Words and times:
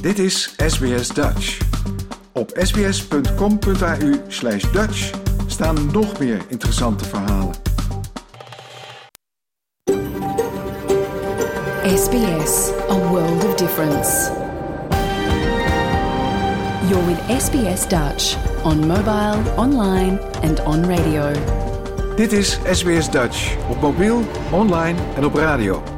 Dit 0.00 0.18
is 0.18 0.54
SBS 0.66 1.08
Dutch. 1.08 1.58
Op 2.32 2.50
sbs.com.au 2.54 4.12
slash 4.28 4.70
Dutch 4.72 5.10
staan 5.46 5.90
nog 5.92 6.18
meer 6.18 6.40
interessante 6.48 7.04
verhalen. 7.04 7.54
SBS, 11.96 12.70
a 12.88 13.08
world 13.10 13.44
of 13.44 13.54
difference. 13.54 14.30
You're 16.88 17.06
with 17.06 17.42
SBS 17.42 17.88
Dutch 17.88 18.36
on 18.62 18.86
mobile, 18.86 19.54
online 19.56 20.20
and 20.42 20.60
on 20.64 20.96
radio. 20.96 21.32
Dit 22.16 22.32
is 22.32 22.58
SBS 22.72 23.10
Dutch 23.10 23.56
op 23.70 23.80
mobiel, 23.80 24.22
online 24.50 24.98
en 25.16 25.24
op 25.24 25.34
radio. 25.34 25.97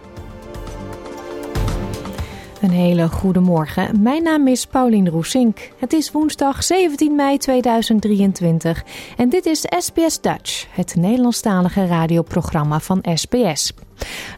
Een 2.61 2.71
hele 2.71 3.07
goede 3.07 3.39
morgen. 3.39 4.01
Mijn 4.01 4.23
naam 4.23 4.47
is 4.47 4.65
Paulien 4.65 5.09
Roesink. 5.09 5.71
Het 5.79 5.93
is 5.93 6.11
woensdag 6.11 6.63
17 6.63 7.15
mei 7.15 7.37
2023 7.37 8.83
en 9.17 9.29
dit 9.29 9.45
is 9.45 9.65
SBS 9.77 10.21
Dutch, 10.21 10.65
het 10.75 10.95
Nederlandstalige 10.95 11.85
radioprogramma 11.85 12.79
van 12.79 13.03
SBS. 13.13 13.73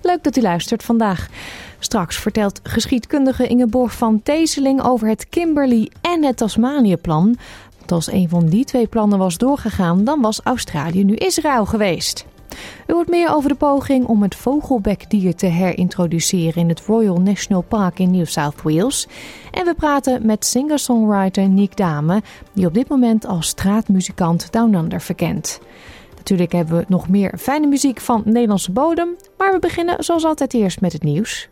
Leuk 0.02 0.24
dat 0.24 0.38
u 0.38 0.42
luistert 0.42 0.84
vandaag. 0.84 1.28
Straks 1.80 2.18
vertelt 2.18 2.60
geschiedkundige 2.64 3.48
Ingeborg 3.48 3.94
van 3.94 4.22
Teeseling 4.24 4.84
over 4.84 5.08
het 5.08 5.30
Kimberley 5.30 5.92
en 6.02 6.24
het 6.24 6.38
Tasmanië-plan. 6.38 7.38
Want 7.78 7.92
als 7.92 8.12
een 8.12 8.30
van 8.30 8.46
die 8.46 8.66
twee 8.66 8.88
plannen 8.88 9.18
was 9.18 9.38
doorgegaan, 9.38 10.04
dan 10.04 10.22
was 10.22 10.42
Australië 10.44 11.04
nu 11.04 11.16
Israël 11.16 11.66
geweest. 11.66 12.26
U 12.88 12.94
hoort 12.94 13.10
meer 13.10 13.34
over 13.34 13.50
de 13.50 13.56
poging 13.56 14.06
om 14.06 14.22
het 14.22 14.36
vogelbekdier 14.36 15.36
te 15.36 15.46
herintroduceren 15.46 16.62
in 16.62 16.70
het 16.70 16.82
Royal 16.86 17.18
National 17.18 17.62
Park 17.62 18.00
in 18.00 18.12
New 18.12 18.26
South 18.26 18.62
Wales. 18.62 19.08
En 19.52 19.66
we 19.66 19.74
praten 19.74 20.26
met 20.26 20.46
singer-songwriter 20.46 21.50
Nick 21.50 21.78
Dame, 21.78 22.22
die 22.54 22.66
op 22.66 22.74
dit 22.74 22.90
moment 22.90 23.26
als 23.26 23.48
straatmuzikant 23.48 24.52
Down 24.52 24.74
Under 24.74 25.02
verkent. 25.02 25.60
Natuurlijk 26.16 26.52
hebben 26.52 26.78
we 26.78 26.86
nog 26.88 27.10
meer 27.10 27.34
fijne 27.38 27.68
muziek 27.68 28.00
van 28.00 28.22
Nederlandse 28.26 28.72
bodem, 28.72 29.16
maar 29.38 29.52
we 29.52 29.60
beginnen 29.60 30.04
zoals 30.04 30.26
altijd 30.26 30.54
eerst 30.54 30.82
met 30.82 30.94
het 30.94 31.04
nieuws. 31.04 31.50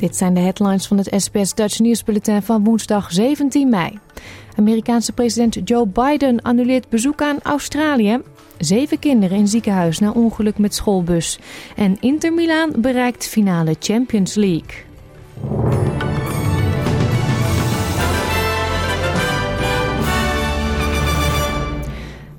Dit 0.00 0.16
zijn 0.16 0.34
de 0.34 0.40
headlines 0.40 0.86
van 0.86 0.98
het 0.98 1.12
SBS 1.16 1.54
Dutch 1.54 1.78
nieuwsbulletin 1.78 2.42
van 2.42 2.64
woensdag 2.64 3.12
17 3.12 3.68
mei. 3.68 3.98
Amerikaanse 4.56 5.12
president 5.12 5.68
Joe 5.68 5.86
Biden 5.86 6.42
annuleert 6.42 6.88
bezoek 6.88 7.22
aan 7.22 7.38
Australië. 7.42 8.20
Zeven 8.58 8.98
kinderen 8.98 9.36
in 9.36 9.48
ziekenhuis 9.48 9.98
na 9.98 10.10
ongeluk 10.10 10.58
met 10.58 10.74
schoolbus. 10.74 11.38
En 11.76 11.96
Inter 12.00 12.32
Milaan 12.32 12.72
bereikt 12.76 13.26
finale 13.26 13.76
Champions 13.78 14.34
League. 14.34 14.84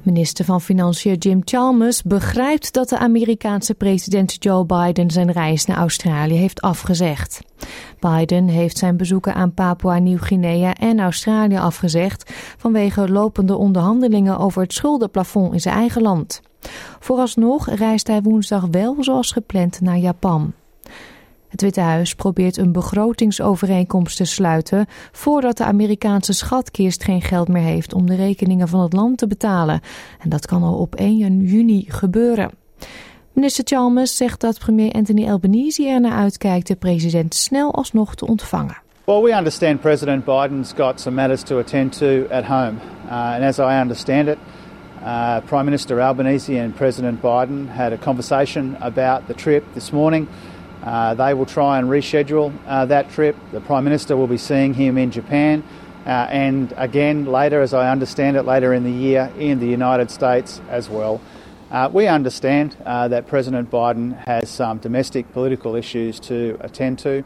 Minister 0.03 0.45
van 0.45 0.61
Financiën 0.61 1.15
Jim 1.15 1.41
Chalmers 1.43 2.03
begrijpt 2.03 2.73
dat 2.73 2.89
de 2.89 2.97
Amerikaanse 2.97 3.73
president 3.73 4.35
Joe 4.43 4.65
Biden 4.65 5.11
zijn 5.11 5.31
reis 5.31 5.65
naar 5.65 5.77
Australië 5.77 6.35
heeft 6.35 6.61
afgezegd. 6.61 7.41
Biden 7.99 8.47
heeft 8.47 8.77
zijn 8.77 8.97
bezoeken 8.97 9.33
aan 9.33 9.53
Papua 9.53 9.97
Nieuw-Guinea 9.97 10.75
en 10.75 10.99
Australië 10.99 11.57
afgezegd 11.57 12.33
vanwege 12.57 13.11
lopende 13.11 13.55
onderhandelingen 13.55 14.37
over 14.37 14.61
het 14.61 14.73
schuldenplafond 14.73 15.53
in 15.53 15.59
zijn 15.59 15.75
eigen 15.75 16.01
land. 16.01 16.41
Vooralsnog 16.99 17.69
reist 17.69 18.07
hij 18.07 18.21
woensdag 18.21 18.67
wel 18.71 18.95
zoals 18.99 19.31
gepland 19.31 19.81
naar 19.81 19.97
Japan. 19.97 20.53
Het 21.51 21.61
Witte 21.61 21.81
Huis 21.81 22.15
probeert 22.15 22.57
een 22.57 22.71
begrotingsovereenkomst 22.71 24.17
te 24.17 24.25
sluiten 24.25 24.85
voordat 25.11 25.57
de 25.57 25.63
Amerikaanse 25.63 26.33
schatkist 26.33 27.03
geen 27.03 27.21
geld 27.21 27.47
meer 27.47 27.63
heeft 27.63 27.93
om 27.93 28.05
de 28.05 28.15
rekeningen 28.15 28.67
van 28.67 28.79
het 28.79 28.93
land 28.93 29.17
te 29.17 29.27
betalen. 29.27 29.81
En 30.19 30.29
dat 30.29 30.45
kan 30.45 30.63
al 30.63 30.73
op 30.73 30.95
1 30.95 31.41
juni 31.41 31.85
gebeuren. 31.87 32.51
Minister 33.33 33.63
Chalmers 33.67 34.17
zegt 34.17 34.39
dat 34.39 34.59
premier 34.59 34.91
Anthony 34.91 35.29
Albanese 35.29 35.87
er 35.87 36.01
naar 36.01 36.17
uitkijkt 36.17 36.67
de 36.67 36.75
president 36.75 37.33
snel 37.35 37.73
alsnog 37.73 38.15
te 38.15 38.27
ontvangen. 38.27 38.77
Well, 39.05 39.21
we 39.21 39.35
understand 39.35 39.81
President 39.81 40.25
Biden's 40.25 40.73
got 40.75 40.99
some 41.01 41.15
matters 41.15 41.43
to 41.43 41.59
attend 41.59 41.97
to 41.97 42.27
at 42.29 42.43
home. 42.43 42.73
Uh, 43.05 43.11
and 43.11 43.43
as 43.43 43.57
I 43.57 43.79
understand 43.81 44.27
it, 44.27 44.37
uh, 45.03 45.37
Prime 45.45 45.63
Minister 45.63 46.01
Albanese 46.01 46.59
and 46.59 46.75
President 46.75 47.21
Biden 47.21 47.67
had 47.67 47.91
a 47.91 47.97
conversation 47.97 48.75
about 48.79 49.27
the 49.27 49.33
trip 49.33 49.63
this 49.73 49.91
morning. 49.91 50.27
Uh, 50.83 51.13
they 51.13 51.33
will 51.33 51.45
try 51.45 51.77
and 51.77 51.87
reschedule 51.87 52.53
uh, 52.65 52.85
that 52.85 53.09
trip. 53.11 53.35
The 53.51 53.61
Prime 53.61 53.83
Minister 53.83 54.17
will 54.17 54.27
be 54.27 54.37
seeing 54.37 54.73
him 54.73 54.97
in 54.97 55.11
Japan. 55.11 55.63
Uh, 56.05 56.27
and 56.29 56.73
again, 56.77 57.25
later, 57.25 57.61
as 57.61 57.73
I 57.73 57.91
understand 57.91 58.35
it, 58.35 58.43
later 58.43 58.73
in 58.73 58.83
the 58.83 58.91
year 58.91 59.31
in 59.37 59.59
the 59.59 59.67
United 59.67 60.09
States 60.09 60.59
as 60.69 60.89
well. 60.89 61.21
Uh, 61.69 61.89
we 61.93 62.07
understand 62.07 62.75
uh, 62.85 63.07
that 63.07 63.27
President 63.27 63.69
Biden 63.69 64.17
has 64.25 64.49
some 64.49 64.79
domestic 64.79 65.31
political 65.31 65.75
issues 65.75 66.19
to 66.21 66.57
attend 66.59 66.99
to. 66.99 67.23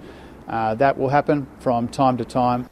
Uh, 0.47 0.75
that 0.75 0.97
will 0.97 1.09
happen 1.09 1.47
from 1.59 1.87
time 1.87 2.17
to 2.17 2.25
time. 2.25 2.69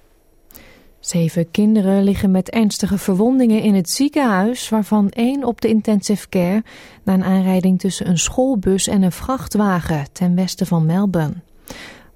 Zeven 1.05 1.51
kinderen 1.51 2.03
liggen 2.03 2.31
met 2.31 2.49
ernstige 2.49 2.97
verwondingen 2.97 3.61
in 3.61 3.73
het 3.73 3.89
ziekenhuis, 3.89 4.69
waarvan 4.69 5.09
één 5.09 5.43
op 5.43 5.61
de 5.61 5.67
intensive 5.67 6.29
care 6.29 6.63
na 7.03 7.13
een 7.13 7.23
aanrijding 7.23 7.79
tussen 7.79 8.07
een 8.07 8.17
schoolbus 8.17 8.87
en 8.87 9.01
een 9.01 9.11
vrachtwagen 9.11 10.05
ten 10.11 10.35
westen 10.35 10.67
van 10.67 10.85
Melbourne. 10.85 11.33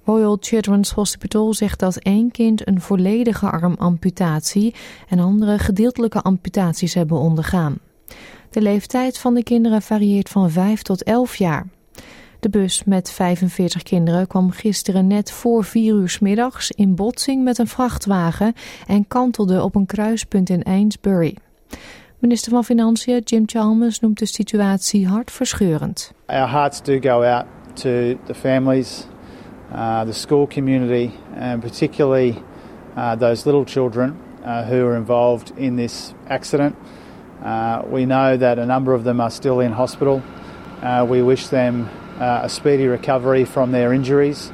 Royal 0.04 0.36
Children's 0.40 0.90
Hospital 0.90 1.54
zegt 1.54 1.78
dat 1.78 1.96
één 1.96 2.30
kind 2.30 2.68
een 2.68 2.80
volledige 2.80 3.50
armamputatie 3.50 4.74
en 5.08 5.18
andere 5.18 5.58
gedeeltelijke 5.58 6.22
amputaties 6.22 6.94
hebben 6.94 7.18
ondergaan. 7.18 7.78
De 8.50 8.60
leeftijd 8.60 9.18
van 9.18 9.34
de 9.34 9.42
kinderen 9.42 9.82
varieert 9.82 10.28
van 10.28 10.50
5 10.50 10.82
tot 10.82 11.02
11 11.02 11.36
jaar. 11.36 11.66
De 12.40 12.48
bus 12.48 12.84
met 12.84 13.10
45 13.10 13.82
kinderen 13.82 14.26
kwam 14.26 14.50
gisteren 14.50 15.06
net 15.06 15.30
voor 15.30 15.64
4 15.64 15.94
uur 15.94 16.18
middags 16.20 16.70
in 16.70 16.94
botsing 16.94 17.44
met 17.44 17.58
een 17.58 17.66
vrachtwagen 17.66 18.54
en 18.86 19.06
kantelde 19.08 19.62
op 19.62 19.74
een 19.74 19.86
kruispunt 19.86 20.50
in 20.50 20.62
Ainsbury. 20.62 21.36
Minister 22.18 22.52
van 22.52 22.64
Financiën 22.64 23.20
Jim 23.24 23.42
Chalmers 23.46 24.00
noemt 24.00 24.18
de 24.18 24.26
situatie 24.26 25.08
hartverscheurend. 25.08 26.12
Our 26.26 26.48
hearts 26.48 26.82
do 26.82 26.98
go 27.00 27.22
out 27.22 27.44
to 27.72 27.90
the 28.24 28.34
families, 28.34 29.06
uh, 29.72 30.00
the 30.00 30.12
school 30.12 30.46
community, 30.46 31.10
and 31.40 31.60
particularly 31.60 32.42
uh, 32.96 33.16
those 33.16 33.50
little 33.50 33.64
children 33.64 34.16
uh, 34.44 34.68
who 34.68 34.88
are 34.88 34.96
involved 34.96 35.52
in 35.56 35.76
this 35.76 36.12
accident. 36.28 36.74
Uh, 37.44 37.78
we 37.90 38.04
know 38.04 38.38
that 38.38 38.58
a 38.58 38.64
number 38.64 38.94
of 38.94 39.02
them 39.02 39.20
are 39.20 39.30
still 39.30 39.60
in 39.60 39.72
hospital. 39.72 40.22
Uh, 40.82 41.06
we 41.10 41.22
wish 41.22 41.48
them 41.48 41.88
uh, 42.20 42.40
a 42.44 42.48
speedy 42.48 42.86
recovery 42.86 43.44
from 43.44 43.72
their 43.72 43.92
injuries. 43.92 44.52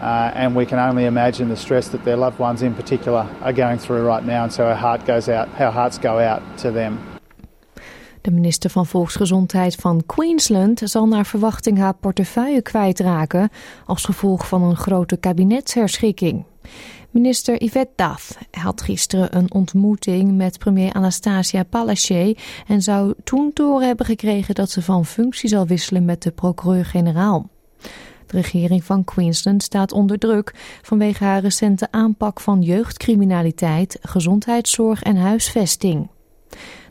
Uh, 0.00 0.32
and 0.34 0.56
we 0.56 0.66
can 0.66 0.80
only 0.80 1.04
imagine 1.04 1.48
the 1.48 1.56
stress 1.56 1.88
that 1.88 2.04
their 2.04 2.16
loved 2.16 2.38
ones 2.40 2.62
in 2.62 2.74
particular 2.74 3.28
are 3.40 3.52
going 3.52 3.78
through 3.78 4.04
right 4.04 4.24
now. 4.24 4.42
And 4.42 4.52
so 4.52 4.66
our 4.66 4.74
heart 4.74 5.06
goes 5.06 5.28
out, 5.28 5.48
our 5.60 5.70
hearts 5.70 5.98
go 5.98 6.18
out 6.18 6.42
to 6.58 6.72
them. 6.72 7.11
De 8.22 8.30
minister 8.30 8.70
van 8.70 8.86
Volksgezondheid 8.86 9.74
van 9.74 10.02
Queensland 10.06 10.80
zal 10.84 11.06
naar 11.06 11.26
verwachting 11.26 11.78
haar 11.78 11.94
portefeuille 11.94 12.62
kwijtraken 12.62 13.50
als 13.86 14.04
gevolg 14.04 14.48
van 14.48 14.62
een 14.62 14.76
grote 14.76 15.16
kabinetsherschikking. 15.16 16.44
Minister 17.10 17.62
Yvette 17.62 17.92
Dath 17.96 18.38
had 18.50 18.82
gisteren 18.82 19.36
een 19.36 19.52
ontmoeting 19.52 20.36
met 20.36 20.58
premier 20.58 20.92
Anastasia 20.92 21.62
Palaszczuk 21.62 22.62
en 22.66 22.82
zou 22.82 23.14
toen 23.24 23.50
horen 23.54 23.86
hebben 23.86 24.06
gekregen 24.06 24.54
dat 24.54 24.70
ze 24.70 24.82
van 24.82 25.06
functie 25.06 25.48
zal 25.48 25.66
wisselen 25.66 26.04
met 26.04 26.22
de 26.22 26.30
procureur-generaal. 26.30 27.48
De 28.26 28.36
regering 28.36 28.84
van 28.84 29.04
Queensland 29.04 29.62
staat 29.62 29.92
onder 29.92 30.18
druk 30.18 30.54
vanwege 30.82 31.24
haar 31.24 31.40
recente 31.40 31.88
aanpak 31.90 32.40
van 32.40 32.62
jeugdcriminaliteit, 32.62 33.98
gezondheidszorg 34.02 35.02
en 35.02 35.16
huisvesting. 35.16 36.08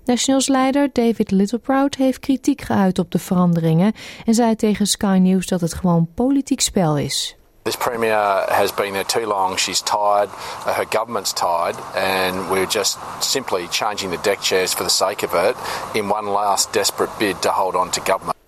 Nationals-leider 0.06 0.90
David 0.94 1.32
Littleproud 1.32 1.96
heeft 1.96 2.20
kritiek 2.20 2.62
geuit 2.62 3.00
op 3.00 3.12
de 3.12 3.20
veranderingen 3.20 3.94
en 4.26 4.34
zei 4.34 4.56
tegen 4.56 4.88
Sky 4.88 5.18
News 5.22 5.48
dat 5.48 5.62
het 5.62 5.74
gewoon 5.74 6.08
politiek 6.16 6.62
spel 6.62 6.98
is. 6.98 7.36
This 7.64 7.78
premier 7.78 8.46
has 8.50 8.74
been 8.74 8.94
there 8.94 9.06
too 9.06 9.28
long. 9.28 9.60
She's 9.60 9.82
tired. 9.82 10.30
Uh, 10.66 10.76
her 10.76 10.86
government's 10.90 11.32
tired, 11.34 11.76
and 11.94 12.50
we're 12.50 12.68
just 12.68 12.98
simply 13.20 13.68
changing 13.70 14.12
the 14.12 14.20
deck 14.22 14.42
chairs 14.42 14.74
for 14.74 14.84
the 14.84 14.90
sake 14.90 15.26
of 15.26 15.34
it 15.34 15.56
in 15.94 16.10
one 16.10 16.30
last 16.30 16.74
desperate 16.74 17.12
bid 17.20 17.42
to 17.42 17.50
hold 17.50 17.76
on 17.76 17.92
to 17.92 18.02
government. 18.02 18.41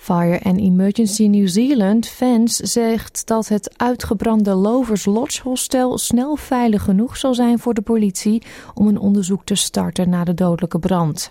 Fire 0.00 0.40
and 0.42 0.58
Emergency 0.58 1.26
New 1.26 1.48
Zealand 1.48 2.06
Fans 2.06 2.56
zegt 2.56 3.26
dat 3.26 3.48
het 3.48 3.78
uitgebrande 3.78 4.54
Lovers 4.54 5.04
Lodge 5.04 5.42
Hostel 5.42 5.98
snel 5.98 6.36
veilig 6.36 6.82
genoeg 6.82 7.16
zal 7.16 7.34
zijn 7.34 7.58
voor 7.58 7.74
de 7.74 7.80
politie 7.80 8.42
om 8.74 8.86
een 8.86 8.98
onderzoek 8.98 9.44
te 9.44 9.54
starten 9.54 10.08
naar 10.08 10.24
de 10.24 10.34
dodelijke 10.34 10.78
brand. 10.78 11.30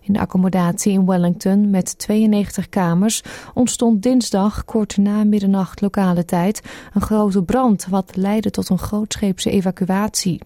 In 0.00 0.12
de 0.12 0.18
accommodatie 0.18 0.92
in 0.92 1.06
Wellington 1.06 1.70
met 1.70 1.98
92 1.98 2.68
kamers 2.68 3.22
ontstond 3.54 4.02
dinsdag 4.02 4.64
kort 4.64 4.96
na 4.96 5.24
middernacht 5.24 5.80
lokale 5.80 6.24
tijd 6.24 6.62
een 6.94 7.02
grote 7.02 7.42
brand 7.42 7.86
wat 7.90 8.16
leidde 8.16 8.50
tot 8.50 8.68
een 8.68 8.78
grootscheepse 8.78 9.50
evacuatie. 9.50 10.40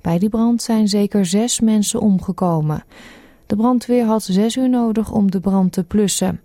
Bij 0.00 0.18
die 0.18 0.28
brand 0.28 0.62
zijn 0.62 0.88
zeker 0.88 1.26
zes 1.26 1.60
mensen 1.60 2.00
omgekomen. 2.00 2.84
De 3.46 3.56
brandweer 3.56 4.04
had 4.04 4.22
zes 4.22 4.56
uur 4.56 4.68
nodig 4.68 5.12
om 5.12 5.30
de 5.30 5.40
brand 5.40 5.72
te 5.72 5.84
blussen. 5.84 6.40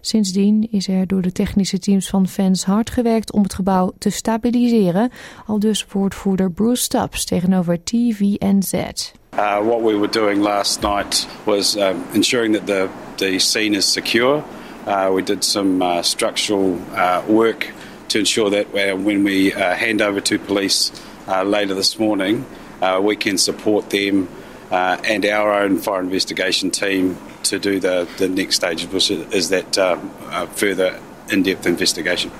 Sindsdien 0.00 0.68
is 0.70 0.88
er 0.88 1.06
door 1.06 1.22
de 1.22 1.32
technische 1.32 1.78
teams 1.78 2.08
van 2.08 2.28
fans 2.28 2.64
hard 2.64 2.90
gewerkt 2.90 3.32
om 3.32 3.42
het 3.42 3.54
gebouw 3.54 3.92
te 3.98 4.10
stabiliseren, 4.10 5.10
al 5.46 5.58
dus 5.58 5.86
woordvoerder 5.92 6.50
Bruce 6.50 6.82
Stubbs 6.82 7.24
tegenover 7.24 7.84
TVNZ. 7.84 8.72
Uh, 8.72 9.58
what 9.66 9.82
we 9.82 9.98
were 9.98 10.10
doing 10.10 10.42
last 10.42 10.80
night 10.80 11.26
was 11.44 11.76
uh, 11.76 11.90
ensuring 12.12 12.54
that 12.54 12.66
the, 12.66 12.88
the 13.16 13.38
scene 13.38 13.76
is 13.76 13.92
secure. 13.92 14.42
Uh, 14.86 15.10
we 15.14 15.22
did 15.22 15.44
some 15.44 15.82
uh, 15.82 16.02
structural 16.02 16.78
uh, 16.94 17.22
work 17.26 17.72
to 18.08 18.18
ensure 18.18 18.50
that 18.50 18.70
when 18.72 19.24
we 19.24 19.52
uh, 19.52 19.74
hand 19.74 20.02
over 20.02 20.20
to 20.20 20.38
police 20.38 20.92
later 21.44 21.74
this 21.74 21.98
morning, 21.98 22.44
we 23.00 23.16
can 23.16 23.38
support 23.38 23.88
them 23.90 24.28
and 24.70 25.24
our 25.24 25.54
own 25.54 25.78
fire 25.78 26.02
investigation 26.02 26.70
team 26.70 27.16
to 27.44 27.58
do 27.58 27.78
the, 27.78 28.06
the 28.16 28.28
next 28.28 28.54
stage, 28.54 28.86
is 29.30 29.48
that 29.48 29.76
um, 29.78 29.98
further 30.54 30.98
in-depth 31.26 31.66
investigation. 31.66 32.30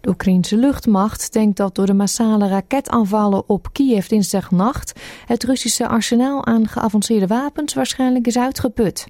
De 0.00 0.08
Oekraïnse 0.12 0.56
luchtmacht 0.56 1.32
denkt 1.32 1.56
dat 1.56 1.74
door 1.74 1.86
de 1.86 1.94
massale 1.94 2.48
raketaanvallen 2.48 3.48
op 3.48 3.68
Kiev 3.72 4.06
dinsdagnacht 4.06 5.00
het 5.26 5.44
Russische 5.44 5.88
arsenaal 5.88 6.46
aan 6.46 6.68
geavanceerde 6.68 7.26
wapens 7.26 7.74
waarschijnlijk 7.74 8.26
is 8.26 8.38
uitgeput. 8.38 9.06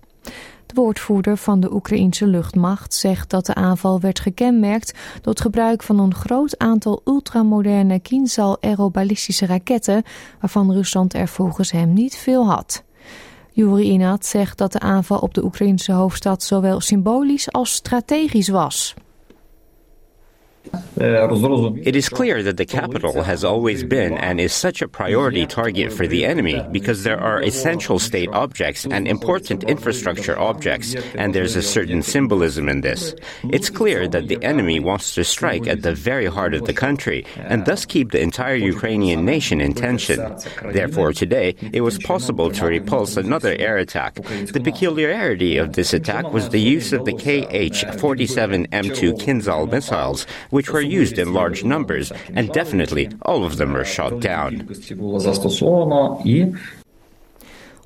De 0.67 0.75
woordvoerder 0.75 1.37
van 1.37 1.61
de 1.61 1.73
Oekraïnse 1.73 2.27
luchtmacht 2.27 2.95
zegt 2.95 3.31
dat 3.31 3.47
de 3.47 3.55
aanval 3.55 4.01
werd 4.01 4.21
gekenmerkt 4.21 4.93
door 5.21 5.33
het 5.33 5.41
gebruik 5.41 5.83
van 5.83 5.99
een 5.99 6.15
groot 6.15 6.59
aantal 6.59 7.01
ultramoderne 7.05 8.01
Kinzhal 8.01 8.57
aerobalistische 8.61 9.47
raketten, 9.47 10.03
waarvan 10.41 10.73
Rusland 10.73 11.15
er 11.15 11.29
volgens 11.29 11.71
hem 11.71 11.93
niet 11.93 12.17
veel 12.17 12.47
had. 12.49 12.85
Yuri 13.57 13.91
Inat 13.91 14.27
zegt 14.27 14.59
dat 14.59 14.73
de 14.73 14.81
aanval 14.81 15.19
op 15.19 15.35
de 15.35 15.45
Oekraïnse 15.45 15.93
hoofdstad 15.93 16.43
zowel 16.43 16.81
symbolisch 16.81 17.53
als 17.53 17.73
strategisch 17.73 18.49
was. 18.49 18.95
It 20.99 21.95
is 21.95 22.09
clear 22.09 22.43
that 22.43 22.57
the 22.57 22.65
capital 22.65 23.23
has 23.23 23.45
always 23.45 23.85
been 23.85 24.15
and 24.15 24.41
is 24.41 24.53
such 24.53 24.81
a 24.81 24.89
priority 24.89 25.47
target 25.47 25.93
for 25.93 26.07
the 26.07 26.25
enemy 26.25 26.65
because 26.73 27.03
there 27.03 27.21
are 27.21 27.43
essential 27.43 27.99
state 27.99 28.31
objects 28.33 28.87
and 28.87 29.07
important 29.07 29.65
infrastructure 29.65 30.39
objects, 30.39 30.95
and 31.15 31.35
there's 31.35 31.55
a 31.55 31.63
certain 31.63 32.03
symbolism 32.03 32.69
in 32.69 32.81
this. 32.81 33.15
It's 33.45 33.69
clear 33.69 34.09
that 34.09 34.29
the 34.29 34.43
enemy 34.43 34.81
wants 34.81 35.15
to 35.17 35.25
strike 35.25 35.67
at 35.67 35.83
the 35.83 35.95
very 35.95 36.27
heart 36.27 36.55
of 36.55 36.65
the 36.65 36.73
country 36.73 37.27
and 37.37 37.67
thus 37.67 37.85
keep 37.85 38.13
the 38.13 38.23
entire 38.23 38.57
Ukrainian 38.57 39.25
nation 39.25 39.61
in 39.61 39.75
tension. 39.75 40.19
Therefore, 40.73 41.13
today, 41.13 41.55
it 41.73 41.83
was 41.83 41.99
possible 41.99 42.51
to 42.53 42.67
repulse 42.67 43.19
another 43.19 43.55
air 43.59 43.77
attack. 43.77 44.15
The 44.15 44.63
peculiarity 44.65 45.59
of 45.59 45.75
this 45.75 45.93
attack 45.93 46.33
was 46.33 46.49
the 46.49 46.61
use 46.61 46.93
of 46.95 47.05
the 47.05 47.13
KH 47.13 48.01
47 48.01 48.67
M2 48.69 49.21
Kinzhal 49.21 49.71
missiles 49.71 50.27
which 50.57 50.73
were 50.73 51.01
used 51.01 51.19
in 51.19 51.29
large 51.33 51.65
numbers, 51.65 52.13
and 52.35 52.53
definitely 52.53 53.09
all 53.19 53.45
of 53.45 53.57
them 53.57 53.73
were 53.73 53.85
shot 53.85 54.23
down. 54.23 54.69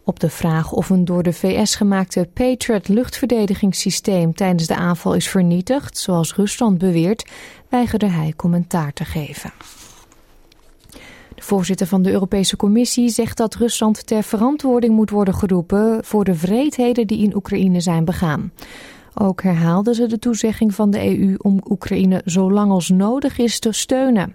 Op 0.04 0.20
de 0.20 0.30
vraag 0.30 0.72
of 0.72 0.90
een 0.90 1.04
door 1.04 1.22
de 1.22 1.32
VS 1.32 1.74
gemaakte 1.74 2.28
Patriot 2.32 2.88
luchtverdedigingssysteem 2.88 4.34
tijdens 4.34 4.66
de 4.66 4.74
aanval 4.74 5.14
is 5.14 5.28
vernietigd, 5.28 5.98
zoals 5.98 6.34
Rusland 6.34 6.78
beweert, 6.78 7.30
weigerde 7.68 8.06
hij 8.06 8.32
commentaar 8.36 8.92
te 8.92 9.04
geven. 9.04 9.52
De 11.34 11.42
voorzitter 11.42 11.86
van 11.86 12.02
de 12.02 12.10
Europese 12.10 12.56
Commissie 12.56 13.08
zegt 13.08 13.36
dat 13.36 13.54
Rusland 13.54 14.06
ter 14.06 14.22
verantwoording 14.22 14.94
moet 14.94 15.10
worden 15.10 15.34
geroepen 15.34 16.04
voor 16.04 16.24
de 16.24 16.34
vreedheden 16.34 17.06
die 17.06 17.22
in 17.22 17.36
Oekraïne 17.36 17.80
zijn 17.80 18.04
begaan. 18.04 18.52
Ook 19.14 19.42
herhaalden 19.42 19.94
ze 19.94 20.06
de 20.06 20.18
toezegging 20.18 20.74
van 20.74 20.90
de 20.90 21.18
EU 21.18 21.34
om 21.38 21.60
Oekraïne 21.70 22.22
zo 22.24 22.52
lang 22.52 22.70
als 22.70 22.88
nodig 22.88 23.38
is 23.38 23.58
te 23.58 23.72
steunen. 23.72 24.34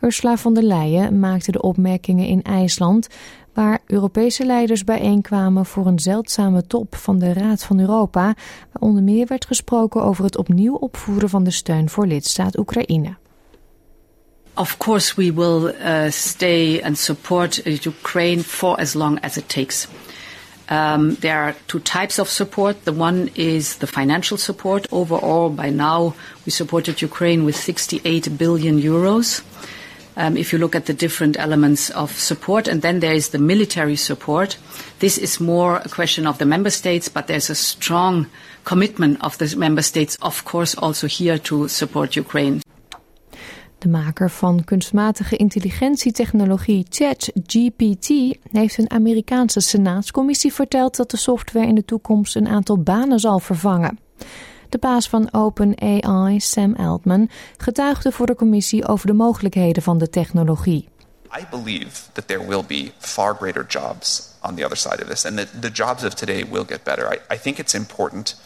Ursula 0.00 0.36
von 0.36 0.54
der 0.54 0.62
Leyen 0.62 1.20
maakte 1.20 1.52
de 1.52 1.62
opmerkingen 1.62 2.26
in 2.26 2.42
IJsland, 2.42 3.08
waar 3.52 3.78
Europese 3.86 4.46
leiders 4.46 4.84
bijeenkwamen 4.84 5.66
voor 5.66 5.86
een 5.86 5.98
zeldzame 5.98 6.66
top 6.66 6.94
van 6.94 7.18
de 7.18 7.32
Raad 7.32 7.64
van 7.64 7.80
Europa, 7.80 8.34
waar 8.72 8.82
onder 8.82 9.02
meer 9.02 9.26
werd 9.26 9.46
gesproken 9.46 10.02
over 10.02 10.24
het 10.24 10.36
opnieuw 10.36 10.74
opvoeren 10.74 11.28
van 11.28 11.44
de 11.44 11.50
steun 11.50 11.88
voor 11.88 12.06
lidstaat 12.06 12.58
Oekraïne. 12.58 13.16
Of 14.54 14.76
course, 14.76 15.14
we 15.16 15.32
will 15.32 15.74
uh, 15.80 16.10
stay 16.10 16.80
and 16.82 16.98
support 16.98 17.66
Ukraine 17.86 18.42
for 18.42 18.76
as 18.76 18.94
long 18.94 19.20
as 19.20 19.36
it 19.36 19.48
takes. 19.48 19.88
Um, 20.68 21.14
there 21.16 21.42
are 21.42 21.54
two 21.68 21.80
types 21.80 22.18
of 22.18 22.28
support. 22.28 22.84
The 22.84 22.92
one 22.92 23.30
is 23.34 23.76
the 23.78 23.86
financial 23.86 24.36
support. 24.36 24.86
Overall, 24.92 25.50
by 25.50 25.70
now, 25.70 26.14
we 26.44 26.50
supported 26.50 27.00
Ukraine 27.00 27.44
with 27.44 27.56
68 27.56 28.36
billion 28.36 28.80
euros. 28.80 29.44
Um, 30.18 30.36
if 30.36 30.52
you 30.52 30.58
look 30.58 30.74
at 30.74 30.86
the 30.86 30.94
different 30.94 31.38
elements 31.38 31.90
of 31.90 32.10
support, 32.10 32.68
and 32.68 32.80
then 32.80 33.00
there 33.00 33.12
is 33.12 33.28
the 33.28 33.38
military 33.38 33.96
support. 33.96 34.56
This 34.98 35.18
is 35.18 35.40
more 35.40 35.76
a 35.76 35.88
question 35.90 36.26
of 36.26 36.38
the 36.38 36.46
member 36.46 36.70
states, 36.70 37.08
but 37.08 37.26
there's 37.26 37.50
a 37.50 37.54
strong 37.54 38.26
commitment 38.64 39.22
of 39.22 39.36
the 39.36 39.54
member 39.56 39.82
states, 39.82 40.16
of 40.22 40.44
course, 40.46 40.74
also 40.74 41.06
here 41.06 41.38
to 41.38 41.68
support 41.68 42.16
Ukraine. 42.16 42.62
De 43.78 43.88
maker 43.88 44.30
van 44.30 44.64
kunstmatige 44.64 45.36
intelligentietechnologie 45.36 46.86
ChatGPT 46.88 48.08
heeft 48.50 48.78
een 48.78 48.90
Amerikaanse 48.90 49.60
senaatscommissie 49.60 50.52
verteld 50.52 50.96
dat 50.96 51.10
de 51.10 51.16
software 51.16 51.66
in 51.66 51.74
de 51.74 51.84
toekomst 51.84 52.36
een 52.36 52.48
aantal 52.48 52.78
banen 52.78 53.18
zal 53.18 53.38
vervangen. 53.38 53.98
De 54.68 54.78
baas 54.78 55.08
van 55.08 55.32
OpenAI, 55.32 56.40
Sam 56.40 56.74
Altman, 56.74 57.30
getuigde 57.56 58.12
voor 58.12 58.26
de 58.26 58.34
commissie 58.34 58.88
over 58.88 59.06
de 59.06 59.12
mogelijkheden 59.12 59.82
van 59.82 59.98
de 59.98 60.10
technologie. 60.10 60.88
I 61.38 61.46
believe 61.50 62.12
that 62.12 62.26
there 62.26 62.46
will 62.46 62.64
be 62.66 62.92
far 62.98 63.34
greater 63.34 63.66
jobs 63.68 64.34
on 64.42 64.54
the 64.54 64.64
other 64.64 64.76
side 64.76 65.02
of 65.02 65.08
this, 65.08 65.24
and 65.26 65.36
that 65.36 65.48
the 65.60 65.70
jobs 65.70 66.04
of 66.04 66.14
today 66.14 66.46
will 66.50 66.64
get 66.66 66.82
better. 66.82 67.12
I, 67.12 67.34
I 67.34 67.38
think 67.38 67.58
it's 67.58 67.74
important. 67.74 68.36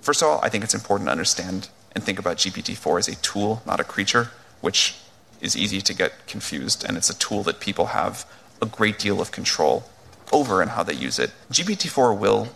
First 0.00 0.22
of 0.22 0.28
all, 0.28 0.46
I 0.46 0.50
think 0.50 0.64
it's 0.64 0.74
important 0.74 1.06
to 1.06 1.12
understand 1.12 1.68
and 1.94 2.04
think 2.04 2.18
about 2.18 2.36
GPT-4 2.36 2.98
as 2.98 3.08
a 3.08 3.16
tool, 3.16 3.62
not 3.66 3.80
a 3.80 3.84
creature, 3.84 4.30
which 4.60 4.96
is 5.40 5.56
easy 5.56 5.80
to 5.80 5.94
get 5.94 6.12
confused, 6.26 6.84
and 6.84 6.96
it's 6.96 7.10
a 7.10 7.18
tool 7.18 7.42
that 7.42 7.60
people 7.60 7.86
have 7.86 8.24
a 8.62 8.66
great 8.66 8.98
deal 8.98 9.20
of 9.20 9.30
control 9.30 9.84
over 10.32 10.60
and 10.60 10.72
how 10.72 10.82
they 10.82 10.94
use 10.94 11.18
it. 11.18 11.30
GPT-4 11.50 12.18
will, 12.18 12.48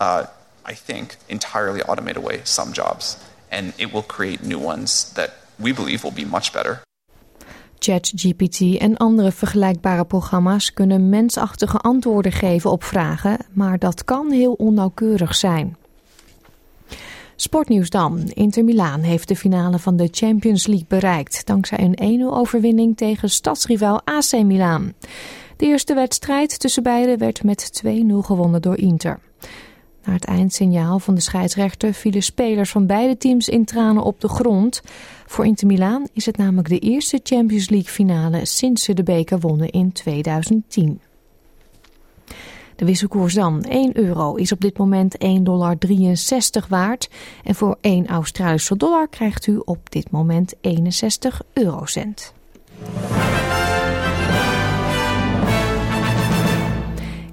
uh, 0.00 0.26
I 0.64 0.74
think, 0.74 1.16
entirely 1.28 1.80
automate 1.80 2.16
away 2.16 2.40
some 2.44 2.72
jobs, 2.72 3.16
and 3.50 3.72
it 3.78 3.92
will 3.92 4.02
create 4.02 4.42
new 4.42 4.58
ones 4.58 5.12
that 5.14 5.30
we 5.58 5.72
believe 5.72 6.04
will 6.04 6.14
be 6.14 6.24
much 6.24 6.52
better. 6.52 6.82
ChatGPT 7.80 8.60
en 8.78 8.96
andere 8.96 9.32
vergelijkbare 9.32 10.04
programma's 10.04 10.72
kunnen 10.72 11.08
mensachtige 11.08 11.78
antwoorden 11.78 12.32
geven 12.32 12.70
op 12.70 12.84
vragen, 12.84 13.46
maar 13.52 13.78
dat 13.78 14.04
kan 14.04 14.30
heel 14.30 14.52
onnauwkeurig 14.52 15.34
zijn. 15.34 15.76
Sportnieuws 17.40 17.90
dan. 17.90 18.30
Inter 18.34 18.64
Milaan 18.64 19.00
heeft 19.00 19.28
de 19.28 19.36
finale 19.36 19.78
van 19.78 19.96
de 19.96 20.08
Champions 20.10 20.66
League 20.66 20.86
bereikt. 20.88 21.46
Dankzij 21.46 21.78
een 21.78 22.20
1-0 22.20 22.24
overwinning 22.24 22.96
tegen 22.96 23.30
stadsrivaal 23.30 24.00
AC 24.04 24.32
Milaan. 24.32 24.92
De 25.56 25.66
eerste 25.66 25.94
wedstrijd 25.94 26.60
tussen 26.60 26.82
beiden 26.82 27.18
werd 27.18 27.44
met 27.44 27.82
2-0 27.86 27.88
gewonnen 28.20 28.62
door 28.62 28.76
Inter. 28.76 29.20
Na 30.04 30.12
het 30.12 30.24
eindsignaal 30.24 30.98
van 30.98 31.14
de 31.14 31.20
scheidsrechter 31.20 31.94
vielen 31.94 32.22
spelers 32.22 32.70
van 32.70 32.86
beide 32.86 33.16
teams 33.16 33.48
in 33.48 33.64
tranen 33.64 34.02
op 34.02 34.20
de 34.20 34.28
grond. 34.28 34.82
Voor 35.26 35.46
Inter 35.46 35.66
Milaan 35.66 36.06
is 36.12 36.26
het 36.26 36.36
namelijk 36.36 36.68
de 36.68 36.78
eerste 36.78 37.20
Champions 37.22 37.68
League 37.68 37.90
finale 37.90 38.44
sinds 38.44 38.82
ze 38.82 38.94
de 38.94 39.02
beker 39.02 39.40
wonnen 39.40 39.70
in 39.70 39.92
2010. 39.92 41.00
De 42.80 42.86
wisselkoers 42.86 43.34
dan. 43.34 43.62
1 43.62 43.96
euro 43.96 44.34
is 44.34 44.52
op 44.52 44.60
dit 44.60 44.78
moment 44.78 45.16
1,63 45.24 45.42
dollar 45.42 45.76
waard. 46.68 47.08
En 47.44 47.54
voor 47.54 47.76
1 47.80 48.06
Australische 48.06 48.76
dollar 48.76 49.08
krijgt 49.08 49.46
u 49.46 49.60
op 49.64 49.90
dit 49.90 50.10
moment 50.10 50.54
61 50.60 51.42
eurocent. 51.52 52.34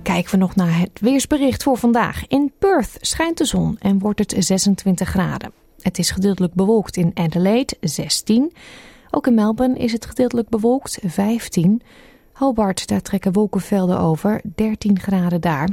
Kijken 0.02 0.32
we 0.32 0.38
nog 0.38 0.56
naar 0.56 0.80
het 0.80 1.00
weersbericht 1.00 1.64
voor 1.64 1.78
vandaag. 1.78 2.28
In 2.28 2.52
Perth 2.60 2.98
schijnt 3.02 3.38
de 3.38 3.46
zon 3.46 3.76
en 3.80 4.00
wordt 4.00 4.20
het 4.20 4.36
26 4.38 5.10
graden. 5.10 5.52
Het 5.82 5.98
is 5.98 6.12
gedeeltelijk 6.12 6.54
bewolkt 6.54 6.98
in 6.98 7.12
Adelaide, 7.14 7.76
16. 7.82 8.54
Ook 9.12 9.28
in 9.28 9.34
Melbourne 9.34 9.78
is 9.78 9.92
het 9.92 10.06
gedeeltelijk 10.06 10.50
bewolkt, 10.50 11.00
15. 11.04 11.82
Hobart, 12.38 12.88
daar 12.88 13.02
trekken 13.02 13.34
wolkenvelden 13.34 14.00
over, 14.00 14.42
13 14.56 15.00
graden 15.00 15.42
daar. 15.42 15.70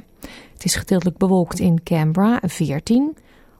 Het 0.53 0.65
is 0.65 0.75
gedeeltelijk 0.75 1.17
bewolkt 1.17 1.59
in 1.59 1.83
Canberra, 1.83 2.41
14. 2.43 3.17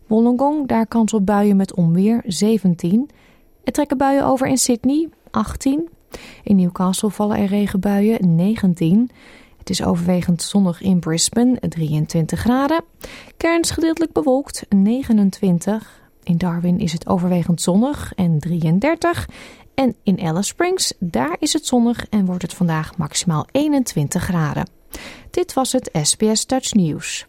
Wollongong, 0.07 0.69
daar 0.69 0.87
kans 0.87 1.13
op 1.13 1.27
buien 1.27 1.57
met 1.57 1.75
onweer, 1.75 2.23
17. 2.27 3.11
Er 3.65 3.73
trekken 3.73 3.97
buien 3.97 4.25
over 4.25 4.47
in 4.47 4.59
Sydney, 4.59 5.09
18. 5.31 5.89
In 6.43 6.57
Newcastle 6.57 7.11
vallen 7.11 7.37
er 7.37 7.47
regenbuien, 7.47 8.35
19. 8.35 9.11
Het 9.59 9.71
is 9.71 9.85
overwegend 9.85 10.43
zonnig 10.43 10.81
in 10.81 10.99
Brisbane, 10.99 11.59
23 11.69 12.41
graden. 12.41 12.85
Cairns 13.37 13.71
gedeeltelijk 13.71 14.13
bewolkt, 14.13 14.67
29. 14.69 16.03
In 16.23 16.39
Darwin 16.39 16.79
is 16.79 16.93
het 16.93 17.09
overwegend 17.09 17.61
zonnig 17.61 18.13
en 18.15 18.39
33. 18.39 19.29
En 19.75 19.97
in 20.03 20.21
Alice 20.21 20.43
Springs, 20.43 20.93
daar 20.99 21.37
is 21.39 21.53
het 21.53 21.67
zonnig 21.67 22.07
en 22.11 22.25
wordt 22.25 22.43
het 22.43 22.55
vandaag 22.55 22.97
maximaal 22.97 23.47
21 23.53 24.23
graden. 24.23 24.69
Dit 25.31 25.53
was 25.53 25.73
het 25.73 25.91
SBS 26.03 26.47
Dutch 26.47 26.73
News. 26.73 27.27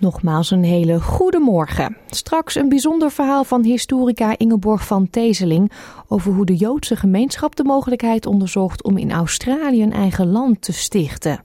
Nogmaals 0.00 0.50
een 0.50 0.64
hele 0.64 1.00
goede 1.00 1.38
morgen. 1.38 1.96
Straks 2.10 2.54
een 2.54 2.68
bijzonder 2.68 3.10
verhaal 3.10 3.44
van 3.44 3.62
historica 3.62 4.38
Ingeborg 4.38 4.86
van 4.86 5.10
Tezeling 5.10 5.72
over 6.08 6.32
hoe 6.32 6.44
de 6.44 6.56
Joodse 6.56 6.96
gemeenschap 6.96 7.56
de 7.56 7.64
mogelijkheid 7.64 8.26
onderzocht 8.26 8.82
om 8.82 8.96
in 8.96 9.12
Australië 9.12 9.82
een 9.82 9.92
eigen 9.92 10.30
land 10.30 10.62
te 10.62 10.72
stichten. 10.72 11.40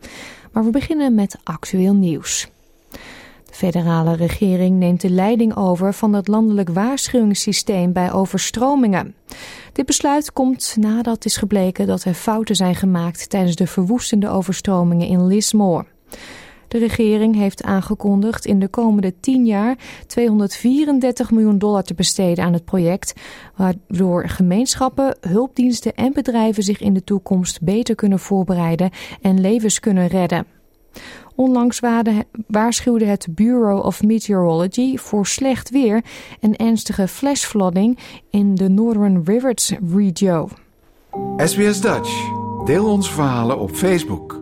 Maar 0.52 0.64
we 0.64 0.70
beginnen 0.70 1.16
met 1.16 1.38
actueel 1.44 1.94
nieuws. 1.94 2.48
De 3.46 3.60
federale 3.60 4.16
regering 4.16 4.78
neemt 4.78 5.02
de 5.02 5.10
leiding 5.10 5.56
over 5.56 5.94
van 5.94 6.14
het 6.14 6.28
landelijk 6.28 6.70
waarschuwingssysteem 6.70 7.94
bij 7.94 8.12
overstromingen. 8.12 9.16
Dit 9.72 9.86
besluit 9.86 10.34
komt 10.34 10.76
nadat 10.80 11.26
is 11.26 11.38
gebleken 11.38 11.88
dat 11.88 12.04
er 12.04 12.14
fouten 12.14 12.56
zijn 12.56 12.76
gemaakt 12.76 13.30
tijdens 13.30 13.56
de 13.56 13.68
verwoestende 13.68 14.30
overstromingen 14.30 15.08
in 15.08 15.28
Lismore. 15.28 15.86
De 16.74 16.80
regering 16.80 17.36
heeft 17.36 17.64
aangekondigd 17.64 18.46
in 18.46 18.60
de 18.60 18.68
komende 18.68 19.14
10 19.20 19.46
jaar 19.46 19.78
234 20.08 21.32
miljoen 21.32 21.58
dollar 21.58 21.84
te 21.84 21.94
besteden 21.94 22.44
aan 22.44 22.54
het 22.54 22.66
project, 22.66 23.14
waardoor 23.56 24.30
gemeenschappen, 24.30 25.18
hulpdiensten 25.22 25.94
en 25.96 26.14
bedrijven 26.14 26.64
zich 26.64 26.82
in 26.82 26.94
de 26.94 27.04
toekomst 27.04 27.62
beter 27.62 27.96
kunnen 27.96 28.20
voorbereiden 28.20 28.90
en 29.22 29.42
levens 29.42 29.80
kunnen 29.80 30.08
redden. 30.08 30.46
Onlangs 31.36 31.80
waarschuwde 32.48 33.06
het 33.06 33.28
Bureau 33.30 33.84
of 33.84 34.04
Meteorology 34.04 34.98
voor 34.98 35.28
slecht 35.28 35.70
weer 35.70 36.04
en 36.40 36.56
ernstige 36.56 37.08
flashflooding 37.08 38.00
in 38.30 38.56
de 38.56 38.70
Northern 38.70 39.22
Rivers 39.26 39.72
Region. 39.94 40.50
SBS 41.38 41.82
Dutch. 41.82 42.32
Deel 42.66 42.86
onze 42.86 43.12
verhalen 43.12 43.60
op 43.60 43.72
Facebook. 43.72 44.42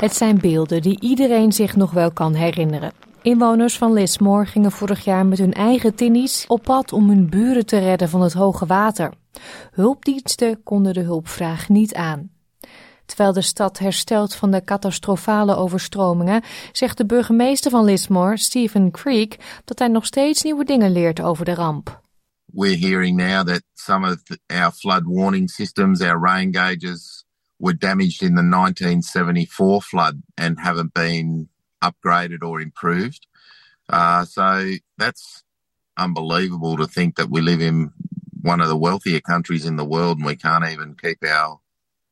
Het 0.00 0.16
zijn 0.16 0.38
beelden 0.38 0.82
die 0.82 1.00
iedereen 1.00 1.52
zich 1.52 1.76
nog 1.76 1.90
wel 1.90 2.12
kan 2.12 2.34
herinneren. 2.34 2.92
Inwoners 3.22 3.78
van 3.78 3.92
Lismore 3.92 4.46
gingen 4.46 4.72
vorig 4.72 5.04
jaar 5.04 5.26
met 5.26 5.38
hun 5.38 5.52
eigen 5.52 5.94
tinnies 5.94 6.44
op 6.46 6.62
pad 6.62 6.92
om 6.92 7.08
hun 7.08 7.28
buren 7.28 7.66
te 7.66 7.78
redden 7.78 8.08
van 8.08 8.22
het 8.22 8.32
hoge 8.32 8.66
water. 8.66 9.12
Hulpdiensten 9.72 10.62
konden 10.62 10.94
de 10.94 11.00
hulpvraag 11.00 11.68
niet 11.68 11.94
aan. 11.94 12.30
Terwijl 13.06 13.32
de 13.32 13.42
stad 13.42 13.78
herstelt 13.78 14.34
van 14.34 14.50
de 14.50 14.64
catastrofale 14.64 15.56
overstromingen, 15.56 16.42
zegt 16.72 16.96
de 16.96 17.06
burgemeester 17.06 17.70
van 17.70 17.84
Lismore, 17.84 18.36
Stephen 18.36 18.90
Creek, 18.90 19.60
dat 19.64 19.78
hij 19.78 19.88
nog 19.88 20.06
steeds 20.06 20.42
nieuwe 20.42 20.64
dingen 20.64 20.92
leert 20.92 21.20
over 21.20 21.44
de 21.44 21.54
ramp. 21.54 22.02
We're 22.44 22.78
hearing 22.78 23.16
now 23.16 23.46
that 23.46 23.62
some 23.72 24.06
of 24.06 24.22
our 24.46 24.72
flood 24.72 25.02
warning 25.04 25.50
systems, 25.50 26.00
our 26.00 26.20
rain 26.20 26.54
gauges, 26.54 27.13
were 27.58 27.72
damaged 27.72 28.22
in 28.22 28.34
the 28.34 28.42
1974 28.42 29.82
flood 29.82 30.22
and 30.36 30.60
haven't 30.60 30.94
been 30.94 31.48
upgraded 31.82 32.42
or 32.42 32.60
improved. 32.60 33.26
Uh, 33.88 34.24
so 34.24 34.72
that's 34.98 35.42
unbelievable 35.96 36.76
to 36.76 36.86
think 36.86 37.16
that 37.16 37.30
we 37.30 37.40
live 37.40 37.60
in 37.60 37.92
one 38.40 38.60
of 38.60 38.68
the 38.68 38.76
wealthier 38.76 39.20
countries 39.20 39.64
in 39.64 39.76
the 39.76 39.84
world 39.84 40.18
and 40.18 40.26
we 40.26 40.36
can't 40.36 40.66
even 40.66 40.94
keep 40.94 41.18
our 41.24 41.60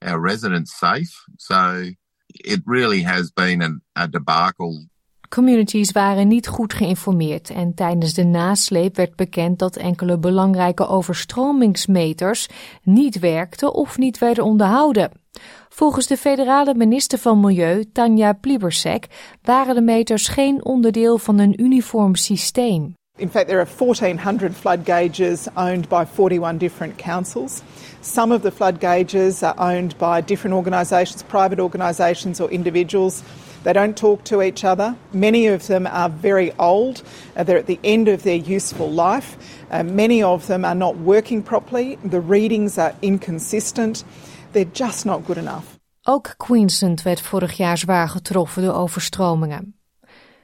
our 0.03 0.19
residents 0.19 0.79
safe. 0.79 1.25
So 1.39 1.91
it 2.35 2.61
really 2.67 3.03
has 3.03 3.31
been 3.31 3.63
an, 3.63 3.83
a 3.95 4.09
debacle 4.09 4.87
Communities 5.33 5.93
waren 5.93 6.29
niet 6.29 6.49
goed 6.49 6.75
geïnformeerd 6.75 7.51
en 7.51 7.75
tijdens 7.75 8.15
de 8.15 8.25
nasleep 8.25 8.97
werd 8.97 9.17
bekend 9.17 9.59
dat 9.59 9.77
enkele 9.77 10.19
belangrijke 10.19 10.87
overstromingsmeters 10.87 12.49
niet 12.83 13.19
werkten 13.19 13.75
of 13.75 13.99
niet 13.99 14.19
werden 14.19 14.45
onderhouden. 14.45 15.22
Volgens 15.69 16.07
de 16.07 16.17
federale 16.17 16.75
minister 16.75 17.19
van 17.19 17.41
Milieu, 17.41 17.85
Tanja 17.93 18.33
Plibersek, 18.33 19.07
waren 19.43 19.75
de 19.75 19.81
meters 19.81 20.29
geen 20.29 20.65
onderdeel 20.65 21.19
van 21.19 21.39
een 21.39 21.63
uniform 21.63 22.15
systeem. 22.15 22.95
In 23.17 23.31
fact, 23.31 23.47
there 23.47 23.61
are 23.61 23.69
1,400 23.79 24.55
flood 24.57 24.79
gauges 24.85 25.47
owned 25.55 25.89
by 25.89 26.05
41 26.15 26.59
different 26.59 26.97
councils. 26.97 27.63
Some 28.01 28.35
of 28.35 28.43
the 28.43 28.51
flood 28.51 28.81
gauges 28.81 29.43
are 29.43 29.55
owned 29.59 29.97
by 29.99 30.23
different 30.25 30.57
organisations, 30.57 31.23
private 31.23 31.63
organisations, 31.63 32.41
or 32.41 32.51
individuals. 32.51 33.23
They 33.63 33.73
don't 33.73 33.97
talk 33.97 34.25
to 34.25 34.41
each 34.41 34.65
other. 34.65 34.97
Many 35.13 35.47
of 35.47 35.67
them 35.67 35.87
are 35.87 36.09
very 36.09 36.53
old. 36.59 37.03
Uh, 37.37 37.45
they're 37.45 37.59
at 37.59 37.67
the 37.67 37.79
end 37.83 38.09
of 38.09 38.23
their 38.23 38.57
useful 38.57 38.91
life. 38.91 39.37
Uh, 39.71 39.85
many 39.85 40.23
of 40.23 40.47
them 40.47 40.65
are 40.65 40.75
not 40.75 40.97
working 40.97 41.43
properly. 41.43 41.99
The 42.05 42.21
readings 42.21 42.77
are 42.79 42.95
inconsistent. 43.03 44.05
They're 44.53 44.71
just 44.73 45.05
not 45.05 45.21
good 45.25 45.37
enough. 45.37 45.65
Ook 46.03 46.35
Queensland 46.37 47.03
werd 47.03 47.21
vorig 47.21 47.57
jaar 47.57 47.79
zwaar 47.79 48.09
getroffen 48.09 48.63
door 48.63 48.75
overstromingen. 48.75 49.77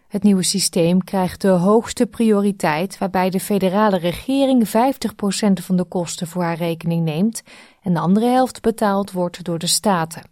Het 0.09 0.23
nieuwe 0.23 0.43
systeem 0.43 1.05
krijgt 1.05 1.41
de 1.41 1.49
hoogste 1.49 2.07
prioriteit, 2.07 2.99
waarbij 2.99 3.31
de 3.31 3.41
federale 3.41 3.99
regering 3.99 4.69
50% 4.69 4.71
van 5.63 5.77
de 5.77 5.85
kosten 5.85 6.27
voor 6.27 6.43
haar 6.43 6.57
rekening 6.57 7.05
neemt 7.05 7.43
en 7.83 7.93
de 7.93 8.01
andere 8.01 8.27
helft 8.27 8.63
betaald 8.63 9.13
wordt 9.13 9.45
door 9.45 9.59
de 9.59 9.67
staten. 9.67 10.23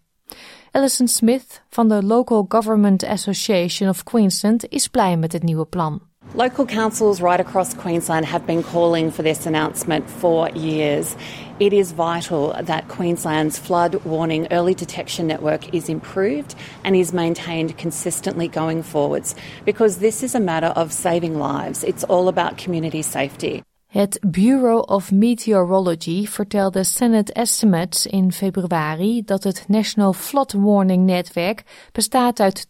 Alison 0.71 1.09
Smith 1.09 1.63
van 1.69 1.89
de 1.89 2.03
Local 2.03 2.45
Government 2.49 3.05
Association 3.05 3.89
of 3.89 4.03
Queensland 4.03 4.69
is 4.69 4.89
blij 4.89 5.17
met 5.17 5.33
het 5.33 5.43
nieuwe 5.43 5.67
plan. 5.67 6.01
Local 6.35 6.65
councils 6.65 7.21
right 7.21 7.47
across 7.47 7.77
Queensland 7.77 8.25
have 8.25 8.45
been 8.45 8.65
calling 8.73 9.13
for 9.13 9.25
this 9.25 9.47
announcement 9.47 10.11
for 10.19 10.57
years. 10.57 11.15
It 11.59 11.73
is 11.73 11.93
vital 11.93 12.55
that 12.63 12.87
Queensland's 12.89 13.59
flood 13.59 13.95
warning 14.05 14.47
early 14.51 14.75
detection 14.75 15.27
network 15.27 15.73
is 15.73 15.89
improved 15.89 16.55
and 16.85 16.95
is 16.95 17.13
maintained 17.13 17.79
consistently 17.79 18.47
going 18.47 18.83
forwards 18.83 19.35
because 19.65 19.99
this 19.99 20.23
is 20.23 20.35
a 20.35 20.41
matter 20.41 20.67
of 20.67 20.93
saving 20.93 21.39
lives. 21.39 21.83
It's 21.83 22.05
all 22.05 22.29
about 22.29 22.59
community 22.59 23.03
safety. 23.03 23.63
Het 23.87 24.19
Bureau 24.31 24.81
of 24.81 25.13
Meteorology 25.13 26.27
vertelde 26.27 26.85
Senate 26.85 27.33
Estimates 27.33 28.07
in 28.07 28.33
februari 28.33 29.23
dat 29.25 29.45
het 29.45 29.65
National 29.69 30.13
Flood 30.13 30.53
Warning 30.53 31.05
Netwerk 31.07 31.63
bestaat 31.93 32.41
uit 32.41 32.67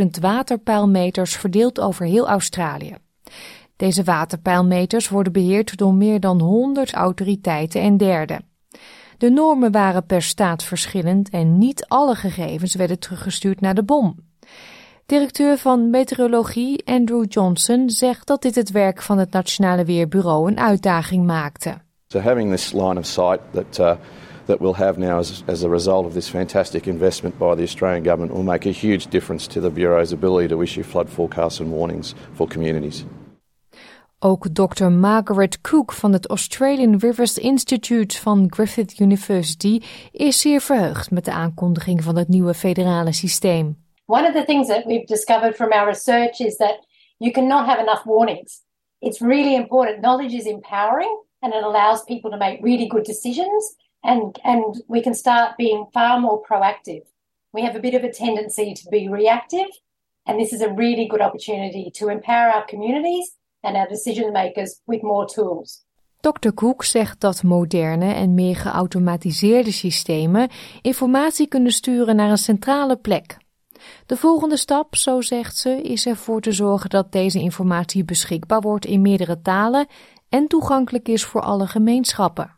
10.000 0.00 0.06
waterpeilmeters 0.20 1.36
verdeeld 1.36 1.80
over 1.80 2.06
heel 2.06 2.28
Australië. 2.28 2.96
Deze 3.76 4.04
waterpeilmeters 4.04 5.08
worden 5.08 5.32
beheerd 5.32 5.76
door 5.76 5.94
meer 5.94 6.20
dan 6.20 6.40
100 6.40 6.92
autoriteiten 6.92 7.80
en 7.80 7.96
derden. 7.96 8.44
De 9.18 9.30
normen 9.30 9.72
waren 9.72 10.06
per 10.06 10.22
staat 10.22 10.62
verschillend 10.62 11.30
en 11.30 11.58
niet 11.58 11.84
alle 11.88 12.14
gegevens 12.14 12.74
werden 12.74 12.98
teruggestuurd 12.98 13.60
naar 13.60 13.74
de 13.74 13.82
bom. 13.82 14.16
Directeur 15.06 15.58
van 15.58 15.90
meteorologie 15.90 16.86
Andrew 16.86 17.24
Johnson 17.28 17.90
zegt 17.90 18.26
dat 18.26 18.42
dit 18.42 18.54
het 18.54 18.70
werk 18.70 19.02
van 19.02 19.18
het 19.18 19.30
Nationale 19.30 19.84
Weerbureau 19.84 20.50
een 20.50 20.58
uitdaging 20.58 21.26
maakte. 21.26 21.74
So 22.08 22.18
having 22.18 22.50
this 22.50 22.72
line 22.72 22.98
of 22.98 23.06
sight 23.06 23.40
that 23.52 23.78
uh, 23.78 23.96
that 24.46 24.60
we'll 24.60 24.74
have 24.74 24.98
now 24.98 25.18
as, 25.18 25.42
as 25.46 25.64
a 25.64 25.68
result 25.68 26.06
of 26.06 26.12
this 26.12 26.28
fantastic 26.28 26.86
investment 26.86 27.38
by 27.38 27.54
the 27.54 27.62
Australian 27.62 28.04
government 28.04 28.32
will 28.32 28.42
make 28.42 28.68
a 28.68 28.72
huge 28.72 29.06
difference 29.08 29.48
to 29.48 29.60
the 29.60 29.70
Bureau's 29.70 30.12
ability 30.12 30.48
to 30.48 30.62
issue 30.62 30.82
flood 30.82 31.08
forecasts 31.08 31.60
and 31.60 31.70
warnings 31.70 32.14
for 32.32 32.48
communities. 32.48 33.04
Ook 34.18 34.48
Dr. 34.54 34.88
Margaret 34.88 35.60
Cook 35.60 35.92
van 35.92 36.12
het 36.12 36.28
Australian 36.28 36.98
Rivers 36.98 37.38
Institute 37.38 38.20
van 38.20 38.46
Griffith 38.52 38.98
University 38.98 39.80
is 40.12 40.40
zeer 40.40 40.60
verheugd 40.60 41.10
met 41.10 41.24
de 41.24 41.30
aankondiging 41.30 42.02
van 42.02 42.16
het 42.16 42.28
nieuwe 42.28 42.54
federale 42.54 43.12
systeem. 43.12 43.84
One 44.06 44.26
of 44.26 44.32
the 44.32 44.44
things 44.44 44.68
that 44.68 44.84
we've 44.84 45.06
discovered 45.06 45.54
from 45.54 45.72
our 45.72 45.86
research 45.86 46.38
is 46.40 46.56
that 46.56 46.86
you 47.16 47.32
cannot 47.32 47.66
have 47.66 47.80
enough 47.80 48.04
warnings. 48.04 48.62
It's 48.98 49.20
really 49.20 49.54
important. 49.54 50.00
Knowledge 50.00 50.36
is 50.36 50.46
empowering 50.46 51.24
and 51.38 51.54
it 51.54 51.62
allows 51.62 52.04
people 52.04 52.30
to 52.30 52.36
make 52.36 52.62
really 52.62 52.86
good 52.86 53.04
decisions 53.04 53.76
and 54.02 54.38
and 54.42 54.82
we 54.88 55.02
can 55.02 55.14
start 55.14 55.56
being 55.56 55.86
far 55.92 56.20
more 56.20 56.42
proactive. 56.50 57.02
We 57.52 57.62
have 57.62 57.76
a 57.76 57.80
bit 57.80 57.94
of 57.94 58.04
a 58.04 58.12
tendency 58.12 58.72
to 58.72 58.88
be 58.90 59.08
reactive 59.08 59.70
and 60.24 60.38
this 60.38 60.52
is 60.52 60.62
a 60.62 60.74
really 60.74 61.06
good 61.06 61.20
opportunity 61.20 61.90
to 61.90 62.08
empower 62.08 62.50
our 62.50 62.64
communities 62.64 63.36
and 63.66 63.76
our 63.76 63.88
decision 63.88 64.32
makers 64.32 64.80
with 64.84 65.02
more 65.02 65.26
tools. 65.26 65.84
Dr. 66.20 66.54
Cook 66.54 66.84
zegt 66.84 67.20
dat 67.20 67.42
moderne 67.42 68.12
en 68.12 68.34
meer 68.34 68.56
geautomatiseerde 68.56 69.72
systemen 69.72 70.48
informatie 70.82 71.46
kunnen 71.46 71.72
sturen 71.72 72.16
naar 72.16 72.30
een 72.30 72.38
centrale 72.38 72.96
plek. 72.96 73.36
De 74.06 74.16
volgende 74.16 74.56
stap, 74.56 74.94
zo 74.94 75.20
zegt 75.20 75.56
ze, 75.56 75.82
is 75.82 76.06
ervoor 76.06 76.40
te 76.40 76.52
zorgen 76.52 76.90
dat 76.90 77.12
deze 77.12 77.40
informatie 77.40 78.04
beschikbaar 78.04 78.60
wordt 78.60 78.86
in 78.86 79.00
meerdere 79.00 79.40
talen 79.40 79.86
en 80.28 80.46
toegankelijk 80.46 81.08
is 81.08 81.24
voor 81.24 81.40
alle 81.40 81.66
gemeenschappen. 81.66 82.54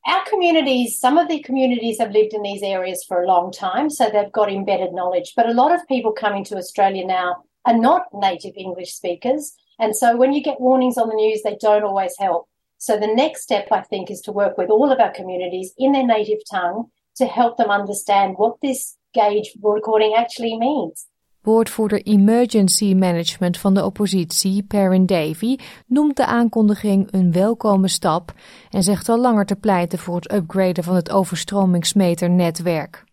Our 0.00 0.28
communities, 0.30 0.98
some 0.98 1.20
of 1.20 1.26
the 1.28 1.40
communities 1.40 1.98
have 1.98 2.10
lived 2.10 2.32
in 2.32 2.42
these 2.42 2.66
areas 2.66 3.04
for 3.04 3.16
a 3.16 3.24
long 3.24 3.52
time, 3.52 3.90
so 3.90 4.04
they've 4.04 4.28
got 4.30 4.48
embedded 4.48 4.90
knowledge. 4.90 5.32
But 5.34 5.44
a 5.44 5.54
lot 5.54 5.70
of 5.70 5.84
people 5.84 6.12
coming 6.12 6.46
to 6.46 6.56
Australia 6.56 7.06
now 7.06 7.44
are 7.60 7.78
not 7.78 8.02
native 8.12 8.52
English 8.56 8.90
speakers 8.90 9.54
And 9.78 9.96
so 9.96 10.16
when 10.16 10.32
you 10.32 10.42
get 10.42 10.60
warnings 10.60 10.98
on 10.98 11.08
the 11.08 11.14
news, 11.14 11.42
they 11.42 11.56
don't 11.60 11.84
always 11.84 12.14
help. 12.18 12.48
So 12.78 12.98
the 12.98 13.14
next 13.14 13.42
step, 13.42 13.68
I 13.70 13.82
think, 13.82 14.10
is 14.10 14.20
to 14.22 14.32
work 14.32 14.56
with 14.56 14.70
all 14.70 14.90
of 14.90 14.98
our 14.98 15.12
communities 15.12 15.72
in 15.78 15.92
their 15.92 16.06
native 16.06 16.40
tongue 16.50 16.90
to 17.16 17.26
help 17.26 17.56
them 17.56 17.70
understand 17.70 18.34
what 18.38 18.60
this 18.60 18.96
gauge 19.12 19.52
recording 19.62 20.14
actually 20.16 20.56
means. 20.58 21.06
Woordvoerder 21.42 22.02
Emergency 22.02 22.94
Management 22.94 23.58
van 23.58 23.74
de 23.74 23.84
oppositie, 23.84 24.62
Perrin 24.62 25.06
Davy, 25.06 25.56
noemt 25.86 26.16
de 26.16 26.26
aankondiging 26.26 27.08
een 27.10 27.32
welkome 27.32 27.88
stap 27.88 28.32
en 28.70 28.82
zegt 28.82 29.08
al 29.08 29.18
langer 29.18 29.46
te 29.46 29.56
pleiten 29.56 29.98
voor 29.98 30.14
het 30.14 30.32
upgraden 30.32 30.84
van 30.84 30.94
het 30.94 31.10
overstromingsmeternetwerk. 31.10 33.04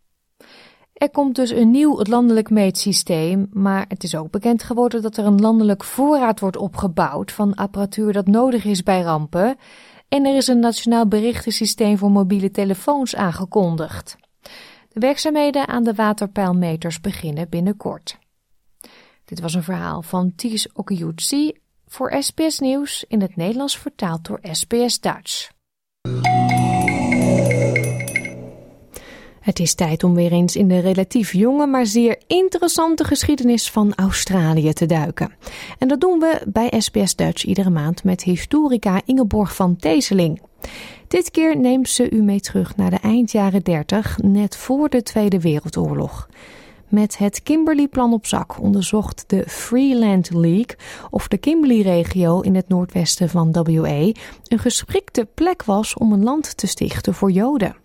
Er 0.99 1.09
komt 1.09 1.35
dus 1.35 1.49
een 1.49 1.71
nieuw 1.71 1.99
landelijk 2.03 2.49
meetsysteem, 2.49 3.49
maar 3.53 3.85
het 3.87 4.03
is 4.03 4.15
ook 4.15 4.31
bekend 4.31 4.63
geworden 4.63 5.01
dat 5.01 5.17
er 5.17 5.25
een 5.25 5.41
landelijk 5.41 5.83
voorraad 5.83 6.39
wordt 6.39 6.57
opgebouwd 6.57 7.31
van 7.31 7.55
apparatuur 7.55 8.13
dat 8.13 8.27
nodig 8.27 8.65
is 8.65 8.83
bij 8.83 9.01
rampen. 9.01 9.57
En 10.07 10.25
er 10.25 10.35
is 10.35 10.47
een 10.47 10.59
nationaal 10.59 11.07
berichtensysteem 11.07 11.97
voor 11.97 12.11
mobiele 12.11 12.51
telefoons 12.51 13.15
aangekondigd. 13.15 14.15
De 14.89 14.99
werkzaamheden 14.99 15.67
aan 15.67 15.83
de 15.83 15.93
waterpeilmeters 15.93 17.01
beginnen 17.01 17.49
binnenkort. 17.49 18.17
Dit 19.25 19.39
was 19.39 19.53
een 19.53 19.63
verhaal 19.63 20.01
van 20.01 20.33
Ties 20.35 20.71
Okiyutsi 20.73 21.51
voor 21.87 22.15
SBS 22.19 22.59
Nieuws 22.59 23.05
in 23.07 23.21
het 23.21 23.35
Nederlands 23.35 23.77
vertaald 23.77 24.25
door 24.25 24.39
SBS 24.41 24.99
Dutch. 24.99 25.58
Het 29.39 29.59
is 29.59 29.73
tijd 29.73 30.03
om 30.03 30.15
weer 30.15 30.31
eens 30.31 30.55
in 30.55 30.67
de 30.67 30.79
relatief 30.79 31.33
jonge, 31.33 31.67
maar 31.67 31.85
zeer 31.85 32.17
interessante 32.27 33.03
geschiedenis 33.03 33.71
van 33.71 33.93
Australië 33.95 34.73
te 34.73 34.85
duiken. 34.85 35.31
En 35.77 35.87
dat 35.87 36.01
doen 36.01 36.19
we 36.19 36.41
bij 36.47 36.73
SBS 36.77 37.15
Dutch 37.15 37.43
iedere 37.43 37.69
maand 37.69 38.03
met 38.03 38.23
historica 38.23 39.01
Ingeborg 39.05 39.55
van 39.55 39.75
Teeseling. 39.75 40.41
Dit 41.07 41.31
keer 41.31 41.57
neemt 41.57 41.89
ze 41.89 42.09
u 42.09 42.21
mee 42.21 42.39
terug 42.39 42.75
naar 42.75 42.89
de 42.89 42.99
eind 43.01 43.31
jaren 43.31 43.63
30, 43.63 44.17
net 44.21 44.57
voor 44.57 44.89
de 44.89 45.03
Tweede 45.03 45.39
Wereldoorlog. 45.39 46.29
Met 46.87 47.17
het 47.17 47.43
Kimberley-plan 47.43 48.13
op 48.13 48.25
zak 48.25 48.61
onderzocht 48.61 49.23
de 49.27 49.43
Freeland 49.47 50.33
League 50.33 50.75
of 51.09 51.27
de 51.27 51.37
Kimberley-regio 51.37 52.39
in 52.39 52.55
het 52.55 52.67
noordwesten 52.67 53.29
van 53.29 53.51
WA 53.51 54.11
een 54.47 54.59
geschikte 54.59 55.27
plek 55.33 55.63
was 55.63 55.93
om 55.93 56.13
een 56.13 56.23
land 56.23 56.57
te 56.57 56.67
stichten 56.67 57.13
voor 57.13 57.31
Joden. 57.31 57.75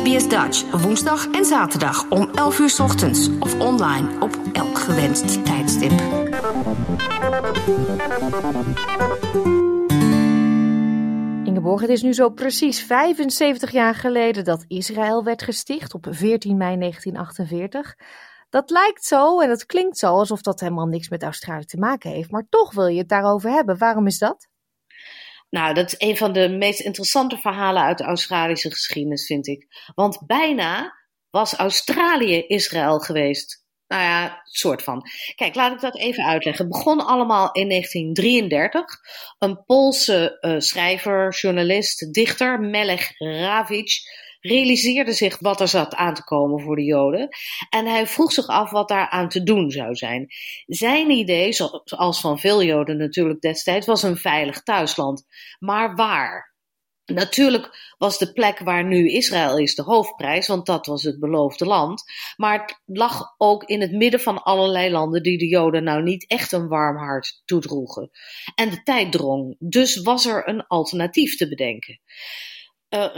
SBS 0.00 0.28
Dutch, 0.28 0.82
woensdag 0.82 1.30
en 1.30 1.44
zaterdag 1.44 2.10
om 2.10 2.30
11 2.34 2.58
uur 2.58 2.76
ochtends 2.82 3.28
of 3.38 3.60
online 3.60 4.20
op 4.20 4.38
elk 4.52 4.78
gewenst 4.78 5.44
tijdstip. 5.44 5.90
Ingeborg, 11.44 11.80
het 11.80 11.90
is 11.90 12.02
nu 12.02 12.12
zo 12.12 12.28
precies 12.28 12.82
75 12.82 13.70
jaar 13.70 13.94
geleden 13.94 14.44
dat 14.44 14.64
Israël 14.68 15.24
werd 15.24 15.42
gesticht 15.42 15.94
op 15.94 16.06
14 16.10 16.56
mei 16.56 16.78
1948. 16.78 17.96
Dat 18.50 18.70
lijkt 18.70 19.04
zo 19.04 19.40
en 19.40 19.48
dat 19.48 19.66
klinkt 19.66 19.98
zo 19.98 20.06
alsof 20.06 20.42
dat 20.42 20.60
helemaal 20.60 20.86
niks 20.86 21.08
met 21.08 21.22
Australië 21.22 21.64
te 21.64 21.78
maken 21.78 22.10
heeft, 22.10 22.30
maar 22.30 22.46
toch 22.48 22.74
wil 22.74 22.86
je 22.86 22.98
het 22.98 23.08
daarover 23.08 23.50
hebben. 23.50 23.78
Waarom 23.78 24.06
is 24.06 24.18
dat? 24.18 24.49
Nou, 25.50 25.74
dat 25.74 25.86
is 25.86 26.08
een 26.08 26.16
van 26.16 26.32
de 26.32 26.48
meest 26.48 26.80
interessante 26.80 27.36
verhalen 27.36 27.82
uit 27.82 27.98
de 27.98 28.04
Australische 28.04 28.70
geschiedenis, 28.70 29.26
vind 29.26 29.46
ik. 29.46 29.66
Want 29.94 30.26
bijna 30.26 30.98
was 31.30 31.54
Australië 31.54 32.44
Israël 32.46 32.98
geweest. 32.98 33.64
Nou 33.86 34.02
ja, 34.02 34.40
soort 34.44 34.82
van. 34.82 35.02
Kijk, 35.34 35.54
laat 35.54 35.72
ik 35.72 35.80
dat 35.80 35.96
even 35.96 36.24
uitleggen. 36.24 36.64
Het 36.64 36.72
begon 36.72 37.06
allemaal 37.06 37.52
in 37.52 37.68
1933. 37.68 38.84
Een 39.38 39.64
Poolse 39.64 40.38
uh, 40.40 40.54
schrijver, 40.58 41.34
journalist, 41.34 42.14
dichter, 42.14 42.60
Melech 42.60 43.18
Ravic 43.18 43.92
realiseerde 44.40 45.12
zich 45.12 45.38
wat 45.38 45.60
er 45.60 45.68
zat 45.68 45.94
aan 45.94 46.14
te 46.14 46.24
komen 46.24 46.60
voor 46.60 46.76
de 46.76 46.84
Joden. 46.84 47.28
En 47.70 47.86
hij 47.86 48.06
vroeg 48.06 48.32
zich 48.32 48.46
af 48.46 48.70
wat 48.70 48.88
daar 48.88 49.08
aan 49.08 49.28
te 49.28 49.42
doen 49.42 49.70
zou 49.70 49.94
zijn. 49.94 50.26
Zijn 50.66 51.10
idee, 51.10 51.52
zoals 51.84 52.20
van 52.20 52.38
veel 52.38 52.62
Joden 52.62 52.96
natuurlijk 52.96 53.40
destijds, 53.40 53.86
was 53.86 54.02
een 54.02 54.16
veilig 54.16 54.62
thuisland. 54.62 55.24
Maar 55.58 55.94
waar? 55.94 56.50
Natuurlijk 57.04 57.94
was 57.98 58.18
de 58.18 58.32
plek 58.32 58.58
waar 58.58 58.84
nu 58.84 59.10
Israël 59.10 59.58
is 59.58 59.74
de 59.74 59.82
hoofdprijs, 59.82 60.46
want 60.46 60.66
dat 60.66 60.86
was 60.86 61.02
het 61.02 61.20
beloofde 61.20 61.64
land. 61.64 62.02
Maar 62.36 62.60
het 62.60 62.80
lag 62.84 63.34
ook 63.36 63.64
in 63.64 63.80
het 63.80 63.92
midden 63.92 64.20
van 64.20 64.42
allerlei 64.42 64.90
landen 64.90 65.22
die 65.22 65.38
de 65.38 65.48
Joden 65.48 65.84
nou 65.84 66.02
niet 66.02 66.26
echt 66.28 66.52
een 66.52 66.68
warm 66.68 66.96
hart 66.96 67.42
toedroegen. 67.44 68.10
En 68.54 68.70
de 68.70 68.82
tijd 68.82 69.12
drong, 69.12 69.56
dus 69.58 70.02
was 70.02 70.26
er 70.26 70.48
een 70.48 70.66
alternatief 70.66 71.36
te 71.36 71.48
bedenken. 71.48 72.00
Uh, 72.94 73.14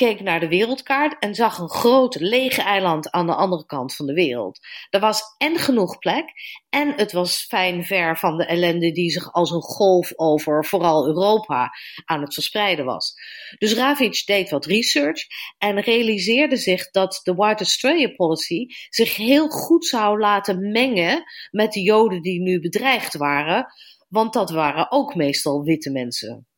keek 0.00 0.20
naar 0.20 0.40
de 0.40 0.48
wereldkaart 0.48 1.16
en 1.18 1.34
zag 1.34 1.58
een 1.58 1.70
groot 1.70 2.20
lege 2.20 2.62
eiland 2.62 3.10
aan 3.10 3.26
de 3.26 3.34
andere 3.34 3.66
kant 3.66 3.94
van 3.94 4.06
de 4.06 4.12
wereld. 4.12 4.58
Er 4.90 5.00
was 5.00 5.22
en 5.38 5.56
genoeg 5.56 5.98
plek 5.98 6.24
en 6.68 6.92
het 6.96 7.12
was 7.12 7.44
fijn 7.44 7.84
ver 7.84 8.18
van 8.18 8.36
de 8.36 8.46
ellende 8.46 8.92
die 8.92 9.10
zich 9.10 9.32
als 9.32 9.50
een 9.50 9.62
golf 9.62 10.12
over 10.16 10.64
vooral 10.64 11.06
Europa 11.06 11.70
aan 12.04 12.20
het 12.20 12.34
verspreiden 12.34 12.84
was. 12.84 13.14
Dus 13.58 13.74
Ravic 13.74 14.22
deed 14.26 14.50
wat 14.50 14.64
research 14.64 15.26
en 15.58 15.80
realiseerde 15.80 16.56
zich 16.56 16.90
dat 16.90 17.20
de 17.22 17.34
White 17.34 17.62
Australia 17.64 18.14
Policy 18.14 18.66
zich 18.88 19.16
heel 19.16 19.48
goed 19.48 19.86
zou 19.86 20.18
laten 20.18 20.70
mengen 20.70 21.22
met 21.50 21.72
de 21.72 21.80
Joden 21.80 22.22
die 22.22 22.40
nu 22.40 22.60
bedreigd 22.60 23.16
waren, 23.16 23.66
want 24.08 24.32
dat 24.32 24.50
waren 24.50 24.90
ook 24.90 25.14
meestal 25.14 25.62
witte 25.62 25.90
mensen. 25.90 26.49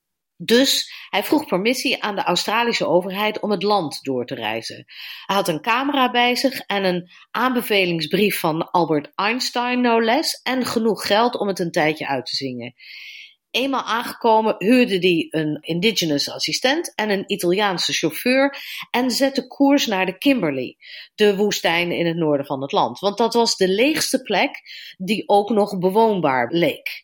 Dus 0.44 0.92
hij 1.08 1.24
vroeg 1.24 1.46
permissie 1.46 2.02
aan 2.02 2.14
de 2.14 2.22
Australische 2.22 2.86
overheid 2.86 3.40
om 3.40 3.50
het 3.50 3.62
land 3.62 3.98
door 4.02 4.26
te 4.26 4.34
reizen. 4.34 4.84
Hij 5.26 5.36
had 5.36 5.48
een 5.48 5.60
camera 5.60 6.10
bij 6.10 6.36
zich 6.36 6.60
en 6.60 6.84
een 6.84 7.10
aanbevelingsbrief 7.30 8.38
van 8.38 8.70
Albert 8.70 9.10
Einstein, 9.14 9.80
no 9.80 10.00
less, 10.00 10.42
en 10.42 10.64
genoeg 10.64 11.06
geld 11.06 11.38
om 11.38 11.48
het 11.48 11.58
een 11.58 11.70
tijdje 11.70 12.06
uit 12.06 12.26
te 12.26 12.36
zingen. 12.36 12.74
Eenmaal 13.50 13.82
aangekomen 13.82 14.54
huurde 14.58 14.98
hij 14.98 15.26
een 15.30 15.58
indigenous 15.60 16.30
assistent 16.30 16.94
en 16.94 17.10
een 17.10 17.24
Italiaanse 17.26 17.92
chauffeur 17.92 18.56
en 18.90 19.10
zette 19.10 19.46
koers 19.46 19.86
naar 19.86 20.06
de 20.06 20.18
Kimberley, 20.18 20.76
de 21.14 21.36
woestijn 21.36 21.92
in 21.92 22.06
het 22.06 22.16
noorden 22.16 22.46
van 22.46 22.62
het 22.62 22.72
land. 22.72 22.98
Want 22.98 23.18
dat 23.18 23.34
was 23.34 23.56
de 23.56 23.68
leegste 23.68 24.22
plek 24.22 24.60
die 24.96 25.28
ook 25.28 25.50
nog 25.50 25.78
bewoonbaar 25.78 26.52
leek. 26.52 27.02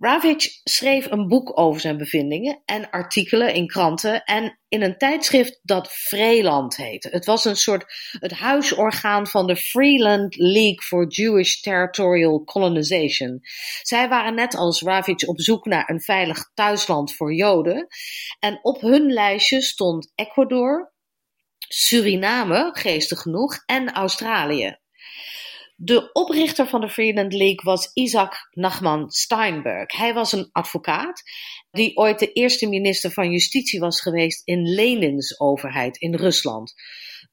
Ravitch 0.00 0.46
schreef 0.64 1.10
een 1.10 1.28
boek 1.28 1.58
over 1.58 1.80
zijn 1.80 1.96
bevindingen 1.96 2.62
en 2.64 2.90
artikelen 2.90 3.54
in 3.54 3.66
kranten 3.66 4.24
en 4.24 4.58
in 4.68 4.82
een 4.82 4.98
tijdschrift 4.98 5.60
dat 5.62 5.92
Vreeland 5.92 6.76
heette. 6.76 7.08
Het 7.08 7.24
was 7.24 7.44
een 7.44 7.56
soort 7.56 7.84
het 8.10 8.32
huisorgaan 8.32 9.26
van 9.26 9.46
de 9.46 9.56
Freeland 9.56 10.36
League 10.36 10.82
for 10.82 11.08
Jewish 11.08 11.60
Territorial 11.60 12.44
Colonization. 12.44 13.40
Zij 13.82 14.08
waren 14.08 14.34
net 14.34 14.56
als 14.56 14.82
Ravitch 14.82 15.26
op 15.26 15.40
zoek 15.40 15.64
naar 15.64 15.90
een 15.90 16.00
veilig 16.00 16.50
thuisland 16.54 17.14
voor 17.14 17.34
Joden 17.34 17.86
en 18.38 18.58
op 18.62 18.80
hun 18.80 19.12
lijstje 19.12 19.62
stond 19.62 20.12
Ecuador, 20.14 20.92
Suriname, 21.58 22.70
geestig 22.72 23.20
genoeg, 23.20 23.62
en 23.66 23.92
Australië. 23.92 24.78
De 25.80 26.12
oprichter 26.12 26.66
van 26.68 26.80
de 26.80 26.88
Freeland 26.88 27.32
League 27.32 27.60
was 27.62 27.90
Isaac 27.92 28.48
Nachman 28.50 29.10
Steinberg. 29.10 29.96
Hij 29.96 30.14
was 30.14 30.32
een 30.32 30.48
advocaat 30.52 31.22
die 31.70 31.96
ooit 31.96 32.18
de 32.18 32.32
eerste 32.32 32.68
minister 32.68 33.10
van 33.10 33.30
Justitie 33.30 33.80
was 33.80 34.00
geweest 34.00 34.42
in 34.44 34.62
Lenins 34.62 35.40
overheid 35.40 35.96
in 35.96 36.14
Rusland. 36.14 36.74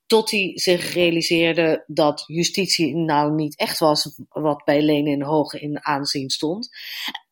Tot 0.05 0.31
hij 0.31 0.51
zich 0.53 0.93
realiseerde 0.93 1.83
dat 1.87 2.23
justitie 2.27 2.95
nou 2.95 3.33
niet 3.33 3.57
echt 3.57 3.79
was 3.79 4.19
wat 4.29 4.63
bij 4.65 4.81
Lenin 4.81 5.21
hoog 5.21 5.53
in 5.53 5.85
aanzien 5.85 6.29
stond. 6.29 6.69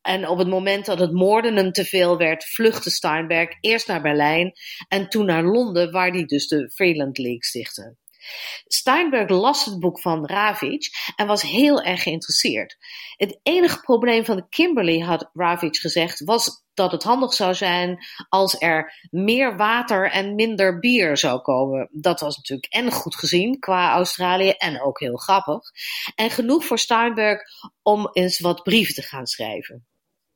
En 0.01 0.27
op 0.27 0.37
het 0.37 0.47
moment 0.47 0.85
dat 0.85 0.99
het 0.99 1.13
moorden 1.13 1.55
hem 1.55 1.71
te 1.71 1.85
veel 1.85 2.17
werd, 2.17 2.45
vluchtte 2.45 2.89
Steinberg 2.89 3.49
eerst 3.59 3.87
naar 3.87 4.01
Berlijn 4.01 4.53
en 4.87 5.09
toen 5.09 5.25
naar 5.25 5.43
Londen, 5.43 5.91
waar 5.91 6.11
hij 6.11 6.25
dus 6.25 6.47
de 6.47 6.71
Freeland 6.71 7.17
League 7.17 7.43
stichtte. 7.43 7.97
Steinberg 8.67 9.29
las 9.29 9.65
het 9.65 9.79
boek 9.79 10.01
van 10.01 10.25
Ravitch 10.25 11.13
en 11.15 11.27
was 11.27 11.41
heel 11.41 11.81
erg 11.81 12.03
geïnteresseerd. 12.03 12.77
Het 13.15 13.39
enige 13.43 13.79
probleem 13.79 14.25
van 14.25 14.35
de 14.35 14.47
Kimberley, 14.49 14.99
had 14.99 15.29
Ravitch 15.33 15.79
gezegd, 15.79 16.23
was 16.23 16.63
dat 16.73 16.91
het 16.91 17.03
handig 17.03 17.33
zou 17.33 17.53
zijn 17.53 18.05
als 18.29 18.61
er 18.61 19.07
meer 19.09 19.57
water 19.57 20.11
en 20.11 20.35
minder 20.35 20.79
bier 20.79 21.17
zou 21.17 21.41
komen. 21.41 21.89
Dat 21.91 22.19
was 22.19 22.37
natuurlijk 22.37 22.73
en 22.73 22.91
goed 22.91 23.15
gezien 23.15 23.59
qua 23.59 23.93
Australië 23.93 24.49
en 24.49 24.81
ook 24.81 24.99
heel 24.99 25.17
grappig. 25.17 25.71
En 26.15 26.29
genoeg 26.29 26.65
voor 26.65 26.79
Steinberg 26.79 27.41
om 27.81 28.09
eens 28.11 28.39
wat 28.39 28.63
brieven 28.63 28.93
te 28.93 29.01
gaan 29.01 29.25
schrijven. 29.25 29.85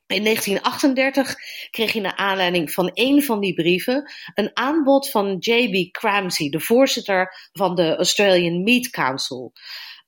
In 0.08 0.24
1938 0.24 1.36
kreeg 1.70 1.94
hij 1.94 2.02
naar 2.02 2.16
aanleiding 2.16 2.72
van 2.72 2.92
een 2.94 3.24
van 3.24 3.40
die 3.40 3.54
brieven 3.54 4.12
een 4.34 4.52
aanbod 4.54 5.10
van 5.10 5.36
J.B. 5.40 5.92
Cramsey, 5.92 6.50
de 6.50 6.60
voorzitter 6.60 7.50
van 7.52 7.76
de 7.76 7.96
Australian 7.96 8.64
Meat 8.64 8.90
Council. 8.90 9.54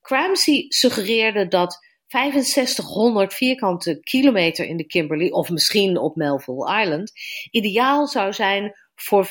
Cramsey 0.01 0.65
suggereerde 0.67 1.47
dat 1.47 1.77
6500 2.07 3.33
vierkante 3.33 3.99
kilometer 3.99 4.65
in 4.65 4.77
de 4.77 4.85
Kimberley, 4.85 5.31
of 5.31 5.49
misschien 5.49 5.97
op 5.97 6.15
Melville 6.15 6.81
Island, 6.81 7.11
ideaal 7.51 8.07
zou 8.07 8.33
zijn 8.33 8.73
voor 8.95 9.25
25.000 9.25 9.29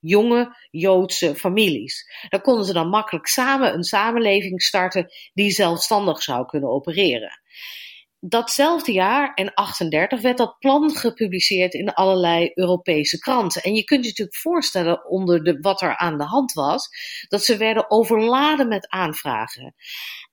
jonge 0.00 0.56
Joodse 0.70 1.34
families. 1.34 2.04
Daar 2.28 2.40
konden 2.40 2.64
ze 2.64 2.72
dan 2.72 2.88
makkelijk 2.88 3.26
samen 3.26 3.74
een 3.74 3.84
samenleving 3.84 4.62
starten 4.62 5.12
die 5.34 5.50
zelfstandig 5.50 6.22
zou 6.22 6.46
kunnen 6.46 6.70
opereren 6.70 7.40
datzelfde 8.28 8.92
jaar, 8.92 9.32
in 9.34 9.54
38, 9.54 10.20
werd 10.20 10.38
dat 10.38 10.58
plan 10.58 10.90
gepubliceerd 10.90 11.74
in 11.74 11.92
allerlei 11.92 12.50
Europese 12.54 13.18
kranten. 13.18 13.62
En 13.62 13.74
je 13.74 13.84
kunt 13.84 14.02
je 14.02 14.08
natuurlijk 14.08 14.36
voorstellen 14.36 15.08
onder 15.08 15.44
de, 15.44 15.58
wat 15.60 15.80
er 15.80 15.96
aan 15.96 16.18
de 16.18 16.24
hand 16.24 16.52
was, 16.52 16.88
dat 17.28 17.44
ze 17.44 17.56
werden 17.56 17.90
overladen 17.90 18.68
met 18.68 18.88
aanvragen. 18.88 19.74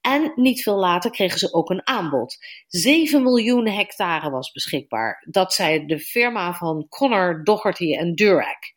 En 0.01 0.31
niet 0.35 0.63
veel 0.63 0.77
later 0.77 1.11
kregen 1.11 1.39
ze 1.39 1.53
ook 1.53 1.69
een 1.69 1.87
aanbod. 1.87 2.37
7 2.67 3.23
miljoen 3.23 3.67
hectare 3.67 4.29
was 4.29 4.51
beschikbaar. 4.51 5.25
Dat 5.29 5.53
zei 5.53 5.85
de 5.85 5.99
firma 5.99 6.53
van 6.53 6.87
Connor, 6.89 7.43
Doherty 7.43 7.95
en 7.95 8.13
Durack. 8.13 8.73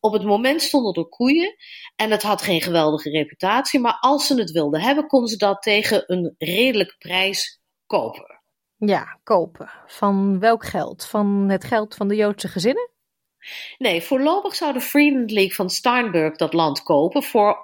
Op 0.00 0.12
het 0.12 0.24
moment 0.24 0.62
stonden 0.62 0.94
er 0.94 1.08
koeien 1.08 1.56
en 1.96 2.10
het 2.10 2.22
had 2.22 2.42
geen 2.42 2.62
geweldige 2.62 3.10
reputatie, 3.10 3.80
maar 3.80 3.96
als 4.00 4.26
ze 4.26 4.38
het 4.38 4.50
wilden 4.50 4.80
hebben, 4.80 5.06
konden 5.06 5.28
ze 5.28 5.36
dat 5.36 5.62
tegen 5.62 6.02
een 6.06 6.34
redelijke 6.38 6.96
prijs 6.98 7.60
kopen. 7.86 8.35
Ja, 8.78 9.18
kopen. 9.22 9.70
Van 9.86 10.38
welk 10.38 10.64
geld? 10.64 11.06
Van 11.06 11.48
het 11.48 11.64
geld 11.64 11.94
van 11.94 12.08
de 12.08 12.14
Joodse 12.16 12.48
gezinnen? 12.48 12.90
Nee, 13.78 14.02
voorlopig 14.02 14.54
zou 14.54 14.72
de 14.72 14.80
Freeland 14.80 15.30
League 15.30 15.54
van 15.54 15.70
Steinberg 15.70 16.36
dat 16.36 16.52
land 16.52 16.82
kopen 16.82 17.22
voor 17.22 17.60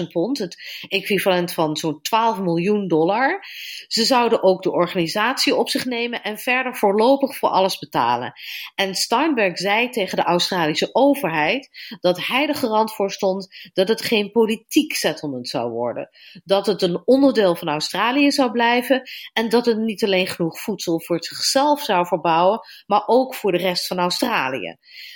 180.000 0.00 0.06
pond, 0.12 0.38
het 0.38 0.84
equivalent 0.88 1.52
van 1.52 1.76
zo'n 1.76 2.02
12 2.02 2.38
miljoen 2.38 2.88
dollar. 2.88 3.44
Ze 3.86 4.04
zouden 4.04 4.42
ook 4.42 4.62
de 4.62 4.72
organisatie 4.72 5.54
op 5.54 5.68
zich 5.68 5.84
nemen 5.84 6.22
en 6.22 6.38
verder 6.38 6.76
voorlopig 6.76 7.36
voor 7.36 7.48
alles 7.48 7.78
betalen. 7.78 8.32
En 8.74 8.94
Steinberg 8.94 9.58
zei 9.58 9.88
tegen 9.88 10.16
de 10.16 10.22
Australische 10.22 10.88
overheid 10.92 11.70
dat 12.00 12.26
hij 12.26 12.48
er 12.48 12.54
garant 12.54 12.94
voor 12.94 13.10
stond 13.10 13.70
dat 13.72 13.88
het 13.88 14.02
geen 14.02 14.30
politiek 14.30 14.94
settlement 14.94 15.48
zou 15.48 15.70
worden. 15.70 16.08
Dat 16.44 16.66
het 16.66 16.82
een 16.82 17.02
onderdeel 17.04 17.54
van 17.54 17.68
Australië 17.68 18.30
zou 18.30 18.50
blijven 18.50 19.02
en 19.32 19.48
dat 19.48 19.66
het 19.66 19.78
niet 19.78 20.04
alleen 20.04 20.26
genoeg 20.26 20.60
voedsel 20.60 21.00
voor 21.00 21.24
zichzelf 21.24 21.82
zou 21.82 22.06
verbouwen, 22.06 22.60
maar 22.86 23.02
ook 23.06 23.34
voor 23.34 23.52
de 23.52 23.58
rest 23.58 23.86
van 23.86 23.98
Australië. 23.98 24.49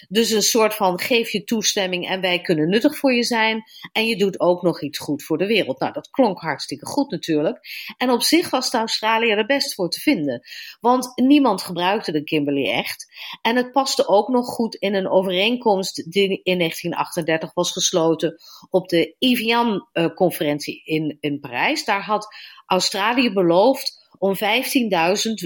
Dus 0.09 0.31
een 0.31 0.43
soort 0.43 0.75
van 0.75 1.01
geef 1.01 1.31
je 1.31 1.45
toestemming 1.45 2.09
en 2.09 2.21
wij 2.21 2.41
kunnen 2.41 2.69
nuttig 2.69 2.97
voor 2.97 3.15
je 3.15 3.23
zijn. 3.23 3.63
En 3.93 4.07
je 4.07 4.17
doet 4.17 4.41
ook 4.41 4.63
nog 4.63 4.83
iets 4.83 4.99
goed 4.99 5.23
voor 5.23 5.39
de 5.39 5.47
wereld. 5.47 5.81
Nou, 5.81 5.93
dat 5.93 6.11
klonk 6.11 6.41
hartstikke 6.41 6.87
goed 6.87 7.11
natuurlijk. 7.11 7.61
En 7.97 8.11
op 8.11 8.23
zich 8.23 8.51
was 8.51 8.71
de 8.71 8.79
Australië 8.79 9.31
er 9.31 9.47
best 9.47 9.75
voor 9.75 9.89
te 9.89 10.01
vinden. 10.01 10.43
Want 10.81 11.13
niemand 11.15 11.63
gebruikte 11.63 12.13
de 12.13 12.25
Kimberley 12.25 12.73
echt. 12.73 13.07
En 13.43 13.57
het 13.57 13.73
paste 13.73 14.09
ook 14.09 14.29
nog 14.29 14.47
goed 14.47 14.75
in 14.75 14.95
een 14.95 15.11
overeenkomst 15.11 16.13
die 16.13 16.41
in 16.43 16.59
1938 16.59 17.55
was 17.55 17.73
gesloten 17.73 18.41
op 18.71 18.89
de 18.89 19.15
Evian-conferentie 19.19 20.83
in, 20.85 21.17
in 21.21 21.41
Parijs. 21.41 21.85
Daar 21.85 22.03
had 22.03 22.35
Australië 22.67 23.33
beloofd 23.33 24.09
om 24.19 24.35
15.000 24.35 24.43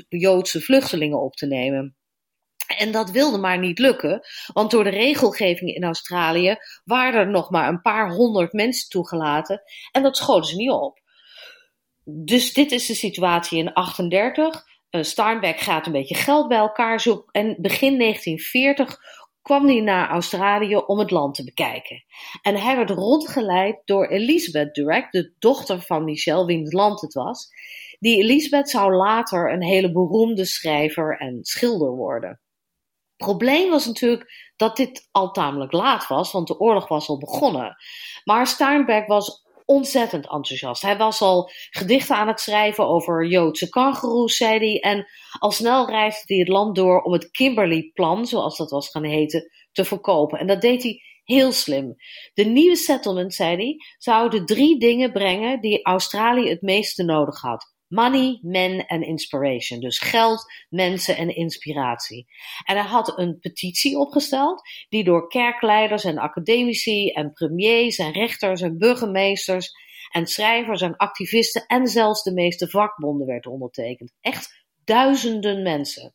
Joodse 0.08 0.60
vluchtelingen 0.60 1.20
op 1.20 1.34
te 1.34 1.46
nemen. 1.46 1.96
En 2.76 2.92
dat 2.92 3.10
wilde 3.10 3.38
maar 3.38 3.58
niet 3.58 3.78
lukken, 3.78 4.20
want 4.52 4.70
door 4.70 4.84
de 4.84 4.90
regelgeving 4.90 5.74
in 5.74 5.84
Australië 5.84 6.56
waren 6.84 7.20
er 7.20 7.30
nog 7.30 7.50
maar 7.50 7.68
een 7.68 7.80
paar 7.80 8.10
honderd 8.10 8.52
mensen 8.52 8.88
toegelaten 8.88 9.62
en 9.92 10.02
dat 10.02 10.16
schoten 10.16 10.50
ze 10.50 10.56
niet 10.56 10.70
op. 10.70 11.00
Dus 12.04 12.52
dit 12.52 12.72
is 12.72 12.86
de 12.86 12.94
situatie 12.94 13.58
in 13.58 13.72
38. 13.72 14.64
Uh, 14.90 15.02
Steinbeck 15.02 15.60
gaat 15.60 15.86
een 15.86 15.92
beetje 15.92 16.14
geld 16.14 16.48
bij 16.48 16.58
elkaar 16.58 17.00
zoeken 17.00 17.32
en 17.32 17.56
begin 17.60 17.98
1940 17.98 18.98
kwam 19.42 19.66
hij 19.66 19.80
naar 19.80 20.08
Australië 20.08 20.76
om 20.76 20.98
het 20.98 21.10
land 21.10 21.34
te 21.34 21.44
bekijken. 21.44 22.04
En 22.42 22.56
hij 22.56 22.76
werd 22.76 22.90
rondgeleid 22.90 23.82
door 23.84 24.06
Elizabeth 24.06 24.74
Durack, 24.74 25.10
de 25.10 25.32
dochter 25.38 25.80
van 25.80 26.04
Michel, 26.04 26.46
wiens 26.46 26.72
land 26.72 27.00
het 27.00 27.14
was. 27.14 27.48
Die 27.98 28.22
Elizabeth 28.22 28.70
zou 28.70 28.92
later 28.92 29.52
een 29.52 29.62
hele 29.62 29.92
beroemde 29.92 30.44
schrijver 30.44 31.16
en 31.18 31.38
schilder 31.42 31.90
worden 31.90 32.40
probleem 33.18 33.70
was 33.70 33.86
natuurlijk 33.86 34.52
dat 34.56 34.76
dit 34.76 35.08
al 35.10 35.30
tamelijk 35.30 35.72
laat 35.72 36.06
was, 36.06 36.32
want 36.32 36.46
de 36.46 36.58
oorlog 36.58 36.88
was 36.88 37.08
al 37.08 37.18
begonnen. 37.18 37.76
Maar 38.24 38.46
Steinberg 38.46 39.06
was 39.06 39.46
ontzettend 39.64 40.30
enthousiast. 40.30 40.82
Hij 40.82 40.96
was 40.96 41.20
al 41.20 41.50
gedichten 41.70 42.16
aan 42.16 42.28
het 42.28 42.40
schrijven 42.40 42.86
over 42.86 43.26
Joodse 43.26 43.68
kangoeroes, 43.68 44.36
zei 44.36 44.58
hij. 44.58 44.80
En 44.80 45.06
al 45.38 45.50
snel 45.50 45.90
reisde 45.90 46.34
hij 46.34 46.36
het 46.36 46.48
land 46.48 46.76
door 46.76 47.02
om 47.02 47.12
het 47.12 47.30
Kimberley-plan, 47.30 48.26
zoals 48.26 48.56
dat 48.56 48.70
was 48.70 48.88
gaan 48.88 49.04
heten, 49.04 49.50
te 49.72 49.84
verkopen. 49.84 50.38
En 50.38 50.46
dat 50.46 50.60
deed 50.60 50.82
hij 50.82 51.02
heel 51.24 51.52
slim. 51.52 51.94
De 52.34 52.44
nieuwe 52.44 52.76
settlement, 52.76 53.34
zei 53.34 53.56
hij, 53.56 53.76
zou 53.98 54.30
de 54.30 54.44
drie 54.44 54.78
dingen 54.78 55.12
brengen 55.12 55.60
die 55.60 55.84
Australië 55.84 56.48
het 56.48 56.62
meeste 56.62 57.04
nodig 57.04 57.40
had. 57.40 57.76
Money, 57.88 58.38
men 58.42 58.86
en 58.86 59.02
inspiration. 59.02 59.80
Dus 59.80 59.98
geld, 59.98 60.44
mensen 60.68 61.16
en 61.16 61.34
inspiratie. 61.36 62.26
En 62.64 62.76
hij 62.76 62.86
had 62.86 63.18
een 63.18 63.38
petitie 63.38 63.98
opgesteld 63.98 64.62
die 64.88 65.04
door 65.04 65.28
kerkleiders 65.28 66.04
en 66.04 66.18
academici 66.18 67.08
en 67.08 67.32
premiers 67.32 67.96
en 67.96 68.12
rechters 68.12 68.60
en 68.60 68.78
burgemeesters 68.78 69.70
en 70.10 70.26
schrijvers 70.26 70.80
en 70.80 70.96
activisten 70.96 71.66
en 71.66 71.86
zelfs 71.86 72.22
de 72.22 72.32
meeste 72.32 72.68
vakbonden 72.68 73.26
werd 73.26 73.46
ondertekend. 73.46 74.12
Echt 74.20 74.64
duizenden 74.84 75.62
mensen. 75.62 76.12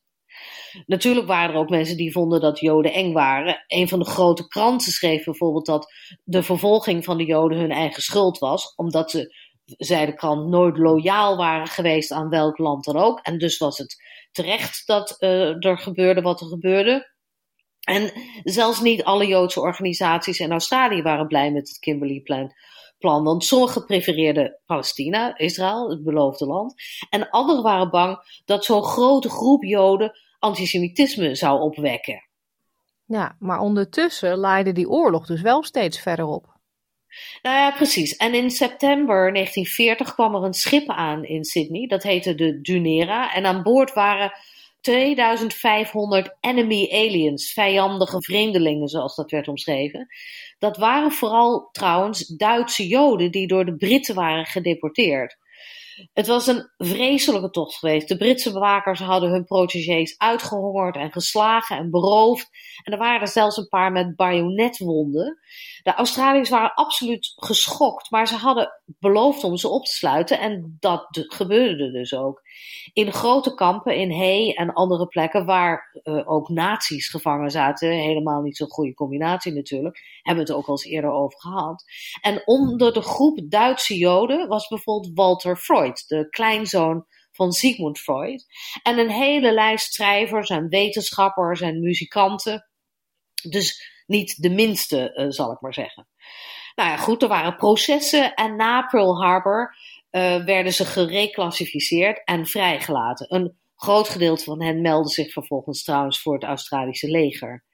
Natuurlijk 0.86 1.28
waren 1.28 1.56
er 1.56 1.60
ook 1.60 1.70
mensen 1.70 1.98
die 1.98 2.12
vonden 2.12 2.42
dat 2.42 2.60
Joden 2.60 2.94
eng 2.94 3.14
waren. 3.14 3.64
Een 3.68 3.88
van 3.88 4.00
de 4.00 4.06
grote 4.06 4.48
kranten 4.48 4.92
schreef 4.92 5.24
bijvoorbeeld 5.24 5.66
dat 5.66 5.94
de 6.24 6.44
vervolging 6.44 7.04
van 7.04 7.18
de 7.18 7.26
Joden 7.26 7.58
hun 7.58 7.72
eigen 7.72 8.02
schuld 8.02 8.38
was, 8.38 8.76
omdat 8.76 9.12
ze 9.12 9.36
zei 9.66 10.14
krant, 10.14 10.48
nooit 10.48 10.78
loyaal 10.78 11.38
waren 11.38 11.68
geweest 11.68 12.12
aan 12.12 12.30
welk 12.30 12.58
land 12.58 12.84
dan 12.84 12.98
ook. 12.98 13.20
En 13.20 13.38
dus 13.38 13.58
was 13.58 13.78
het 13.78 13.96
terecht 14.32 14.84
dat 14.86 15.16
uh, 15.20 15.66
er 15.66 15.78
gebeurde 15.78 16.22
wat 16.22 16.42
er 16.42 16.48
gebeurde. 16.48 17.12
En 17.80 18.12
zelfs 18.44 18.82
niet 18.82 19.04
alle 19.04 19.28
Joodse 19.28 19.62
organisaties 19.62 20.40
in 20.40 20.52
Australië 20.52 21.02
waren 21.02 21.28
blij 21.28 21.52
met 21.52 21.68
het 21.68 21.80
Kimberley-plan. 21.80 22.54
plan. 22.98 23.24
Want 23.24 23.44
sommigen 23.44 23.86
prefereerden 23.86 24.60
Palestina, 24.66 25.38
Israël, 25.38 25.90
het 25.90 26.04
beloofde 26.04 26.46
land. 26.46 26.74
En 27.10 27.30
anderen 27.30 27.64
waren 27.64 27.90
bang 27.90 28.42
dat 28.46 28.66
zo'n 28.66 28.84
grote 28.84 29.30
groep 29.30 29.64
Joden 29.64 30.20
antisemitisme 30.40 31.36
zou 31.36 31.62
opwekken. 31.62 32.28
Ja, 33.06 33.36
maar 33.40 33.60
ondertussen 33.60 34.38
leidde 34.38 34.72
die 34.72 34.90
oorlog 34.90 35.26
dus 35.26 35.42
wel 35.42 35.64
steeds 35.64 36.00
verder 36.00 36.26
op. 36.26 36.53
Nou 37.42 37.58
ja, 37.58 37.72
precies. 37.72 38.16
En 38.16 38.34
in 38.34 38.50
september 38.52 39.34
1940 39.34 40.14
kwam 40.14 40.36
er 40.36 40.44
een 40.44 40.54
schip 40.54 40.90
aan 40.90 41.26
in 41.26 41.44
Sydney. 41.44 41.88
Dat 41.88 42.04
heette 42.04 42.36
de 42.36 42.62
Dunera. 42.62 43.34
En 43.34 43.46
aan 43.46 43.64
boord 43.64 43.94
waren 43.94 44.34
2500 44.82 46.38
enemy 46.40 46.90
aliens, 46.92 47.54
vijandige 47.54 48.22
vreemdelingen 48.24 48.88
zoals 48.88 49.16
dat 49.16 49.32
werd 49.32 49.48
omschreven. 49.48 50.08
Dat 50.60 50.78
waren 50.78 51.12
vooral 51.12 51.70
trouwens 51.72 52.28
Duitse 52.28 52.88
Joden 52.88 53.32
die 53.32 53.48
door 53.48 53.66
de 53.66 53.76
Britten 53.76 54.16
waren 54.16 54.46
gedeporteerd. 54.46 55.38
Het 56.14 56.28
was 56.28 56.48
een 56.48 56.70
vreselijke 56.78 57.50
tocht 57.50 57.76
geweest. 57.76 58.08
De 58.08 58.18
Britse 58.18 58.52
bewakers 58.52 59.00
hadden 59.00 59.30
hun 59.30 59.46
protégés 59.46 60.18
uitgehongerd 60.18 60.96
en 60.96 61.12
geslagen 61.12 61.78
en 61.78 61.90
beroofd. 61.90 62.50
En 62.84 62.94
er 62.94 63.00
waren 63.00 63.28
zelfs 63.28 63.58
een 63.58 63.68
paar 63.68 63.92
met 63.92 64.16
bajonetwonden. 64.16 65.40
De 65.84 65.94
Australiërs 65.94 66.50
waren 66.50 66.74
absoluut 66.74 67.34
geschokt, 67.36 68.12
maar 68.12 68.28
ze 68.28 68.36
hadden 68.36 68.72
beloofd 68.86 69.44
om 69.44 69.58
ze 69.58 69.68
op 69.68 69.86
te 69.86 69.92
sluiten. 69.92 70.40
En 70.40 70.78
dat 70.80 71.08
gebeurde 71.12 71.92
dus 71.92 72.14
ook. 72.14 72.42
In 72.94 73.12
grote 73.12 73.54
kampen 73.54 73.96
in 73.96 74.12
Hay 74.12 74.52
en 74.52 74.74
andere 74.74 75.08
plekken 75.08 75.46
waar 75.46 76.00
uh, 76.04 76.30
ook 76.30 76.50
nazi's 76.50 77.10
gevangen 77.10 77.52
zaten, 77.52 77.90
helemaal 77.90 78.42
niet 78.42 78.58
zo'n 78.58 78.70
goede 78.70 78.94
combinatie 78.94 79.54
natuurlijk, 79.54 80.00
hebben 80.22 80.46
we 80.46 80.52
het 80.52 80.60
ook 80.60 80.68
al 80.68 80.74
eens 80.74 80.86
eerder 80.86 81.12
over 81.12 81.40
gehad. 81.40 81.84
En 82.22 82.42
onder 82.46 82.94
de 82.94 83.02
groep 83.02 83.40
Duitse 83.44 83.98
Joden 83.98 84.48
was 84.48 84.68
bijvoorbeeld 84.68 85.12
Walter 85.16 85.58
Freud, 85.58 86.08
de 86.08 86.30
kleinzoon 86.30 87.06
van 87.32 87.52
Sigmund 87.52 88.00
Freud. 88.00 88.46
En 88.84 88.98
een 88.98 89.10
hele 89.10 89.54
lijst 89.54 89.94
schrijvers 89.94 90.50
en 90.50 90.70
wetenschappers 90.70 91.62
en 91.62 91.80
muzikanten. 91.80 92.68
Dus 93.50 93.92
niet 94.06 94.42
de 94.42 94.50
minste, 94.50 95.14
uh, 95.16 95.26
zal 95.30 95.52
ik 95.52 95.62
maar 95.62 95.74
zeggen. 95.74 96.08
Nou 96.76 96.90
ja, 96.90 96.98
goed, 96.98 97.22
er 97.22 97.28
waren 97.28 97.56
processen 97.56 98.34
en 98.34 98.56
na 98.56 98.82
Pearl 98.82 99.22
Harbor 99.22 99.76
uh, 100.16 100.46
werden 100.46 100.74
ze 100.74 100.86
gereclassificeerd 100.86 102.22
en 102.24 102.46
vrijgelaten. 102.46 103.36
Een 103.36 103.58
groot 103.76 104.10
gedeelte 104.10 104.44
van 104.44 104.62
hen 104.62 104.82
meldde 104.82 105.10
zich 105.10 105.32
vervolgens 105.32 105.84
trouwens 105.84 106.22
voor 106.22 106.34
het 106.34 106.44
Australische 106.44 107.10
leger. 107.10 107.66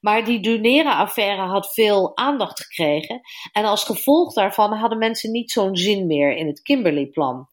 Maar 0.00 0.24
die 0.24 0.40
Dunera-affaire 0.40 1.42
had 1.42 1.72
veel 1.72 2.16
aandacht 2.16 2.60
gekregen. 2.60 3.20
En 3.52 3.64
als 3.64 3.84
gevolg 3.84 4.32
daarvan 4.32 4.72
hadden 4.72 4.98
mensen 4.98 5.30
niet 5.30 5.50
zo'n 5.50 5.76
zin 5.76 6.06
meer 6.06 6.36
in 6.36 6.46
het 6.46 6.62
Kimberley-plan. 6.62 7.48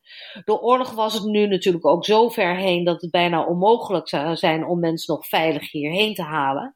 De 0.46 0.62
oorlog 0.62 0.92
was 0.92 1.14
het 1.14 1.24
nu 1.24 1.48
natuurlijk 1.48 1.86
ook 1.86 2.06
zo 2.06 2.30
ver 2.30 2.56
heen 2.56 2.84
dat 2.84 3.02
het 3.02 3.12
bijna 3.12 3.46
onmogelijk 3.46 4.10
zou 4.10 4.36
zijn 4.36 4.66
om 4.66 4.80
mensen 4.80 5.16
nog 5.16 5.28
veilig 5.28 5.72
hierheen 5.72 6.14
te 6.14 6.24
halen. 6.24 6.74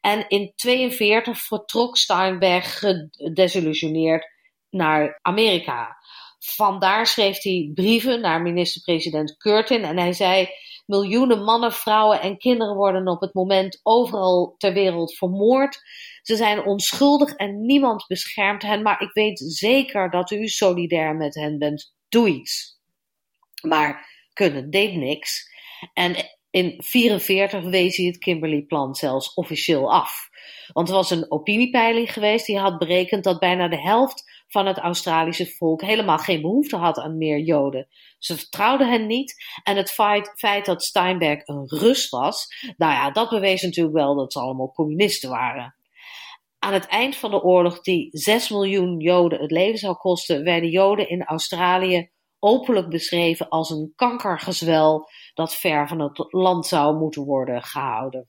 En 0.00 0.12
in 0.12 0.52
1942 0.56 1.38
vertrok 1.38 1.96
Steinberg 1.96 2.78
gedesillusioneerd 2.78 4.26
naar 4.70 5.18
Amerika. 5.22 5.96
Vandaar 6.54 7.06
schreef 7.06 7.42
hij 7.42 7.70
brieven 7.74 8.20
naar 8.20 8.42
minister-president 8.42 9.36
Curtin 9.36 9.84
en 9.84 9.98
hij 9.98 10.12
zei: 10.12 10.48
miljoenen 10.86 11.44
mannen, 11.44 11.72
vrouwen 11.72 12.20
en 12.20 12.38
kinderen 12.38 12.74
worden 12.76 13.08
op 13.08 13.20
het 13.20 13.34
moment 13.34 13.80
overal 13.82 14.54
ter 14.58 14.72
wereld 14.72 15.16
vermoord. 15.16 15.80
Ze 16.22 16.36
zijn 16.36 16.64
onschuldig 16.64 17.34
en 17.34 17.66
niemand 17.66 18.06
beschermt 18.06 18.62
hen, 18.62 18.82
maar 18.82 19.02
ik 19.02 19.12
weet 19.12 19.38
zeker 19.38 20.10
dat 20.10 20.30
u 20.30 20.48
solidair 20.48 21.16
met 21.16 21.34
hen 21.34 21.58
bent. 21.58 21.94
Doe 22.08 22.28
iets. 22.28 22.78
Maar 23.62 24.08
kunnen 24.32 24.70
deed 24.70 24.94
niks. 24.94 25.46
En 25.92 26.10
in 26.50 26.76
1944 26.80 27.62
wees 27.62 27.96
hij 27.96 28.06
het 28.06 28.18
Kimberley-plan 28.18 28.94
zelfs 28.94 29.34
officieel 29.34 29.92
af. 29.92 30.28
Want 30.72 30.88
er 30.88 30.94
was 30.94 31.10
een 31.10 31.30
opiniepeiling 31.30 32.12
geweest 32.12 32.46
die 32.46 32.58
had 32.58 32.78
berekend 32.78 33.24
dat 33.24 33.38
bijna 33.38 33.68
de 33.68 33.80
helft 33.80 34.27
van 34.48 34.66
het 34.66 34.78
Australische 34.78 35.46
volk 35.46 35.82
helemaal 35.82 36.18
geen 36.18 36.40
behoefte 36.40 36.76
had 36.76 36.98
aan 36.98 37.18
meer 37.18 37.38
Joden. 37.38 37.88
Ze 38.18 38.36
vertrouwden 38.36 38.90
hen 38.90 39.06
niet. 39.06 39.34
En 39.62 39.76
het 39.76 39.90
feit, 39.90 40.64
dat 40.64 40.84
Steinberg 40.84 41.46
een 41.46 41.66
Rus 41.66 42.08
was, 42.08 42.46
nou 42.76 42.92
ja, 42.92 43.10
dat 43.10 43.28
bewees 43.28 43.62
natuurlijk 43.62 43.96
wel 43.96 44.14
dat 44.14 44.32
ze 44.32 44.40
allemaal 44.40 44.72
communisten 44.72 45.30
waren. 45.30 45.74
Aan 46.58 46.72
het 46.72 46.86
eind 46.86 47.16
van 47.16 47.30
de 47.30 47.42
oorlog, 47.42 47.80
die 47.80 48.08
6 48.12 48.48
miljoen 48.48 48.98
Joden 48.98 49.40
het 49.40 49.50
leven 49.50 49.78
zou 49.78 49.96
kosten, 49.96 50.44
werden 50.44 50.70
Joden 50.70 51.08
in 51.08 51.24
Australië 51.24 52.10
openlijk 52.38 52.88
beschreven 52.88 53.48
als 53.48 53.70
een 53.70 53.92
kankergezwel 53.96 55.08
dat 55.34 55.54
ver 55.54 55.88
van 55.88 56.00
het 56.00 56.32
land 56.32 56.66
zou 56.66 56.96
moeten 56.96 57.24
worden 57.24 57.62
gehouden. 57.62 58.28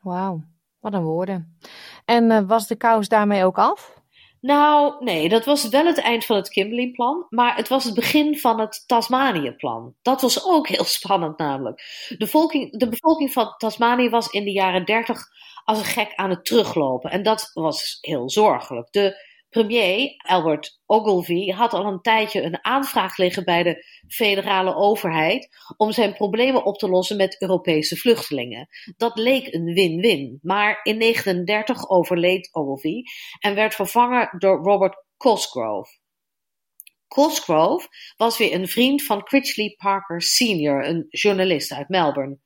Wauw, 0.00 0.44
wat 0.80 0.92
een 0.92 1.04
woorden. 1.04 1.58
En 2.04 2.30
uh, 2.30 2.40
was 2.40 2.66
de 2.66 2.76
kous 2.76 3.08
daarmee 3.08 3.44
ook 3.44 3.58
af? 3.58 3.97
Nou, 4.40 5.04
nee, 5.04 5.28
dat 5.28 5.44
was 5.44 5.68
wel 5.68 5.86
het 5.86 5.98
eind 5.98 6.24
van 6.24 6.36
het 6.36 6.48
Kimberley-plan, 6.48 7.26
maar 7.28 7.56
het 7.56 7.68
was 7.68 7.84
het 7.84 7.94
begin 7.94 8.38
van 8.38 8.60
het 8.60 8.84
Tasmanië-plan. 8.86 9.94
Dat 10.02 10.20
was 10.20 10.44
ook 10.44 10.68
heel 10.68 10.84
spannend 10.98 11.38
namelijk. 11.38 11.82
De, 12.18 12.26
volking, 12.26 12.78
de 12.78 12.88
bevolking 12.88 13.32
van 13.32 13.54
Tasmanië 13.56 14.08
was 14.08 14.28
in 14.28 14.44
de 14.44 14.52
jaren 14.52 14.84
dertig 14.84 15.26
als 15.64 15.78
een 15.78 15.84
gek 15.84 16.14
aan 16.14 16.30
het 16.30 16.44
teruglopen 16.44 17.10
en 17.10 17.22
dat 17.22 17.50
was 17.54 17.98
heel 18.00 18.30
zorgelijk. 18.30 18.92
De 18.92 19.27
Premier 19.48 20.14
Albert 20.16 20.80
Ogilvy 20.86 21.50
had 21.50 21.72
al 21.72 21.86
een 21.86 22.00
tijdje 22.00 22.42
een 22.42 22.64
aanvraag 22.64 23.16
liggen 23.16 23.44
bij 23.44 23.62
de 23.62 23.84
federale 24.08 24.74
overheid 24.74 25.48
om 25.76 25.92
zijn 25.92 26.14
problemen 26.14 26.64
op 26.64 26.78
te 26.78 26.88
lossen 26.88 27.16
met 27.16 27.42
Europese 27.42 27.96
vluchtelingen. 27.96 28.68
Dat 28.96 29.18
leek 29.18 29.52
een 29.54 29.64
win-win, 29.64 30.38
maar 30.42 30.80
in 30.82 30.98
1939 30.98 31.88
overleed 31.90 32.48
Ogilvy 32.52 33.02
en 33.38 33.54
werd 33.54 33.74
vervangen 33.74 34.38
door 34.38 34.62
Robert 34.62 35.04
Cosgrove. 35.16 35.90
Cosgrove 37.08 37.88
was 38.16 38.38
weer 38.38 38.54
een 38.54 38.68
vriend 38.68 39.02
van 39.02 39.22
Critchley 39.22 39.74
Parker 39.76 40.22
Sr., 40.22 40.84
een 40.84 41.06
journalist 41.08 41.72
uit 41.72 41.88
Melbourne. 41.88 42.38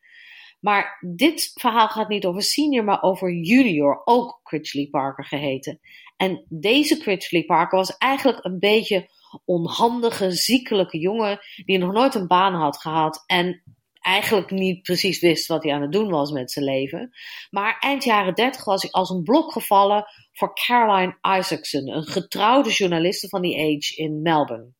Maar 0.62 0.98
dit 1.16 1.50
verhaal 1.54 1.88
gaat 1.88 2.08
niet 2.08 2.24
over 2.24 2.42
senior, 2.42 2.84
maar 2.84 3.02
over 3.02 3.32
junior, 3.32 4.02
ook 4.04 4.40
Critchley 4.42 4.88
Parker 4.90 5.24
geheten. 5.24 5.80
En 6.16 6.44
deze 6.48 6.98
Critchley 6.98 7.44
Parker 7.44 7.78
was 7.78 7.96
eigenlijk 7.96 8.44
een 8.44 8.58
beetje 8.58 9.08
onhandige, 9.44 10.30
ziekelijke 10.30 10.98
jongen 10.98 11.38
die 11.64 11.78
nog 11.78 11.92
nooit 11.92 12.14
een 12.14 12.26
baan 12.26 12.54
had 12.54 12.80
gehad 12.80 13.24
en 13.26 13.62
eigenlijk 14.00 14.50
niet 14.50 14.82
precies 14.82 15.20
wist 15.20 15.46
wat 15.46 15.62
hij 15.62 15.72
aan 15.72 15.82
het 15.82 15.92
doen 15.92 16.10
was 16.10 16.30
met 16.30 16.50
zijn 16.50 16.64
leven. 16.64 17.10
Maar 17.50 17.76
eind 17.78 18.04
jaren 18.04 18.34
30 18.34 18.64
was 18.64 18.82
hij 18.82 18.90
als 18.90 19.10
een 19.10 19.22
blok 19.22 19.52
gevallen 19.52 20.04
voor 20.32 20.54
Caroline 20.54 21.18
Isaacson, 21.38 21.88
een 21.88 22.06
getrouwde 22.06 22.70
journaliste 22.70 23.28
van 23.28 23.42
die 23.42 23.56
age 23.56 23.96
in 23.96 24.22
Melbourne. 24.22 24.72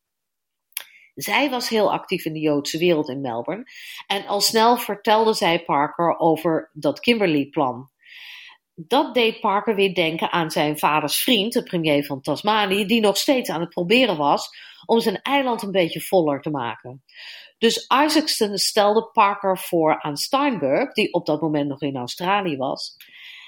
Zij 1.15 1.51
was 1.51 1.69
heel 1.69 1.93
actief 1.93 2.25
in 2.25 2.33
de 2.33 2.41
Joodse 2.41 2.79
wereld 2.79 3.09
in 3.09 3.21
Melbourne 3.21 3.65
en 4.07 4.27
al 4.27 4.41
snel 4.41 4.77
vertelde 4.77 5.35
zij 5.35 5.65
Parker 5.65 6.19
over 6.19 6.71
dat 6.73 7.01
Kimberley-plan. 7.01 7.91
Dat 8.75 9.15
deed 9.15 9.41
Parker 9.41 9.75
weer 9.75 9.95
denken 9.95 10.31
aan 10.31 10.51
zijn 10.51 10.79
vaders 10.79 11.17
vriend, 11.17 11.53
de 11.53 11.63
premier 11.63 12.05
van 12.05 12.21
Tasmanië, 12.21 12.87
die 12.87 13.01
nog 13.01 13.17
steeds 13.17 13.51
aan 13.51 13.61
het 13.61 13.69
proberen 13.69 14.17
was 14.17 14.49
om 14.87 15.01
zijn 15.01 15.23
eiland 15.23 15.63
een 15.63 15.71
beetje 15.71 16.01
voller 16.01 16.41
te 16.41 16.51
maken. 16.51 17.03
Dus 17.59 17.87
Isaacson 18.05 18.59
stelde 18.59 19.11
Parker 19.13 19.59
voor 19.59 20.01
aan 20.01 20.17
Steinberg, 20.17 20.93
die 20.93 21.13
op 21.13 21.27
dat 21.27 21.41
moment 21.41 21.69
nog 21.69 21.81
in 21.81 21.97
Australië 21.97 22.57
was. 22.57 22.97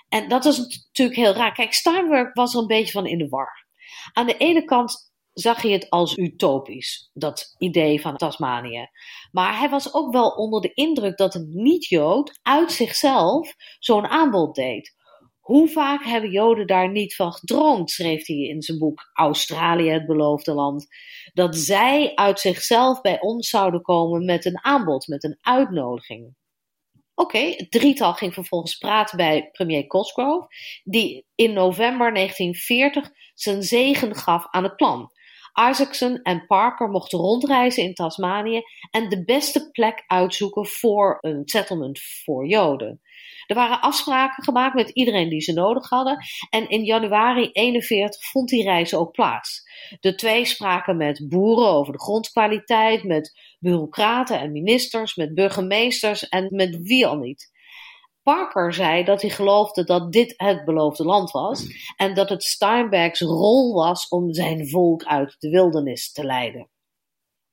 En 0.09 0.29
dat 0.29 0.45
was 0.45 0.59
natuurlijk 0.59 1.19
heel 1.19 1.33
raar. 1.33 1.53
Kijk, 1.53 1.73
Steinberg 1.73 2.33
was 2.33 2.55
er 2.55 2.61
een 2.61 2.67
beetje 2.67 2.93
van 2.93 3.07
in 3.07 3.19
de 3.19 3.29
war. 3.29 3.67
Aan 4.13 4.27
de 4.27 4.37
ene 4.37 4.65
kant 4.65 5.14
zag 5.35 5.63
hij 5.63 5.71
het 5.71 5.91
als 5.91 6.17
utopisch, 6.17 7.11
dat 7.13 7.55
idee 7.59 8.01
van 8.01 8.17
Tasmanië. 8.17 8.89
Maar 9.33 9.59
hij 9.59 9.69
was 9.69 9.95
ook 9.95 10.13
wel 10.13 10.29
onder 10.31 10.61
de 10.61 10.73
indruk 10.75 11.17
dat 11.17 11.35
een 11.35 11.51
niet-Jood 11.53 12.39
uit 12.43 12.73
zichzelf 12.73 13.55
zo'n 13.79 14.07
aanbod 14.07 14.55
deed. 14.55 14.95
Hoe 15.41 15.69
vaak 15.69 16.05
hebben 16.05 16.31
Joden 16.31 16.67
daar 16.67 16.91
niet 16.91 17.15
van 17.15 17.33
gedroomd, 17.33 17.91
schreef 17.91 18.27
hij 18.27 18.37
in 18.37 18.63
zijn 18.63 18.79
boek 18.79 19.11
Australië, 19.13 19.89
het 19.89 20.07
beloofde 20.07 20.55
land, 20.55 20.87
dat 21.33 21.57
zij 21.57 22.15
uit 22.15 22.41
zichzelf 22.41 23.01
bij 23.01 23.21
ons 23.21 23.49
zouden 23.49 23.83
komen 23.83 24.25
met 24.25 24.45
een 24.45 24.65
aanbod, 24.65 25.07
met 25.07 25.25
een 25.25 25.39
uitnodiging. 25.41 26.35
Oké, 27.15 27.39
het 27.39 27.71
drietal 27.71 28.15
ging 28.15 28.35
vervolgens 28.35 28.77
praten 28.77 29.17
bij 29.17 29.49
premier 29.53 29.87
Cosgrove, 29.87 30.47
die 30.85 31.27
in 31.35 31.53
november 31.53 32.15
1940 32.15 33.11
zijn 33.35 33.63
zegen 33.63 34.15
gaf 34.15 34.47
aan 34.51 34.63
het 34.63 34.77
plan. 34.77 35.11
Isaacson 35.55 36.23
en 36.23 36.47
Parker 36.47 36.89
mochten 36.89 37.19
rondreizen 37.19 37.83
in 37.83 37.95
Tasmanië 37.95 38.63
en 38.91 39.09
de 39.09 39.25
beste 39.25 39.71
plek 39.71 40.05
uitzoeken 40.07 40.67
voor 40.67 41.19
een 41.21 41.43
settlement 41.45 42.01
voor 42.01 42.47
Joden. 42.47 43.01
Er 43.47 43.55
waren 43.55 43.81
afspraken 43.81 44.45
gemaakt 44.45 44.75
met 44.75 44.89
iedereen 44.89 45.29
die 45.29 45.41
ze 45.41 45.53
nodig 45.53 45.89
hadden 45.89 46.19
en 46.51 46.69
in 46.69 46.85
januari 46.85 47.51
41 47.53 48.25
vond 48.31 48.49
die 48.49 48.63
reis 48.63 48.95
ook 48.95 49.13
plaats. 49.13 49.63
De 50.01 50.15
twee 50.15 50.45
spraken 50.45 50.97
met 50.97 51.29
boeren 51.29 51.69
over 51.69 51.93
de 51.93 52.01
grondkwaliteit, 52.01 53.05
met 53.05 53.57
bureaucraten 53.59 54.41
en 54.41 54.53
ministers, 54.53 55.15
met 55.15 55.35
burgemeesters 55.35 56.29
en 56.29 56.49
met 56.51 56.79
wie 56.83 57.07
al 57.07 57.17
niet. 57.17 57.53
Parker 58.25 58.75
zei 58.75 59.05
dat 59.05 59.21
hij 59.21 59.31
geloofde 59.31 59.85
dat 59.85 60.13
dit 60.13 60.35
het 60.37 60.65
beloofde 60.65 61.05
land 61.05 61.31
was 61.31 61.67
en 61.97 62.15
dat 62.15 62.29
het 62.29 62.43
Steinbergs 62.43 63.21
rol 63.21 63.75
was 63.75 64.09
om 64.09 64.33
zijn 64.33 64.69
volk 64.69 65.05
uit 65.05 65.37
de 65.39 65.51
wildernis 65.51 66.13
te 66.13 66.25
leiden. 66.25 66.69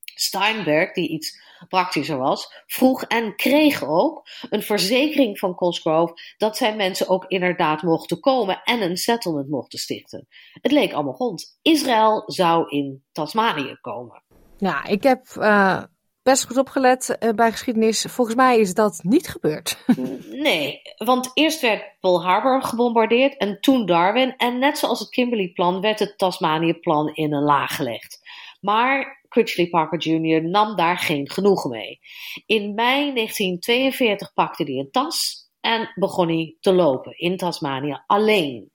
Steinberg, 0.04 0.94
die 0.94 1.10
iets 1.10 1.40
praktischer 1.68 2.18
was, 2.18 2.64
vroeg 2.66 3.04
en 3.04 3.36
kreeg 3.36 3.84
ook 3.84 4.28
een 4.50 4.62
verzekering 4.62 5.40
van 5.40 5.56
Cosgrove 5.56 6.14
dat 6.38 6.58
zijn 6.58 6.76
mensen 6.76 7.10
ook 7.10 7.26
inderdaad 7.26 7.82
mochten 7.82 8.20
komen 8.20 8.62
en 8.64 8.82
een 8.82 8.98
settlement 8.98 9.50
mochten 9.50 9.80
stichten. 9.80 10.28
Het 10.62 10.72
leek 10.72 10.94
allemaal 10.94 11.18
rond. 11.18 11.58
Israël 11.62 12.24
zou 12.26 12.70
in 12.70 13.04
Tasmanië 13.12 13.78
komen. 13.82 14.24
Ja, 14.58 14.86
ik 14.86 15.04
heb 15.04 15.26
uh, 15.38 15.84
best 16.24 16.46
goed 16.46 16.58
opgelet 16.58 17.18
uh, 17.20 17.30
bij 17.30 17.52
geschiedenis. 17.52 18.06
Volgens 18.10 18.36
mij 18.36 18.60
is 18.60 18.74
dat 18.74 19.00
niet 19.04 19.28
gebeurd. 19.28 19.78
nee, 20.48 20.82
want 20.98 21.32
eerst 21.34 21.62
werd 21.62 21.84
Pearl 22.00 22.24
Harbor 22.24 22.64
gebombardeerd 22.64 23.38
en 23.38 23.60
toen 23.60 23.86
Darwin. 23.86 24.36
En 24.38 24.60
net 24.60 24.78
zoals 24.78 25.00
het 25.00 25.10
Kimberley-plan 25.10 25.82
werd 25.82 26.00
het 26.00 26.18
Tasmanië-plan 26.18 27.14
in 27.14 27.34
een 27.34 27.44
laag 27.44 27.76
gelegd. 27.76 28.20
Maar 28.60 29.22
Critchley 29.30 29.68
Parker 29.68 30.00
Jr. 30.00 30.44
nam 30.44 30.76
daar 30.76 30.98
geen 30.98 31.30
genoegen 31.30 31.70
mee. 31.70 32.00
In 32.46 32.74
mei 32.74 33.14
1942 33.14 34.34
pakte 34.34 34.64
hij 34.64 34.74
een 34.74 34.92
tas 34.92 35.50
en 35.60 35.92
begon 35.96 36.28
hij 36.28 36.56
te 36.60 36.74
lopen 36.74 37.18
in 37.18 37.38
Tasmanië 37.38 38.04
alleen. 38.08 38.72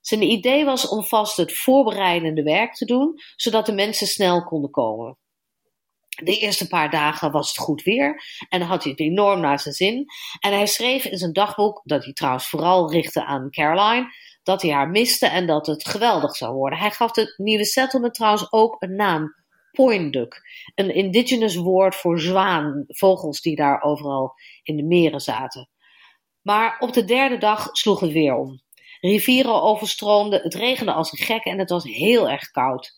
Zijn 0.00 0.22
idee 0.22 0.64
was 0.64 0.88
om 0.88 1.04
vast 1.04 1.36
het 1.36 1.56
voorbereidende 1.56 2.42
werk 2.42 2.74
te 2.74 2.84
doen, 2.84 3.20
zodat 3.36 3.66
de 3.66 3.72
mensen 3.72 4.06
snel 4.06 4.44
konden 4.44 4.70
komen. 4.70 5.18
De 6.14 6.38
eerste 6.38 6.68
paar 6.68 6.90
dagen 6.90 7.30
was 7.30 7.48
het 7.48 7.58
goed 7.58 7.82
weer 7.82 8.22
en 8.48 8.60
had 8.60 8.82
hij 8.82 8.90
het 8.90 9.00
enorm 9.00 9.40
naar 9.40 9.60
zijn 9.60 9.74
zin. 9.74 10.06
En 10.40 10.52
hij 10.52 10.66
schreef 10.66 11.04
in 11.04 11.18
zijn 11.18 11.32
dagboek, 11.32 11.80
dat 11.84 12.04
hij 12.04 12.12
trouwens 12.12 12.48
vooral 12.48 12.90
richtte 12.90 13.24
aan 13.24 13.50
Caroline, 13.50 14.12
dat 14.42 14.62
hij 14.62 14.70
haar 14.70 14.88
miste 14.88 15.26
en 15.26 15.46
dat 15.46 15.66
het 15.66 15.88
geweldig 15.88 16.36
zou 16.36 16.54
worden. 16.54 16.78
Hij 16.78 16.90
gaf 16.90 17.16
het 17.16 17.34
nieuwe 17.36 17.64
settlement 17.64 18.14
trouwens 18.14 18.52
ook 18.52 18.76
een 18.78 18.96
naam, 18.96 19.34
Poinduk, 19.72 20.42
een 20.74 20.94
indigenous 20.94 21.56
woord 21.56 21.94
voor 21.94 22.20
zwaan, 22.20 22.84
vogels 22.86 23.40
die 23.40 23.56
daar 23.56 23.82
overal 23.82 24.34
in 24.62 24.76
de 24.76 24.82
meren 24.82 25.20
zaten. 25.20 25.68
Maar 26.42 26.76
op 26.78 26.92
de 26.92 27.04
derde 27.04 27.38
dag 27.38 27.68
sloeg 27.72 28.00
het 28.00 28.12
weer 28.12 28.34
om. 28.34 28.62
Rivieren 29.00 29.62
overstroomden, 29.62 30.42
het 30.42 30.54
regende 30.54 30.92
als 30.92 31.12
een 31.12 31.24
gek 31.24 31.44
en 31.44 31.58
het 31.58 31.70
was 31.70 31.84
heel 31.84 32.28
erg 32.30 32.50
koud. 32.50 32.92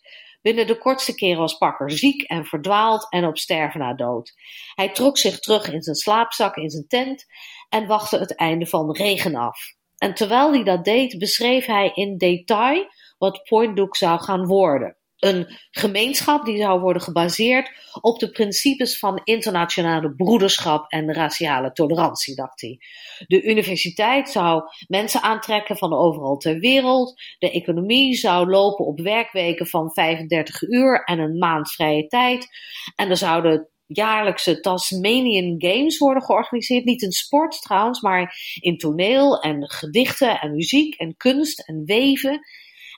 Binnen 0.46 0.66
de 0.66 0.78
kortste 0.78 1.14
keren 1.14 1.38
was 1.38 1.59
Parker 1.59 1.90
ziek 1.90 2.22
en 2.22 2.44
verdwaald 2.44 3.06
en 3.11 3.26
op 3.26 3.38
sterven 3.38 3.80
na 3.80 3.94
dood. 3.94 4.32
Hij 4.74 4.88
trok 4.92 5.18
zich 5.18 5.38
terug 5.38 5.72
in 5.72 5.82
zijn 5.82 5.96
slaapzak 5.96 6.56
in 6.56 6.70
zijn 6.70 6.87
tent 6.87 7.24
en 7.68 7.87
wachtte 7.87 8.18
het 8.18 8.37
einde 8.37 8.66
van 8.66 8.92
regen 8.92 9.35
af. 9.35 9.59
En 9.98 10.14
terwijl 10.14 10.52
hij 10.52 10.64
dat 10.64 10.85
deed, 10.85 11.18
beschreef 11.18 11.66
hij 11.66 11.90
in 11.94 12.16
detail 12.16 12.87
wat 13.18 13.42
Point 13.42 13.76
Duke 13.76 13.96
zou 13.96 14.20
gaan 14.20 14.46
worden. 14.46 14.96
Een 15.18 15.46
gemeenschap 15.70 16.44
die 16.44 16.57
zou 16.57 16.81
worden 16.81 17.02
gebaseerd 17.02 17.70
op 18.00 18.18
de 18.18 18.31
principes 18.31 18.98
van 18.98 19.20
internationale 19.24 20.14
broederschap 20.14 20.90
en 20.90 21.12
raciale 21.12 21.72
tolerantie, 21.72 22.35
dacht 22.35 22.61
hij. 22.61 22.79
De 23.26 23.42
universiteit 23.42 24.29
zou 24.29 24.62
mensen 24.88 25.22
aantrekken 25.22 25.76
van 25.76 25.92
overal 25.92 26.37
ter 26.37 26.59
wereld. 26.59 27.14
De 27.38 27.50
economie 27.50 28.14
zou 28.14 28.50
lopen 28.50 28.87
op 28.87 29.00
werkweken 29.00 29.66
van 29.66 29.92
35 29.92 30.62
uur 30.62 31.05
en 31.05 31.18
een 31.18 31.38
maand 31.38 31.72
vrije 31.72 32.07
tijd. 32.07 32.46
En 32.94 33.11
er 33.11 33.16
zouden 33.16 33.68
jaarlijkse 33.87 34.61
Tasmanian 34.61 35.55
Games 35.59 35.98
worden 35.98 36.22
georganiseerd. 36.22 36.85
Niet 36.85 37.02
in 37.02 37.12
sport 37.12 37.62
trouwens, 37.62 38.00
maar 38.00 38.37
in 38.61 38.79
toneel 38.79 39.40
en 39.40 39.70
gedichten 39.70 40.40
en 40.40 40.55
muziek 40.55 40.94
en 40.94 41.16
kunst 41.16 41.68
en 41.68 41.85
weven. 41.85 42.40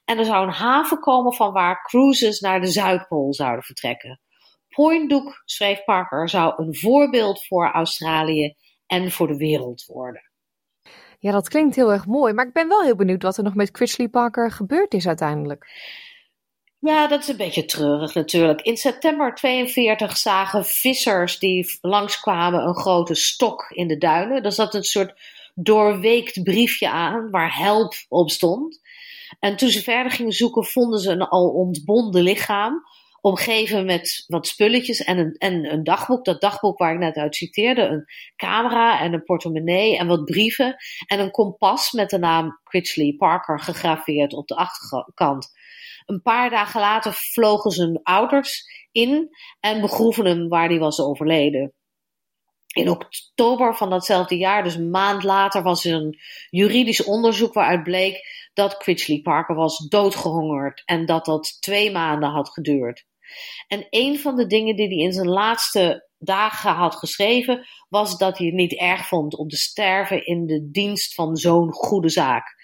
En 0.09 0.19
er 0.19 0.25
zou 0.25 0.47
een 0.47 0.53
haven 0.53 1.01
komen 1.01 1.35
van 1.35 1.53
waar 1.53 1.83
cruises 1.83 2.41
naar 2.41 2.61
de 2.61 2.67
Zuidpool 2.67 3.35
zouden 3.35 3.65
vertrekken. 3.65 4.21
Point 4.69 5.09
Duke, 5.11 5.43
schreef 5.45 5.85
Parker, 5.85 6.29
zou 6.29 6.55
een 6.57 6.77
voorbeeld 6.77 7.47
voor 7.47 7.71
Australië 7.71 8.55
en 8.87 9.11
voor 9.11 9.27
de 9.27 9.37
wereld 9.37 9.85
worden. 9.85 10.31
Ja, 11.19 11.33
dat 11.33 11.49
klinkt 11.49 11.77
heel 11.77 11.93
erg 11.93 12.07
mooi, 12.07 12.33
maar 12.33 12.47
ik 12.47 12.53
ben 12.53 12.69
wel 12.69 12.83
heel 12.83 12.97
benieuwd 12.97 13.23
wat 13.23 13.37
er 13.37 13.43
nog 13.43 13.55
met 13.55 13.71
Critchley 13.71 14.09
Parker 14.09 14.51
gebeurd 14.51 14.95
is 14.95 15.07
uiteindelijk. 15.07 15.67
Ja, 16.79 17.07
dat 17.07 17.21
is 17.21 17.29
een 17.29 17.37
beetje 17.37 17.65
treurig 17.65 18.15
natuurlijk. 18.15 18.61
In 18.61 18.77
september 18.77 19.35
42 19.35 20.17
zagen 20.17 20.65
vissers 20.65 21.39
die 21.39 21.79
langskwamen 21.81 22.67
een 22.67 22.77
grote 22.77 23.15
stok 23.15 23.71
in 23.71 23.89
de 23.89 23.99
duinen. 23.99 24.43
Er 24.43 24.53
zat 24.53 24.75
een 24.75 24.83
soort 24.83 25.21
doorweekt 25.55 26.43
briefje 26.43 26.91
aan 26.91 27.31
waar 27.31 27.57
help 27.57 27.95
op 28.09 28.31
stond. 28.31 28.81
En 29.39 29.57
toen 29.57 29.69
ze 29.69 29.83
verder 29.83 30.13
gingen 30.13 30.33
zoeken, 30.33 30.65
vonden 30.65 31.01
ze 31.01 31.11
een 31.11 31.23
al 31.23 31.49
ontbonden 31.49 32.23
lichaam. 32.23 32.83
Omgeven 33.21 33.85
met 33.85 34.25
wat 34.27 34.47
spulletjes 34.47 35.05
en 35.05 35.19
een, 35.19 35.35
en 35.39 35.73
een 35.73 35.85
dagboek. 35.85 36.25
Dat 36.25 36.41
dagboek 36.41 36.79
waar 36.79 36.93
ik 36.93 36.99
net 36.99 37.17
uit 37.17 37.37
citeerde. 37.37 37.83
Een 37.83 38.05
camera 38.37 39.01
en 39.01 39.13
een 39.13 39.25
portemonnee 39.25 39.99
en 39.99 40.07
wat 40.07 40.25
brieven. 40.25 40.77
En 41.07 41.21
een 41.21 41.31
kompas 41.31 41.93
met 41.93 42.11
de 42.11 42.19
naam 42.19 42.61
Critchley 42.65 43.15
Parker 43.19 43.61
gegraveerd 43.61 44.33
op 44.33 44.47
de 44.47 44.55
achterkant. 44.55 45.51
Een 46.07 46.23
paar 46.23 46.51
dagen 46.51 46.81
later 46.81 47.13
vlogen 47.13 47.71
zijn 47.71 48.03
ouders 48.03 48.65
in 48.93 49.29
en 49.61 49.81
begroeven 49.81 50.25
hem 50.25 50.49
waar 50.49 50.69
hij 50.69 50.79
was 50.79 51.01
overleden. 51.01 51.73
In 52.69 52.89
oktober 52.89 53.77
van 53.77 53.91
datzelfde 53.91 54.37
jaar, 54.37 54.63
dus 54.63 54.75
een 54.75 54.91
maand 54.91 55.23
later, 55.23 55.63
was 55.63 55.85
er 55.85 55.95
een 55.95 56.19
juridisch 56.51 57.05
onderzoek 57.05 57.53
waaruit 57.55 57.83
bleek 57.83 58.38
dat 58.59 58.77
Critchley 58.77 59.21
Parker 59.21 59.55
was 59.55 59.89
doodgehongerd 59.89 60.83
en 60.85 61.07
dat 61.07 61.25
dat 61.25 61.57
twee 61.61 61.91
maanden 61.91 62.31
had 62.31 62.49
geduurd. 62.49 63.07
En 63.67 63.87
een 63.91 64.19
van 64.19 64.37
de 64.37 64.47
dingen 64.47 64.77
die 64.77 64.87
hij 64.89 64.97
in 64.97 65.13
zijn 65.13 65.29
laatste 65.29 66.09
dagen 66.19 66.73
had 66.73 66.95
geschreven, 66.95 67.67
was 67.89 68.19
dat 68.19 68.39
hij 68.39 68.47
het 68.47 68.57
niet 68.57 68.75
erg 68.75 69.07
vond 69.07 69.37
om 69.37 69.49
te 69.49 69.57
sterven 69.57 70.27
in 70.27 70.47
de 70.47 70.71
dienst 70.71 71.15
van 71.15 71.37
zo'n 71.37 71.73
goede 71.73 72.09
zaak. 72.09 72.57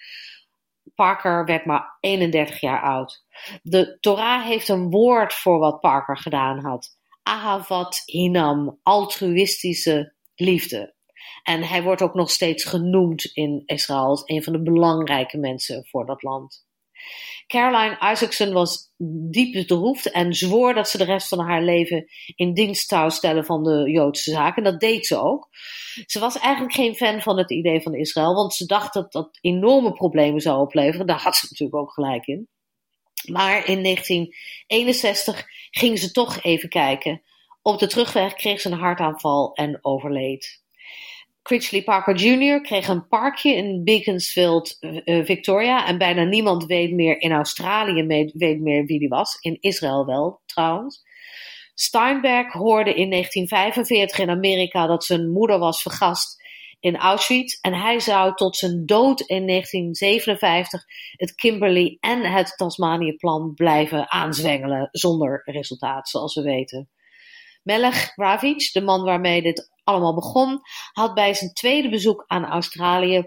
Parker 0.95 1.45
werd 1.45 1.65
maar 1.65 1.97
31 1.99 2.59
jaar 2.59 2.81
oud. 2.81 3.25
De 3.61 3.97
Torah 3.99 4.43
heeft 4.45 4.67
een 4.67 4.89
woord 4.89 5.33
voor 5.33 5.59
wat 5.59 5.79
Parker 5.79 6.17
gedaan 6.17 6.59
had. 6.59 6.97
Ahavat 7.23 8.01
hinam, 8.05 8.79
altruïstische 8.83 10.13
liefde. 10.35 10.94
En 11.43 11.63
hij 11.63 11.83
wordt 11.83 12.01
ook 12.01 12.13
nog 12.13 12.29
steeds 12.29 12.63
genoemd 12.63 13.23
in 13.23 13.63
Israël 13.65 14.05
als 14.05 14.21
een 14.25 14.43
van 14.43 14.53
de 14.53 14.61
belangrijke 14.61 15.37
mensen 15.37 15.85
voor 15.85 16.05
dat 16.05 16.23
land. 16.23 16.65
Caroline 17.47 18.11
Isaacson 18.11 18.53
was 18.53 18.91
diep 19.31 19.53
bedroefd 19.53 20.11
en 20.11 20.33
zwoer 20.33 20.73
dat 20.73 20.89
ze 20.89 20.97
de 20.97 21.03
rest 21.03 21.27
van 21.27 21.39
haar 21.39 21.63
leven 21.63 22.05
in 22.35 22.53
dienst 22.53 22.87
zou 22.87 23.11
stellen 23.11 23.45
van 23.45 23.63
de 23.63 23.91
Joodse 23.91 24.31
zaak. 24.31 24.57
En 24.57 24.63
dat 24.63 24.79
deed 24.79 25.05
ze 25.05 25.21
ook. 25.21 25.49
Ze 26.05 26.19
was 26.19 26.39
eigenlijk 26.39 26.73
geen 26.73 26.95
fan 26.95 27.21
van 27.21 27.37
het 27.37 27.51
idee 27.51 27.81
van 27.81 27.95
Israël, 27.95 28.33
want 28.33 28.53
ze 28.53 28.65
dacht 28.65 28.93
dat 28.93 29.11
dat 29.11 29.37
enorme 29.41 29.91
problemen 29.91 30.41
zou 30.41 30.61
opleveren. 30.61 31.07
Daar 31.07 31.21
had 31.21 31.35
ze 31.35 31.47
natuurlijk 31.49 31.79
ook 31.79 31.93
gelijk 31.93 32.25
in. 32.25 32.47
Maar 33.31 33.67
in 33.67 33.83
1961 33.83 35.45
ging 35.69 35.99
ze 35.99 36.11
toch 36.11 36.43
even 36.43 36.69
kijken. 36.69 37.21
Op 37.61 37.79
de 37.79 37.87
terugweg 37.87 38.33
kreeg 38.33 38.61
ze 38.61 38.69
een 38.69 38.77
hartaanval 38.79 39.53
en 39.53 39.79
overleed. 39.81 40.63
Critchley 41.45 41.83
Parker 41.83 42.15
Jr. 42.15 42.61
kreeg 42.61 42.87
een 42.87 43.07
parkje 43.07 43.55
in 43.55 43.83
Beaconsfield, 43.83 44.77
uh, 44.79 45.25
Victoria. 45.25 45.87
En 45.87 45.97
bijna 45.97 46.23
niemand 46.23 46.65
weet 46.65 46.91
meer 46.91 47.21
in 47.21 47.31
Australië 47.31 48.05
weet 48.33 48.59
meer 48.59 48.85
wie 48.85 48.99
die 48.99 49.07
was. 49.07 49.37
In 49.41 49.57
Israël 49.59 50.05
wel, 50.05 50.41
trouwens. 50.45 51.03
Steinberg 51.73 52.53
hoorde 52.53 52.93
in 52.93 53.09
1945 53.09 54.19
in 54.19 54.29
Amerika 54.29 54.87
dat 54.87 55.03
zijn 55.03 55.31
moeder 55.31 55.59
was 55.59 55.81
vergast 55.81 56.43
in 56.79 56.97
Auschwitz. 56.97 57.59
En 57.61 57.73
hij 57.73 57.99
zou 57.99 58.35
tot 58.35 58.55
zijn 58.55 58.85
dood 58.85 59.19
in 59.21 59.47
1957 59.47 60.83
het 61.11 61.35
Kimberley 61.35 61.97
en 61.99 62.31
het 62.31 62.53
Tasmanië-plan 62.57 63.53
blijven 63.53 64.11
aanzwengelen. 64.11 64.87
Zonder 64.91 65.41
resultaat, 65.45 66.09
zoals 66.09 66.35
we 66.35 66.41
weten. 66.41 66.89
Melech 67.65 68.11
Ravic, 68.15 68.69
de 68.71 68.81
man 68.81 69.03
waarmee 69.03 69.41
dit 69.41 69.69
allemaal 69.83 70.15
begon, 70.15 70.59
had 70.91 71.13
bij 71.13 71.33
zijn 71.33 71.53
tweede 71.53 71.89
bezoek 71.89 72.23
aan 72.27 72.45
Australië 72.45 73.23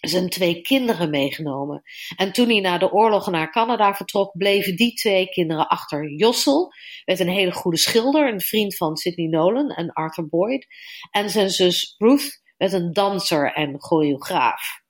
zijn 0.00 0.28
twee 0.28 0.60
kinderen 0.60 1.10
meegenomen. 1.10 1.82
En 2.16 2.32
toen 2.32 2.48
hij 2.48 2.60
na 2.60 2.78
de 2.78 2.92
oorlog 2.92 3.30
naar 3.30 3.50
Canada 3.50 3.94
vertrok, 3.94 4.36
bleven 4.36 4.76
die 4.76 4.94
twee 4.94 5.28
kinderen 5.28 5.68
achter. 5.68 6.10
Jossel 6.10 6.72
werd 7.04 7.20
een 7.20 7.28
hele 7.28 7.52
goede 7.52 7.78
schilder, 7.78 8.32
een 8.32 8.40
vriend 8.40 8.76
van 8.76 8.96
Sidney 8.96 9.26
Nolan 9.26 9.70
en 9.70 9.92
Arthur 9.92 10.28
Boyd. 10.28 10.66
En 11.10 11.30
zijn 11.30 11.50
zus 11.50 11.94
Ruth 11.98 12.42
werd 12.56 12.72
een 12.72 12.92
danser 12.92 13.52
en 13.52 13.80
choreograaf. 13.80 14.84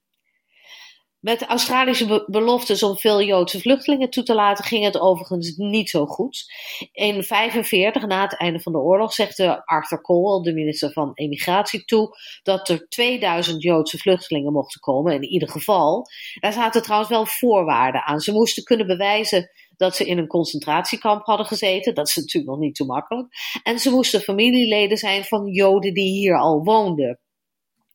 Met 1.27 1.43
Australische 1.43 2.25
beloftes 2.27 2.83
om 2.83 2.99
veel 2.99 3.23
Joodse 3.23 3.61
vluchtelingen 3.61 4.11
toe 4.11 4.23
te 4.23 4.35
laten, 4.35 4.65
ging 4.65 4.85
het 4.85 5.01
overigens 5.01 5.57
niet 5.57 5.91
zo 5.91 6.07
goed. 6.07 6.45
In 6.79 7.13
1945, 7.13 8.07
na 8.07 8.23
het 8.23 8.37
einde 8.37 8.61
van 8.61 8.73
de 8.73 8.79
oorlog, 8.79 9.13
zegt 9.13 9.41
Arthur 9.65 10.01
Cole, 10.01 10.43
de 10.43 10.53
minister 10.53 10.93
van 10.93 11.11
Emigratie, 11.15 11.85
toe 11.85 12.17
dat 12.43 12.69
er 12.69 12.89
2000 12.89 13.63
Joodse 13.63 13.99
vluchtelingen 13.99 14.53
mochten 14.53 14.81
komen. 14.81 15.15
In 15.15 15.25
ieder 15.25 15.49
geval. 15.49 16.07
Daar 16.41 16.53
zaten 16.53 16.83
trouwens 16.83 17.11
wel 17.11 17.27
voorwaarden 17.27 18.05
aan. 18.05 18.21
Ze 18.21 18.33
moesten 18.33 18.65
kunnen 18.65 18.87
bewijzen 18.87 19.51
dat 19.77 19.97
ze 19.97 20.07
in 20.07 20.19
een 20.19 20.27
concentratiekamp 20.27 21.25
hadden 21.25 21.47
gezeten. 21.47 21.95
Dat 21.95 22.09
is 22.09 22.17
natuurlijk 22.17 22.53
nog 22.53 22.59
niet 22.59 22.75
te 22.75 22.85
makkelijk. 22.85 23.29
En 23.63 23.79
ze 23.79 23.91
moesten 23.91 24.21
familieleden 24.21 24.97
zijn 24.97 25.25
van 25.25 25.47
Joden 25.47 25.95
die 25.95 26.11
hier 26.11 26.39
al 26.39 26.63
woonden. 26.63 27.21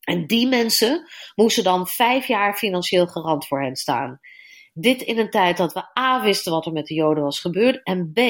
En 0.02 0.26
die 0.26 0.48
mensen 0.48 1.08
moesten 1.34 1.64
dan 1.64 1.86
vijf 1.86 2.26
jaar 2.26 2.54
financieel 2.54 3.06
garant 3.06 3.46
voor 3.46 3.62
hen 3.62 3.76
staan. 3.76 4.20
Dit 4.74 5.02
in 5.02 5.18
een 5.18 5.30
tijd 5.30 5.56
dat 5.56 5.72
we 5.72 5.98
A 5.98 6.22
wisten 6.22 6.52
wat 6.52 6.66
er 6.66 6.72
met 6.72 6.86
de 6.86 6.94
Joden 6.94 7.22
was 7.22 7.40
gebeurd 7.40 7.82
en 7.82 8.12
B 8.12 8.20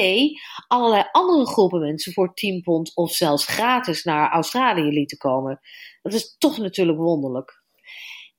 allerlei 0.67 1.03
andere 1.11 1.45
groepen 1.45 1.79
mensen 1.79 2.13
voor 2.13 2.33
10 2.33 2.61
pond 2.61 2.95
of 2.95 3.13
zelfs 3.13 3.45
gratis 3.45 4.03
naar 4.03 4.31
Australië 4.31 4.89
lieten 4.91 5.17
komen. 5.17 5.59
Dat 6.01 6.13
is 6.13 6.35
toch 6.37 6.57
natuurlijk 6.57 6.97
wonderlijk. 6.97 7.62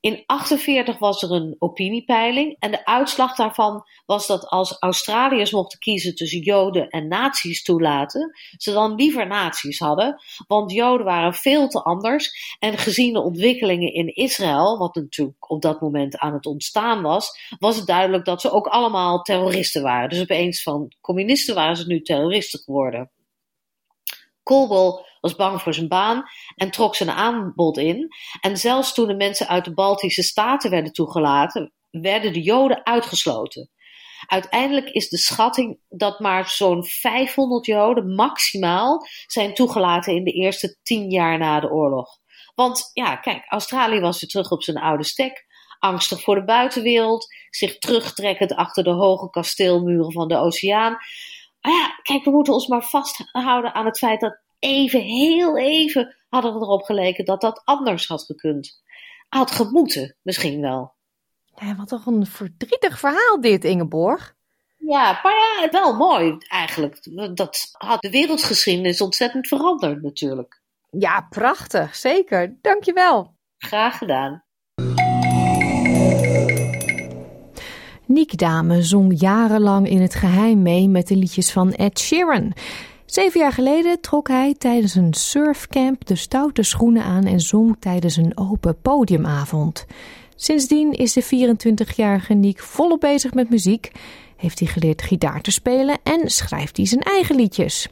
In 0.04 0.22
1948 0.26 0.98
was 0.98 1.22
er 1.22 1.30
een 1.30 1.56
opiniepeiling 1.58 2.56
en 2.58 2.70
de 2.70 2.86
uitslag 2.86 3.34
daarvan 3.34 3.84
was 4.06 4.26
dat 4.26 4.46
als 4.46 4.76
Australiërs 4.78 5.50
mochten 5.50 5.78
kiezen 5.78 6.14
tussen 6.14 6.40
Joden 6.40 6.88
en 6.88 7.08
nazi's 7.08 7.62
toelaten, 7.62 8.32
ze 8.56 8.72
dan 8.72 8.94
liever 8.94 9.26
nazi's 9.26 9.78
hadden, 9.78 10.22
want 10.46 10.72
Joden 10.72 11.06
waren 11.06 11.34
veel 11.34 11.68
te 11.68 11.82
anders 11.82 12.56
en 12.58 12.78
gezien 12.78 13.12
de 13.12 13.22
ontwikkelingen 13.22 13.92
in 13.92 14.14
Israël, 14.14 14.78
wat 14.78 14.94
natuurlijk 14.94 15.50
op 15.50 15.62
dat 15.62 15.80
moment 15.80 16.18
aan 16.18 16.32
het 16.32 16.46
ontstaan 16.46 17.02
was, 17.02 17.54
was 17.58 17.76
het 17.76 17.86
duidelijk 17.86 18.24
dat 18.24 18.40
ze 18.40 18.50
ook 18.50 18.66
allemaal 18.66 19.22
terroristen 19.22 19.82
waren. 19.82 20.08
Dus 20.08 20.20
opeens 20.20 20.62
van 20.62 20.92
communisten 21.00 21.54
waren 21.54 21.76
ze 21.76 21.86
nu 21.86 22.00
terroristen 22.02 22.60
geworden. 22.60 23.10
Kolbel 24.44 25.06
was 25.20 25.36
bang 25.36 25.62
voor 25.62 25.74
zijn 25.74 25.88
baan 25.88 26.22
en 26.56 26.70
trok 26.70 26.94
zijn 26.94 27.10
aanbod 27.10 27.78
in. 27.78 28.08
En 28.40 28.56
zelfs 28.56 28.94
toen 28.94 29.06
de 29.06 29.16
mensen 29.16 29.48
uit 29.48 29.64
de 29.64 29.74
Baltische 29.74 30.22
Staten 30.22 30.70
werden 30.70 30.92
toegelaten, 30.92 31.72
werden 31.90 32.32
de 32.32 32.42
Joden 32.42 32.86
uitgesloten. 32.86 33.70
Uiteindelijk 34.26 34.88
is 34.88 35.08
de 35.08 35.18
schatting 35.18 35.78
dat 35.88 36.20
maar 36.20 36.48
zo'n 36.48 36.84
500 36.84 37.66
Joden 37.66 38.14
maximaal 38.14 39.06
zijn 39.26 39.54
toegelaten 39.54 40.14
in 40.14 40.24
de 40.24 40.32
eerste 40.32 40.78
tien 40.82 41.10
jaar 41.10 41.38
na 41.38 41.60
de 41.60 41.70
oorlog. 41.70 42.08
Want 42.54 42.90
ja, 42.92 43.16
kijk, 43.16 43.44
Australië 43.48 44.00
was 44.00 44.20
weer 44.20 44.30
terug 44.30 44.50
op 44.50 44.62
zijn 44.62 44.78
oude 44.78 45.04
stek, 45.04 45.46
angstig 45.78 46.22
voor 46.22 46.34
de 46.34 46.44
buitenwereld, 46.44 47.26
zich 47.50 47.78
terugtrekkend 47.78 48.54
achter 48.54 48.84
de 48.84 48.90
hoge 48.90 49.30
kasteelmuren 49.30 50.12
van 50.12 50.28
de 50.28 50.36
oceaan. 50.36 50.96
Maar 51.64 51.72
ja, 51.72 51.98
kijk, 52.02 52.24
we 52.24 52.30
moeten 52.30 52.52
ons 52.52 52.66
maar 52.66 52.84
vasthouden 52.84 53.74
aan 53.74 53.84
het 53.84 53.98
feit 53.98 54.20
dat 54.20 54.38
even, 54.58 55.00
heel 55.00 55.58
even 55.58 56.16
hadden 56.28 56.54
we 56.54 56.60
erop 56.60 56.82
geleken 56.82 57.24
dat 57.24 57.40
dat 57.40 57.62
anders 57.64 58.06
had 58.06 58.22
gekund. 58.22 58.82
Had 59.28 59.50
gemoeten, 59.50 60.16
misschien 60.22 60.60
wel. 60.60 60.94
Ja, 61.60 61.76
wat 61.76 61.88
toch 61.88 62.06
een 62.06 62.26
verdrietig 62.26 62.98
verhaal 62.98 63.40
dit, 63.40 63.64
Ingeborg. 63.64 64.34
Ja, 64.76 65.20
maar 65.22 65.32
ja, 65.32 65.68
wel 65.70 65.96
mooi 65.96 66.36
eigenlijk. 66.48 66.98
Dat 67.36 67.68
had 67.72 68.00
de 68.00 68.10
wereldgeschiedenis 68.10 69.00
ontzettend 69.00 69.48
veranderd 69.48 70.02
natuurlijk. 70.02 70.62
Ja, 70.90 71.26
prachtig, 71.30 71.94
zeker. 71.94 72.58
Dankjewel. 72.60 73.34
Graag 73.58 73.98
gedaan. 73.98 74.44
Niek 78.14 78.38
Dame 78.38 78.82
zong 78.82 79.20
jarenlang 79.20 79.88
in 79.88 80.00
het 80.00 80.14
geheim 80.14 80.62
mee 80.62 80.88
met 80.88 81.08
de 81.08 81.16
liedjes 81.16 81.52
van 81.52 81.72
Ed 81.72 81.98
Sheeran. 81.98 82.52
Zeven 83.06 83.40
jaar 83.40 83.52
geleden 83.52 84.00
trok 84.00 84.28
hij 84.28 84.54
tijdens 84.58 84.94
een 84.94 85.14
surfcamp 85.14 86.06
de 86.06 86.16
stoute 86.16 86.62
schoenen 86.62 87.04
aan 87.04 87.24
en 87.24 87.40
zong 87.40 87.76
tijdens 87.80 88.16
een 88.16 88.32
open 88.38 88.76
podiumavond. 88.82 89.86
Sindsdien 90.36 90.92
is 90.92 91.12
de 91.12 91.24
24-jarige 91.24 92.34
Niek 92.34 92.58
volop 92.58 93.00
bezig 93.00 93.34
met 93.34 93.50
muziek, 93.50 93.92
heeft 94.36 94.58
hij 94.58 94.68
geleerd 94.68 95.02
gitaar 95.02 95.40
te 95.40 95.50
spelen 95.50 95.98
en 96.02 96.30
schrijft 96.30 96.76
hij 96.76 96.86
zijn 96.86 97.02
eigen 97.02 97.36
liedjes. 97.36 97.88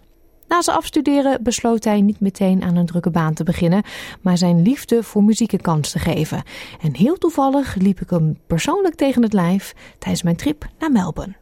Na 0.53 0.63
zijn 0.63 0.77
afstuderen 0.77 1.43
besloot 1.43 1.85
hij 1.85 2.01
niet 2.01 2.21
meteen 2.21 2.63
aan 2.63 2.77
een 2.77 2.87
drukke 2.87 3.11
baan 3.11 3.35
te 3.35 3.45
beginnen, 3.45 3.83
maar 4.21 4.39
zijn 4.39 4.63
liefde 4.63 5.03
voor 5.03 5.25
muziek 5.25 5.53
een 5.53 5.61
kans 5.61 5.91
te 5.91 5.99
geven. 5.99 6.43
En 6.81 6.97
heel 6.97 7.19
toevallig 7.19 7.75
liep 7.75 8.01
ik 8.01 8.11
hem 8.11 8.39
persoonlijk 8.47 8.95
tegen 8.95 9.23
het 9.23 9.33
lijf 9.33 9.75
tijdens 9.99 10.23
mijn 10.23 10.37
trip 10.37 10.67
naar 10.79 10.93
Melbourne 10.93 11.41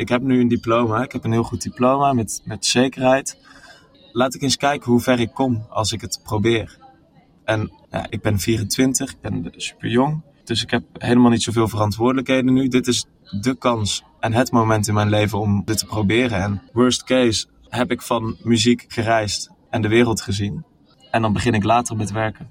ik 0.00 0.08
heb 0.08 0.22
nu 0.22 0.40
een 0.40 0.48
diploma. 0.48 1.02
Ik 1.02 1.12
heb 1.12 1.24
een 1.24 1.32
heel 1.32 1.42
goed 1.42 1.62
diploma 1.62 2.12
met, 2.12 2.42
met 2.44 2.66
zekerheid. 2.66 3.38
Laat 4.12 4.34
ik 4.34 4.42
eens 4.42 4.56
kijken 4.56 4.90
hoe 4.90 5.00
ver 5.00 5.20
ik 5.20 5.34
kom 5.34 5.66
als 5.68 5.92
ik 5.92 6.00
het 6.00 6.20
probeer. 6.22 6.78
En 7.44 7.72
ja, 7.90 8.06
ik 8.10 8.22
ben 8.22 8.38
24, 8.38 9.10
ik 9.10 9.20
ben 9.20 9.52
super 9.56 9.88
jong. 9.88 10.22
Dus 10.44 10.62
ik 10.62 10.70
heb 10.70 10.82
helemaal 10.92 11.30
niet 11.30 11.42
zoveel 11.42 11.68
verantwoordelijkheden 11.68 12.52
nu. 12.52 12.68
Dit 12.68 12.86
is 12.86 13.06
de 13.40 13.54
kans 13.54 14.04
en 14.20 14.32
het 14.32 14.50
moment 14.50 14.88
in 14.88 14.94
mijn 14.94 15.08
leven 15.08 15.38
om 15.38 15.62
dit 15.64 15.78
te 15.78 15.86
proberen. 15.86 16.42
En 16.42 16.62
worst 16.72 17.04
case 17.04 17.46
heb 17.70 17.90
ik 17.90 18.02
van 18.02 18.36
muziek 18.42 18.84
gereisd 18.88 19.50
en 19.70 19.82
de 19.82 19.88
wereld 19.88 20.20
gezien. 20.20 20.64
En 21.10 21.22
dan 21.22 21.32
begin 21.32 21.54
ik 21.54 21.64
later 21.64 21.96
met 21.96 22.12
werken. 22.12 22.50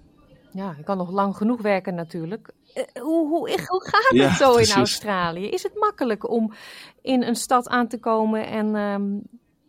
Ja, 0.52 0.76
ik 0.78 0.86
kan 0.86 0.98
nog 0.98 1.12
lang 1.12 1.38
genoeg 1.38 1.62
werken 1.62 1.96
natuurlijk. 1.96 2.54
Eh, 2.74 3.02
hoe, 3.02 3.28
hoe, 3.28 3.66
hoe 3.68 3.88
gaat 3.90 4.28
het 4.28 4.38
zo 4.38 4.56
in 4.56 4.72
Australië? 4.72 5.50
Is 5.50 5.64
het 5.64 5.76
makkelijk 5.76 6.30
om 6.30 6.54
in 7.02 7.24
een 7.24 7.36
stad 7.36 7.70
aan 7.70 7.88
te 7.88 8.00
komen 8.00 8.48
en 8.48 8.76
ehm, 8.76 9.04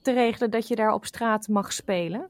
te 0.02 0.12
regelen 0.12 0.50
dat 0.50 0.68
je 0.68 0.76
daar 0.76 0.92
op 0.92 1.04
straat 1.04 1.48
mag 1.48 1.72
spelen? 1.72 2.28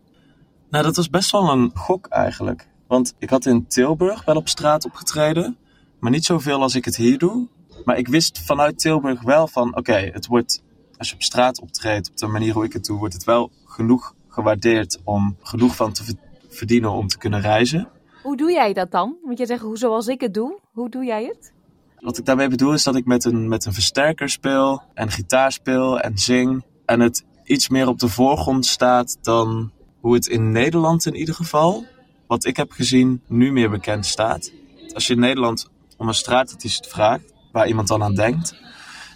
Nou, 0.70 0.84
dat 0.84 0.96
was 0.96 1.10
best 1.10 1.30
wel 1.30 1.50
een 1.50 1.70
gok 1.74 2.06
eigenlijk. 2.06 2.68
Want 2.86 3.14
ik 3.18 3.30
had 3.30 3.46
in 3.46 3.66
Tilburg 3.66 4.24
wel 4.24 4.36
op 4.36 4.48
straat 4.48 4.84
opgetreden, 4.84 5.56
maar 6.00 6.10
niet 6.10 6.24
zoveel 6.24 6.62
als 6.62 6.74
ik 6.74 6.84
het 6.84 6.96
hier 6.96 7.18
doe. 7.18 7.48
Maar 7.84 7.98
ik 7.98 8.08
wist 8.08 8.38
vanuit 8.44 8.78
Tilburg 8.78 9.22
wel 9.22 9.46
van, 9.46 9.76
oké, 9.76 10.10
het 10.12 10.26
wordt, 10.26 10.62
als 11.00 11.08
je 11.08 11.14
op 11.14 11.22
straat 11.22 11.60
optreedt, 11.60 12.10
op 12.10 12.16
de 12.16 12.26
manier 12.26 12.52
hoe 12.52 12.64
ik 12.64 12.72
het 12.72 12.84
doe, 12.84 12.98
wordt 12.98 13.14
het 13.14 13.24
wel 13.24 13.50
genoeg 13.64 14.14
gewaardeerd 14.28 15.00
om 15.04 15.36
genoeg 15.42 15.76
van 15.76 15.92
te 15.92 16.16
verdienen 16.48 16.90
om 16.90 17.08
te 17.08 17.18
kunnen 17.18 17.40
reizen. 17.40 17.88
Hoe 18.22 18.36
doe 18.36 18.52
jij 18.52 18.72
dat 18.72 18.90
dan? 18.90 19.16
Moet 19.22 19.38
je 19.38 19.46
zeggen, 19.46 19.66
hoe 19.66 19.78
zoals 19.78 20.06
ik 20.06 20.20
het 20.20 20.34
doe, 20.34 20.58
hoe 20.72 20.88
doe 20.88 21.04
jij 21.04 21.24
het? 21.24 21.52
Wat 22.00 22.18
ik 22.18 22.24
daarmee 22.24 22.48
bedoel 22.48 22.72
is 22.72 22.82
dat 22.82 22.96
ik 22.96 23.04
met 23.04 23.24
een, 23.24 23.48
met 23.48 23.64
een 23.64 23.72
versterker 23.72 24.28
speel 24.28 24.82
en 24.94 25.10
gitaar 25.10 25.52
speel 25.52 26.00
en 26.00 26.18
zing. 26.18 26.64
En 26.86 27.00
het 27.00 27.24
iets 27.44 27.68
meer 27.68 27.88
op 27.88 27.98
de 27.98 28.08
voorgrond 28.08 28.66
staat 28.66 29.18
dan 29.22 29.72
hoe 30.00 30.14
het 30.14 30.26
in 30.26 30.52
Nederland 30.52 31.06
in 31.06 31.14
ieder 31.14 31.34
geval, 31.34 31.84
wat 32.26 32.44
ik 32.44 32.56
heb 32.56 32.70
gezien, 32.70 33.22
nu 33.26 33.52
meer 33.52 33.70
bekend 33.70 34.06
staat. 34.06 34.52
Als 34.94 35.06
je 35.06 35.14
in 35.14 35.20
Nederland 35.20 35.68
om 35.96 36.08
een 36.08 36.14
straatartiest 36.14 36.86
vraagt, 36.86 37.32
waar 37.52 37.68
iemand 37.68 37.88
dan 37.88 38.02
aan 38.02 38.14
denkt, 38.14 38.54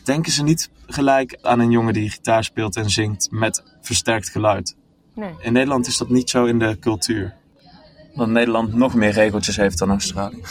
denken 0.04 0.32
ze 0.32 0.42
niet 0.42 0.70
gelijk 0.86 1.38
aan 1.42 1.60
een 1.60 1.70
jongen 1.70 1.92
die 1.92 2.10
gitaar 2.10 2.44
speelt 2.44 2.76
en 2.76 2.90
zingt 2.90 3.30
met 3.30 3.62
versterkt 3.80 4.28
geluid. 4.28 4.76
Nee. 5.14 5.34
In 5.40 5.52
Nederland 5.52 5.86
is 5.86 5.96
dat 5.96 6.08
niet 6.08 6.30
zo 6.30 6.44
in 6.44 6.58
de 6.58 6.78
cultuur 6.78 7.34
dat 8.14 8.28
Nederland 8.28 8.74
nog 8.74 8.94
meer 8.94 9.10
regeltjes 9.10 9.56
heeft 9.56 9.78
dan 9.78 9.90
Australië. 9.90 10.42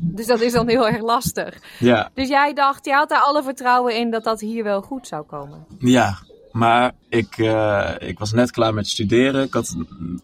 Dus 0.00 0.26
dat 0.26 0.40
is 0.40 0.52
dan 0.52 0.68
heel 0.68 0.88
erg 0.88 1.02
lastig. 1.02 1.58
Ja. 1.78 2.10
Dus 2.14 2.28
jij 2.28 2.52
dacht, 2.52 2.84
je 2.84 2.92
had 2.92 3.08
daar 3.08 3.20
alle 3.20 3.42
vertrouwen 3.42 3.96
in 3.96 4.10
dat 4.10 4.24
dat 4.24 4.40
hier 4.40 4.64
wel 4.64 4.82
goed 4.82 5.06
zou 5.06 5.26
komen? 5.26 5.66
Ja, 5.78 6.18
maar 6.52 6.92
ik, 7.08 7.38
uh, 7.38 7.90
ik 7.98 8.18
was 8.18 8.32
net 8.32 8.50
klaar 8.50 8.74
met 8.74 8.88
studeren. 8.88 9.44
Ik 9.44 9.52
had 9.52 9.76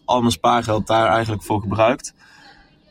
al 0.05 0.19
mijn 0.19 0.31
spaargeld 0.31 0.87
daar 0.87 1.07
eigenlijk 1.07 1.43
voor 1.43 1.61
gebruikt. 1.61 2.13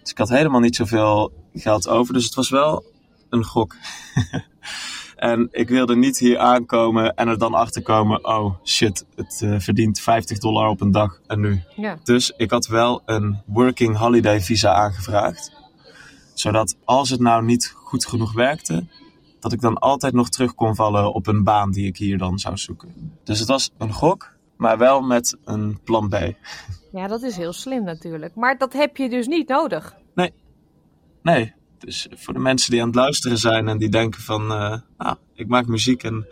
Dus 0.01 0.11
ik 0.11 0.19
had 0.19 0.29
helemaal 0.29 0.61
niet 0.61 0.77
zoveel 0.77 1.33
geld 1.55 1.89
over. 1.89 2.15
Dus 2.15 2.25
het 2.25 2.35
was 2.35 2.51
wel 2.51 2.85
een 3.31 3.45
gok. 3.45 3.77
En 5.25 5.49
ik 5.51 5.69
wilde 5.69 5.97
niet 5.97 6.19
hier 6.19 6.39
aankomen 6.39 7.15
en 7.15 7.29
er 7.29 7.39
dan 7.39 7.55
achter 7.55 7.83
komen: 7.83 8.25
oh 8.25 8.55
shit, 8.65 9.07
het 9.15 9.41
uh, 9.45 9.59
verdient 9.59 10.01
50 10.01 10.39
dollar 10.39 10.69
op 10.69 10.81
een 10.81 10.91
dag 10.91 11.21
en 11.27 11.41
nu. 11.41 11.63
Ja. 11.77 11.99
Dus 12.03 12.33
ik 12.37 12.51
had 12.51 12.67
wel 12.67 13.03
een 13.05 13.43
working 13.47 13.97
holiday 13.97 14.41
visa 14.41 14.73
aangevraagd. 14.73 15.53
Zodat 16.35 16.77
als 16.85 17.11
het 17.11 17.21
nou 17.21 17.45
niet 17.45 17.75
goed 17.77 18.07
genoeg 18.07 18.33
werkte, 18.33 18.87
dat 19.41 19.53
ik 19.53 19.61
dan 19.61 19.79
altijd 19.79 20.15
nog 20.15 20.29
terug 20.29 20.55
kon 20.55 20.75
vallen 20.75 21.13
op 21.13 21.27
een 21.27 21.45
baan 21.45 21.71
die 21.71 21.87
ik 21.87 21.97
hier 21.97 22.19
dan 22.19 22.39
zou 22.39 22.57
zoeken. 22.57 23.19
Dus 23.23 23.39
het 23.39 23.49
was 23.49 23.71
een 23.79 23.93
gok, 23.93 24.33
maar 24.57 24.79
wel 24.79 25.01
met 25.01 25.37
een 25.45 25.79
plan 25.85 26.09
B. 26.09 26.15
Ja, 26.93 27.07
dat 27.07 27.23
is 27.23 27.37
heel 27.37 27.53
slim 27.53 27.85
natuurlijk. 27.85 28.35
Maar 28.35 28.59
dat 28.59 28.73
heb 28.73 28.97
je 28.97 29.09
dus 29.09 29.27
niet 29.27 29.49
nodig. 29.49 29.97
Nee. 30.15 30.33
Nee, 31.23 31.53
dus 31.85 32.07
voor 32.11 32.35
de 32.35 32.41
mensen 32.41 32.71
die 32.71 32.81
aan 32.81 32.87
het 32.87 32.97
luisteren 32.97 33.39
zijn 33.39 33.69
en 33.69 33.79
die 33.79 33.89
denken 33.89 34.21
van, 34.21 34.43
uh, 34.43 34.77
nou, 34.99 35.17
ik 35.35 35.49
maak 35.49 35.67
muziek 35.67 36.03
en 36.03 36.27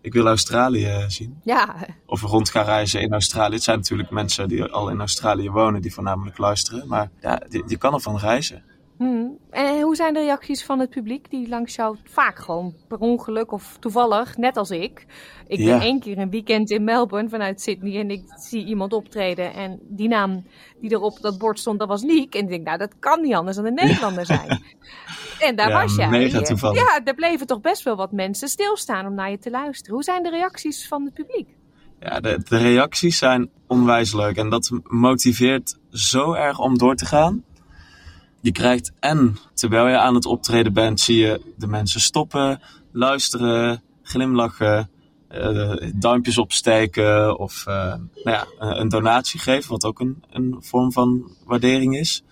ik 0.00 0.12
wil 0.12 0.26
Australië 0.26 1.04
zien. 1.08 1.40
Ja. 1.44 1.76
Of 2.06 2.22
rond 2.22 2.50
gaan 2.50 2.64
reizen 2.64 3.00
in 3.00 3.12
Australië. 3.12 3.54
Het 3.54 3.62
zijn 3.62 3.76
natuurlijk 3.76 4.10
mensen 4.10 4.48
die 4.48 4.64
al 4.64 4.88
in 4.88 4.98
Australië 4.98 5.50
wonen 5.50 5.82
die 5.82 5.94
voornamelijk 5.94 6.38
luisteren. 6.38 6.88
Maar 6.88 7.10
ja, 7.20 7.42
je, 7.48 7.62
je 7.66 7.76
kan 7.76 7.94
ervan 7.94 8.18
reizen. 8.18 8.62
Hmm. 8.98 9.38
En 9.50 9.80
hoe 9.80 9.96
zijn 9.96 10.14
de 10.14 10.20
reacties 10.20 10.64
van 10.64 10.78
het 10.78 10.90
publiek 10.90 11.30
die 11.30 11.48
langs 11.48 11.74
jou 11.74 11.96
vaak 12.04 12.38
gewoon 12.38 12.74
per 12.88 12.98
ongeluk 12.98 13.52
of 13.52 13.76
toevallig, 13.80 14.36
net 14.36 14.56
als 14.56 14.70
ik. 14.70 15.06
Ik 15.46 15.58
Ja. 15.58 15.64
ben 15.64 15.80
één 15.80 16.00
keer 16.00 16.18
een 16.18 16.30
weekend 16.30 16.70
in 16.70 16.84
Melbourne 16.84 17.28
vanuit 17.28 17.60
Sydney 17.60 18.00
en 18.00 18.10
ik 18.10 18.22
zie 18.36 18.64
iemand 18.64 18.92
optreden 18.92 19.52
en 19.54 19.78
die 19.82 20.08
naam 20.08 20.44
die 20.80 20.90
er 20.90 21.00
op 21.00 21.18
dat 21.20 21.38
bord 21.38 21.58
stond, 21.58 21.78
dat 21.78 21.88
was 21.88 22.02
Niek. 22.02 22.34
En 22.34 22.40
ik 22.42 22.48
denk, 22.48 22.64
nou 22.66 22.78
dat 22.78 22.94
kan 22.98 23.20
niet 23.22 23.34
anders 23.34 23.56
dan 23.56 23.64
een 23.66 23.74
Nederlander 23.74 24.26
zijn. 24.26 24.62
En 25.38 25.56
daar 25.56 25.68
Ja, 25.68 25.82
was 25.82 25.96
jij. 25.96 26.08
mega 26.08 26.40
toevallig. 26.40 26.78
Ja, 26.80 27.00
er 27.04 27.14
bleven 27.14 27.46
toch 27.46 27.60
best 27.60 27.82
wel 27.82 27.96
wat 27.96 28.12
mensen 28.12 28.48
stilstaan 28.48 29.06
om 29.06 29.14
naar 29.14 29.30
je 29.30 29.38
te 29.38 29.50
luisteren. 29.50 29.94
Hoe 29.94 30.02
zijn 30.04 30.22
de 30.22 30.30
reacties 30.30 30.88
van 30.88 31.04
het 31.04 31.14
publiek? 31.14 31.48
Ja, 32.00 32.20
de, 32.20 32.40
de 32.48 32.56
reacties 32.56 33.18
zijn 33.18 33.50
onwijs 33.66 34.14
leuk 34.14 34.36
en 34.36 34.48
dat 34.48 34.70
motiveert 34.84 35.78
zo 35.90 36.32
erg 36.32 36.58
om 36.58 36.78
door 36.78 36.94
te 36.94 37.06
gaan. 37.06 37.44
Je 38.48 38.54
krijgt 38.54 38.92
en 39.00 39.36
terwijl 39.54 39.88
je 39.88 39.98
aan 39.98 40.14
het 40.14 40.26
optreden 40.26 40.72
bent, 40.72 41.00
zie 41.00 41.16
je 41.16 41.40
de 41.56 41.66
mensen 41.66 42.00
stoppen, 42.00 42.60
luisteren, 42.92 43.82
glimlachen, 44.02 44.90
eh, 45.28 45.72
duimpjes 45.94 46.38
opsteken 46.38 47.38
of 47.38 47.66
eh, 47.66 47.94
nou 48.24 48.36
ja, 48.36 48.46
een 48.58 48.88
donatie 48.88 49.40
geven, 49.40 49.70
wat 49.70 49.84
ook 49.84 50.00
een, 50.00 50.22
een 50.30 50.56
vorm 50.60 50.92
van 50.92 51.30
waardering 51.44 51.96
is. 51.96 52.22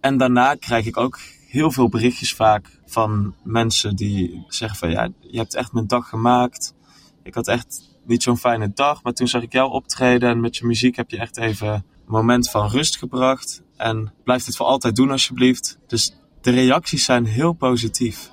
En 0.00 0.16
daarna 0.16 0.54
krijg 0.54 0.86
ik 0.86 0.96
ook 0.96 1.18
heel 1.48 1.70
veel 1.70 1.88
berichtjes 1.88 2.34
vaak 2.34 2.80
van 2.86 3.34
mensen 3.42 3.96
die 3.96 4.44
zeggen 4.48 4.78
van 4.78 4.90
ja, 4.90 5.08
je 5.20 5.38
hebt 5.38 5.54
echt 5.54 5.72
mijn 5.72 5.86
dag 5.86 6.08
gemaakt. 6.08 6.74
Ik 7.22 7.34
had 7.34 7.48
echt 7.48 7.98
niet 8.04 8.22
zo'n 8.22 8.38
fijne 8.38 8.70
dag, 8.74 9.02
maar 9.02 9.12
toen 9.12 9.28
zag 9.28 9.42
ik 9.42 9.52
jou 9.52 9.70
optreden 9.70 10.30
en 10.30 10.40
met 10.40 10.56
je 10.56 10.66
muziek 10.66 10.96
heb 10.96 11.10
je 11.10 11.18
echt 11.18 11.36
even 11.36 11.72
een 11.72 11.84
moment 12.06 12.50
van 12.50 12.68
rust 12.68 12.98
gebracht. 12.98 13.62
En 13.80 14.12
blijf 14.24 14.44
dit 14.44 14.56
voor 14.56 14.66
altijd 14.66 14.96
doen 14.96 15.10
alsjeblieft. 15.10 15.78
Dus 15.86 16.16
de 16.40 16.50
reacties 16.50 17.04
zijn 17.04 17.24
heel 17.24 17.52
positief. 17.52 18.30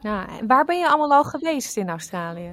Ja, 0.00 0.28
en 0.38 0.46
waar 0.46 0.64
ben 0.64 0.78
je 0.78 0.88
allemaal 0.88 1.12
al 1.12 1.24
geweest 1.24 1.76
in 1.76 1.88
Australië? 1.88 2.52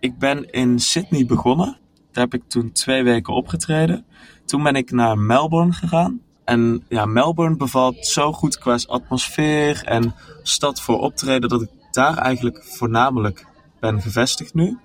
Ik 0.00 0.18
ben 0.18 0.50
in 0.50 0.78
Sydney 0.78 1.26
begonnen. 1.26 1.78
Daar 2.12 2.24
heb 2.24 2.34
ik 2.34 2.48
toen 2.48 2.72
twee 2.72 3.02
weken 3.02 3.34
opgetreden. 3.34 4.06
Toen 4.44 4.62
ben 4.62 4.74
ik 4.74 4.90
naar 4.90 5.18
Melbourne 5.18 5.72
gegaan. 5.72 6.20
En 6.44 6.84
ja, 6.88 7.04
Melbourne 7.04 7.56
bevalt 7.56 8.06
zo 8.06 8.32
goed 8.32 8.58
qua 8.58 8.78
atmosfeer 8.86 9.82
en 9.84 10.14
stad 10.42 10.80
voor 10.80 10.98
optreden 10.98 11.48
dat 11.48 11.62
ik 11.62 11.70
daar 11.90 12.18
eigenlijk 12.18 12.64
voornamelijk 12.64 13.46
ben 13.80 14.02
gevestigd 14.02 14.54
nu. 14.54 14.78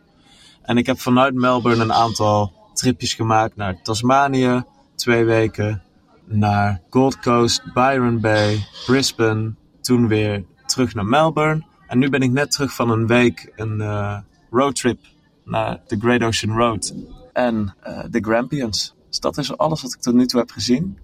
En 0.62 0.78
ik 0.78 0.86
heb 0.86 1.00
vanuit 1.00 1.34
Melbourne 1.34 1.84
een 1.84 1.94
aantal 1.94 2.54
tripjes 2.74 3.14
gemaakt 3.14 3.56
naar 3.56 3.82
Tasmanië, 3.82 4.64
twee 4.96 5.26
weken, 5.26 5.84
naar 6.30 6.82
Gold 6.90 7.20
Coast, 7.20 7.74
Byron 7.74 8.20
Bay, 8.20 8.66
Brisbane, 8.86 9.54
toen 9.82 10.08
weer 10.08 10.46
terug 10.66 10.94
naar 10.94 11.06
Melbourne. 11.06 11.64
En 11.88 12.00
nu 12.00 12.10
ben 12.10 12.22
ik 12.22 12.32
net 12.32 12.52
terug 12.52 12.74
van 12.74 12.90
een 12.90 13.08
week 13.08 13.54
een 13.56 13.82
eh, 13.82 14.18
roadtrip 14.50 15.00
naar 15.44 15.82
de 15.88 15.98
Great 16.00 16.24
Ocean 16.24 16.58
Road 16.58 16.94
en 17.34 17.76
eh, 17.82 18.04
de 18.10 18.20
Grampians. 18.20 18.96
Dus 19.08 19.20
dat 19.20 19.38
is 19.38 19.58
alles 19.58 19.82
wat 19.82 19.94
ik 19.94 20.00
tot 20.00 20.14
nu 20.14 20.26
toe 20.26 20.40
heb 20.40 20.52
gezien. 20.52 20.98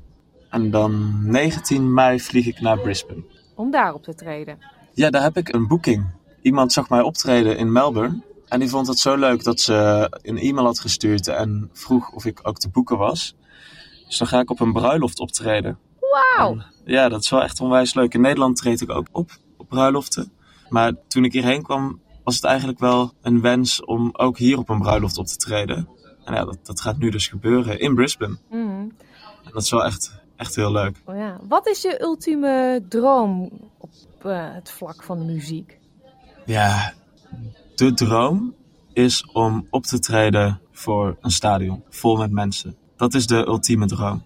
En 0.50 0.72
dan 0.72 1.20
19 1.32 1.94
mei 1.94 2.20
vlieg 2.20 2.46
ik 2.46 2.62
naar 2.62 2.80
Brisbane. 2.80 3.24
Om 3.56 3.72
daar 3.72 3.94
op 3.94 4.04
te 4.04 4.16
treden. 4.16 4.58
Ja, 4.94 5.10
daar 5.10 5.24
heb 5.24 5.38
ik 5.38 5.54
een 5.54 5.68
boeking. 5.68 6.06
Iemand 6.42 6.74
zag 6.74 6.90
mij 6.90 7.02
optreden 7.02 7.58
in 7.58 7.72
Melbourne. 7.72 8.22
En 8.48 8.60
die 8.60 8.70
vond 8.70 8.88
het 8.88 9.00
zo 9.00 9.16
leuk 9.16 9.44
dat 9.44 9.60
ze 9.60 10.08
een 10.22 10.38
e-mail 10.38 10.66
had 10.66 10.80
gestuurd 10.80 11.28
en 11.28 11.70
vroeg 11.74 12.12
of 12.12 12.26
ik 12.26 12.40
ook 12.44 12.58
te 12.58 12.70
boeken 12.70 12.98
was. 12.98 13.36
Dus 14.08 14.18
dan 14.18 14.28
ga 14.28 14.40
ik 14.40 14.50
op 14.50 14.60
een 14.60 14.74
bruiloft 14.74 15.20
optreden. 15.20 15.78
Wauw! 16.00 16.58
Ja, 16.86 17.10
dat 17.10 17.22
is 17.22 17.30
wel 17.30 17.44
echt 17.44 17.60
onwijs 17.60 17.94
leuk. 17.94 18.14
In 18.14 18.22
Nederland 18.22 18.58
treed 18.58 18.82
ik 18.82 18.90
ook 18.90 19.08
op, 19.12 19.32
op 19.58 19.70
bruiloften. 19.70 20.32
Maar 20.70 20.94
toen 21.08 21.24
ik 21.24 21.34
hierheen 21.34 21.64
kwam, 21.64 22.00
was 22.24 22.36
het 22.36 22.44
eigenlijk 22.44 22.80
wel 22.80 23.14
een 23.22 23.42
wens 23.42 23.86
om 23.86 24.10
ook 24.14 24.38
hier 24.38 24.58
op 24.58 24.70
een 24.70 24.80
bruiloft 24.80 25.18
op 25.18 25.26
te 25.26 25.36
treden. 25.36 25.88
En 26.24 26.34
ja, 26.34 26.46
dat, 26.46 26.58
dat 26.64 26.82
gaat 26.82 26.98
nu 26.98 27.10
dus 27.10 27.28
gebeuren 27.28 27.80
in 27.80 27.96
Brisbane. 27.96 28.38
Mhm. 28.50 28.60
En 29.44 29.52
dat 29.54 29.64
is 29.64 29.72
wel 29.72 29.86
echt, 29.86 30.22
echt 30.36 30.56
heel 30.56 30.72
leuk. 30.72 31.02
Oh 31.06 31.16
ja. 31.16 31.40
Wat 31.48 31.68
is 31.68 31.82
je 31.82 32.02
ultieme 32.02 32.86
droom 32.90 33.50
op 33.78 33.92
eh, 34.22 34.54
het 34.54 34.72
vlak 34.72 35.04
van 35.04 35.26
muziek? 35.26 35.80
Ja, 36.46 36.94
de 37.76 37.94
droom 37.94 38.56
is 38.94 39.26
om 39.32 39.68
op 39.70 39.84
te 39.84 40.00
treden 40.00 40.62
voor 40.72 41.18
een 41.22 41.32
stadion 41.32 41.84
vol 41.90 42.18
met 42.18 42.32
mensen. 42.32 42.76
Dat 42.96 43.14
is 43.14 43.28
de 43.28 43.48
ultieme 43.48 43.86
droom. 43.86 44.24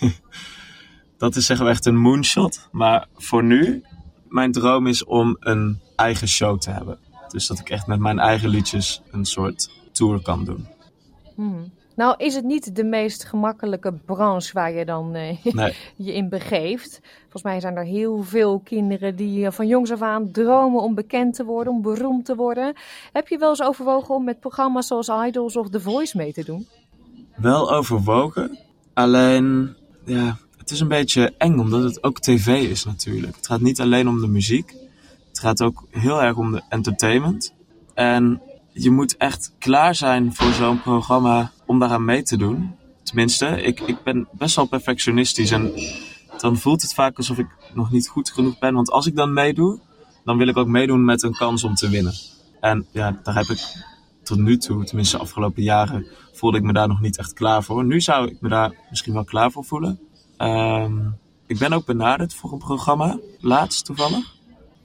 dat 1.18 1.36
is 1.36 1.46
zeggen 1.46 1.66
we 1.66 1.72
echt 1.72 1.86
een 1.86 1.98
moonshot. 1.98 2.68
Maar 2.72 3.06
voor 3.14 3.44
nu, 3.44 3.82
mijn 4.28 4.52
droom 4.52 4.86
is 4.86 5.04
om 5.04 5.36
een 5.40 5.80
eigen 5.96 6.28
show 6.28 6.58
te 6.58 6.70
hebben. 6.70 6.98
Dus 7.28 7.46
dat 7.46 7.58
ik 7.58 7.70
echt 7.70 7.86
met 7.86 7.98
mijn 7.98 8.18
eigen 8.18 8.48
liedjes 8.48 9.02
een 9.10 9.24
soort 9.24 9.70
tour 9.92 10.22
kan 10.22 10.44
doen. 10.44 10.66
Hmm. 11.34 11.72
Nou, 11.98 12.14
is 12.16 12.34
het 12.34 12.44
niet 12.44 12.76
de 12.76 12.84
meest 12.84 13.24
gemakkelijke 13.24 13.92
branche 13.92 14.52
waar 14.52 14.72
je 14.72 14.84
dan 14.84 15.14
eh, 15.14 15.44
Nee. 15.54 15.74
je 15.96 16.14
in 16.14 16.28
begeeft? 16.28 17.00
Volgens 17.20 17.42
mij 17.42 17.60
zijn 17.60 17.76
er 17.76 17.84
heel 17.84 18.22
veel 18.22 18.60
kinderen 18.64 19.16
die 19.16 19.46
eh, 19.46 19.52
van 19.52 19.66
jongs 19.66 19.90
af 19.90 20.02
aan 20.02 20.30
dromen 20.30 20.82
om 20.82 20.94
bekend 20.94 21.34
te 21.34 21.44
worden, 21.44 21.72
om 21.72 21.82
beroemd 21.82 22.24
te 22.24 22.34
worden. 22.34 22.74
Heb 23.12 23.28
je 23.28 23.38
wel 23.38 23.48
eens 23.48 23.62
overwogen 23.62 24.14
om 24.14 24.24
met 24.24 24.40
programma's 24.40 24.86
zoals 24.86 25.08
Idols 25.26 25.56
of 25.56 25.68
The 25.70 25.80
Voice 25.80 26.16
mee 26.16 26.32
te 26.32 26.44
doen? 26.44 26.66
Wel 27.38 27.72
overwogen. 27.72 28.58
Alleen, 28.94 29.76
ja, 30.04 30.38
het 30.56 30.70
is 30.70 30.80
een 30.80 30.88
beetje 30.88 31.34
eng 31.38 31.58
omdat 31.58 31.82
het 31.82 32.02
ook 32.02 32.20
tv 32.20 32.46
is 32.70 32.84
natuurlijk. 32.84 33.36
Het 33.36 33.46
gaat 33.46 33.60
niet 33.60 33.80
alleen 33.80 34.08
om 34.08 34.20
de 34.20 34.26
muziek. 34.28 34.74
Het 35.28 35.38
gaat 35.38 35.62
ook 35.62 35.86
heel 35.90 36.22
erg 36.22 36.36
om 36.36 36.52
de 36.52 36.62
entertainment. 36.68 37.54
En 37.94 38.42
je 38.72 38.90
moet 38.90 39.16
echt 39.16 39.52
klaar 39.58 39.94
zijn 39.94 40.34
voor 40.34 40.52
zo'n 40.52 40.82
programma 40.82 41.52
om 41.66 41.78
daaraan 41.78 42.04
mee 42.04 42.22
te 42.22 42.36
doen. 42.36 42.74
Tenminste, 43.02 43.62
ik, 43.62 43.80
ik 43.80 44.02
ben 44.02 44.28
best 44.32 44.56
wel 44.56 44.66
perfectionistisch 44.66 45.50
en 45.50 45.72
dan 46.38 46.56
voelt 46.56 46.82
het 46.82 46.94
vaak 46.94 47.16
alsof 47.16 47.38
ik 47.38 47.48
nog 47.74 47.90
niet 47.90 48.08
goed 48.08 48.30
genoeg 48.30 48.58
ben. 48.58 48.74
Want 48.74 48.90
als 48.90 49.06
ik 49.06 49.16
dan 49.16 49.32
meedoe, 49.32 49.80
dan 50.24 50.38
wil 50.38 50.48
ik 50.48 50.56
ook 50.56 50.66
meedoen 50.66 51.04
met 51.04 51.22
een 51.22 51.36
kans 51.36 51.64
om 51.64 51.74
te 51.74 51.88
winnen. 51.88 52.14
En 52.60 52.86
ja, 52.92 53.20
daar 53.22 53.34
heb 53.34 53.46
ik 53.46 53.86
tot 54.28 54.38
nu 54.38 54.56
toe, 54.56 54.84
tenminste 54.84 55.16
de 55.16 55.22
afgelopen 55.22 55.62
jaren, 55.62 56.06
voelde 56.32 56.58
ik 56.58 56.62
me 56.62 56.72
daar 56.72 56.88
nog 56.88 57.00
niet 57.00 57.18
echt 57.18 57.32
klaar 57.32 57.62
voor. 57.62 57.84
Nu 57.84 58.00
zou 58.00 58.28
ik 58.28 58.40
me 58.40 58.48
daar 58.48 58.74
misschien 58.90 59.12
wel 59.12 59.24
klaar 59.24 59.50
voor 59.50 59.64
voelen. 59.64 60.00
Ehm, 60.36 60.98
ik 61.46 61.58
ben 61.58 61.72
ook 61.72 61.86
benaderd 61.86 62.34
voor 62.34 62.52
een 62.52 62.58
programma, 62.58 63.18
laatst 63.40 63.84
toevallig. 63.84 64.36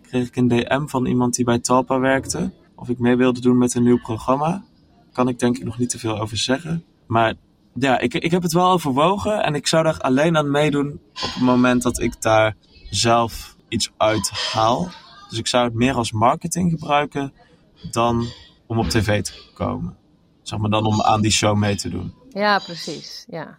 Kreeg 0.02 0.28
ik 0.28 0.36
een 0.36 0.48
DM 0.48 0.86
van 0.86 1.06
iemand 1.06 1.36
die 1.36 1.46
bij 1.46 1.60
Talpa 1.60 2.00
werkte. 2.00 2.52
Of 2.76 2.89
ik 2.89 3.00
mee 3.00 3.16
wilde 3.16 3.41
doen 3.41 3.58
met 3.58 3.76
een 3.76 3.84
nieuw 3.84 4.00
programma. 4.00 4.64
Kan 5.12 5.28
ik 5.28 5.39
denk 5.39 5.58
ik 5.58 5.64
nog 5.64 5.78
niet 5.78 5.89
te 5.89 6.00
veel 6.00 6.20
over 6.20 6.38
zeggen. 6.38 6.84
Maar 7.08 7.34
ja, 7.74 8.00
ik, 8.00 8.14
ik 8.14 8.32
heb 8.32 8.41
het 8.41 8.54
wel 8.54 8.72
overwogen. 8.72 9.44
En 9.44 9.56
ik 9.56 9.68
zou 9.68 9.84
daar 9.84 10.00
alleen 10.00 10.38
aan 10.38 10.52
meedoen 10.52 11.00
op 11.14 11.34
het 11.34 11.44
moment 11.44 11.82
dat 11.82 12.00
ik 12.00 12.22
daar 12.22 12.56
zelf 12.89 13.56
iets 13.68 13.91
uit 13.98 14.30
haal. 14.54 14.89
Dus 15.30 15.39
ik 15.39 15.48
zou 15.48 15.66
het 15.66 15.74
meer 15.74 15.96
als 15.96 16.12
marketing 16.12 16.72
gebruiken 16.72 17.34
dan 17.91 18.26
om 18.74 18.80
op 18.80 18.89
tv 18.89 19.21
te 19.24 19.34
komen. 19.53 19.97
Zeg 20.41 20.59
maar 20.59 20.69
dan 20.69 20.86
om 20.86 21.01
aan 21.01 21.21
die 21.21 21.32
show 21.32 21.57
mee 21.57 21.76
te 21.76 21.89
doen. 21.89 22.13
Ja, 22.30 22.59
precies. 22.59 23.26
Ja. 23.30 23.57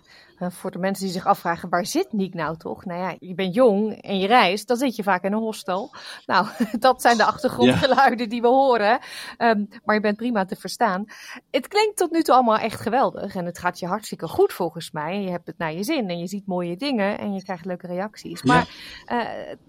Voor 0.48 0.70
de 0.70 0.78
mensen 0.78 1.04
die 1.04 1.12
zich 1.12 1.26
afvragen, 1.26 1.68
waar 1.68 1.86
zit 1.86 2.12
Niek 2.12 2.34
nou 2.34 2.56
toch? 2.56 2.84
Nou 2.84 3.00
ja, 3.00 3.16
je 3.18 3.34
bent 3.34 3.54
jong 3.54 4.02
en 4.02 4.18
je 4.18 4.26
reist, 4.26 4.68
dan 4.68 4.76
zit 4.76 4.96
je 4.96 5.02
vaak 5.02 5.22
in 5.24 5.32
een 5.32 5.38
hostel. 5.38 5.94
Nou, 6.26 6.46
dat 6.78 7.00
zijn 7.02 7.16
de 7.16 7.24
achtergrondgeluiden 7.24 8.28
die 8.28 8.40
we 8.40 8.46
horen. 8.46 8.98
Ehm, 9.36 9.64
maar 9.84 9.94
je 9.94 10.00
bent 10.00 10.16
prima 10.16 10.44
te 10.44 10.56
verstaan. 10.56 11.04
Het 11.50 11.68
klinkt 11.68 11.96
tot 11.96 12.10
nu 12.10 12.22
toe 12.22 12.34
allemaal 12.34 12.58
echt 12.58 12.80
geweldig. 12.80 13.34
En 13.34 13.44
het 13.44 13.58
gaat 13.58 13.78
je 13.78 13.86
hartstikke 13.86 14.28
goed 14.28 14.52
volgens 14.52 14.90
mij. 14.90 15.20
Je 15.22 15.30
hebt 15.30 15.46
het 15.46 15.58
naar 15.58 15.72
je 15.72 15.84
zin 15.84 16.08
en 16.08 16.18
je 16.18 16.26
ziet 16.26 16.46
mooie 16.46 16.76
dingen 16.76 17.18
en 17.18 17.34
je 17.34 17.42
krijgt 17.42 17.64
leuke 17.64 17.86
reacties. 17.86 18.42
Maar 18.42 18.68
eh, 19.06 19.18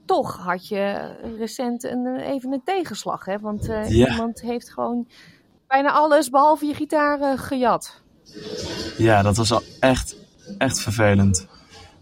toch 0.05 0.37
had 0.37 0.67
je 0.67 1.11
recent 1.37 1.83
een, 1.83 2.15
even 2.19 2.51
een 2.53 2.63
tegenslag, 2.63 3.25
hè? 3.25 3.39
Want 3.39 3.69
eh, 3.69 3.89
Ja. 3.89 4.11
iemand 4.11 4.41
heeft 4.41 4.73
gewoon 4.73 5.07
bijna 5.75 5.91
alles 5.91 6.29
behalve 6.29 6.65
je 6.65 6.73
gitaar 6.73 7.21
eh, 7.21 7.39
gejat. 7.39 8.01
Ja, 8.97 9.21
dat 9.21 9.37
was 9.37 9.51
al 9.51 9.61
echt, 9.79 10.15
echt 10.57 10.81
vervelend. 10.81 11.47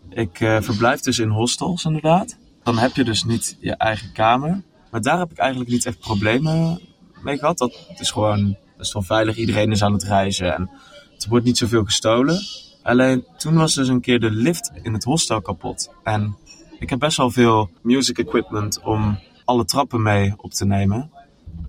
Ik 0.10 0.40
eh, 0.40 0.62
verblijf 0.62 1.02
dus 1.02 1.20
in 1.20 1.30
hostels 1.30 1.86
inderdaad. 1.86 2.38
Dan 2.64 2.78
heb 2.78 2.96
je 2.96 3.04
dus 3.04 3.24
niet 3.24 3.58
je 3.60 3.76
eigen 3.76 4.12
kamer. 4.12 4.62
Maar 4.92 5.02
daar 5.02 5.20
heb 5.20 5.32
ik 5.32 5.38
eigenlijk 5.38 5.70
niet 5.72 5.86
echt 5.86 6.00
problemen 6.00 6.80
mee 7.22 7.38
gehad. 7.38 7.58
Dat 7.58 7.74
is 8.00 8.12
gewoon 8.12 8.58
best 8.78 8.94
wel 8.94 9.02
veilig. 9.02 9.36
Iedereen 9.36 9.72
is 9.72 9.84
aan 9.84 9.94
het 9.94 10.04
reizen 10.04 10.54
en 10.54 10.70
er 11.18 11.30
wordt 11.30 11.46
niet 11.46 11.58
zoveel 11.58 11.84
gestolen. 11.84 12.40
Alleen 12.84 13.26
toen 13.38 13.56
was 13.56 13.74
dus 13.74 13.88
een 13.88 14.02
keer 14.02 14.20
de 14.20 14.32
lift 14.32 14.72
in 14.82 14.94
het 14.94 15.04
hostel 15.04 15.42
kapot. 15.42 15.90
En 16.04 16.38
ik 16.80 16.90
heb 16.90 17.00
best 17.00 17.18
wel 17.18 17.32
veel 17.32 17.70
music 17.82 18.18
equipment 18.18 18.82
om 18.82 19.20
alle 19.46 19.66
trappen 19.66 20.02
mee 20.02 20.34
op 20.38 20.52
te 20.52 20.66
nemen. 20.66 21.12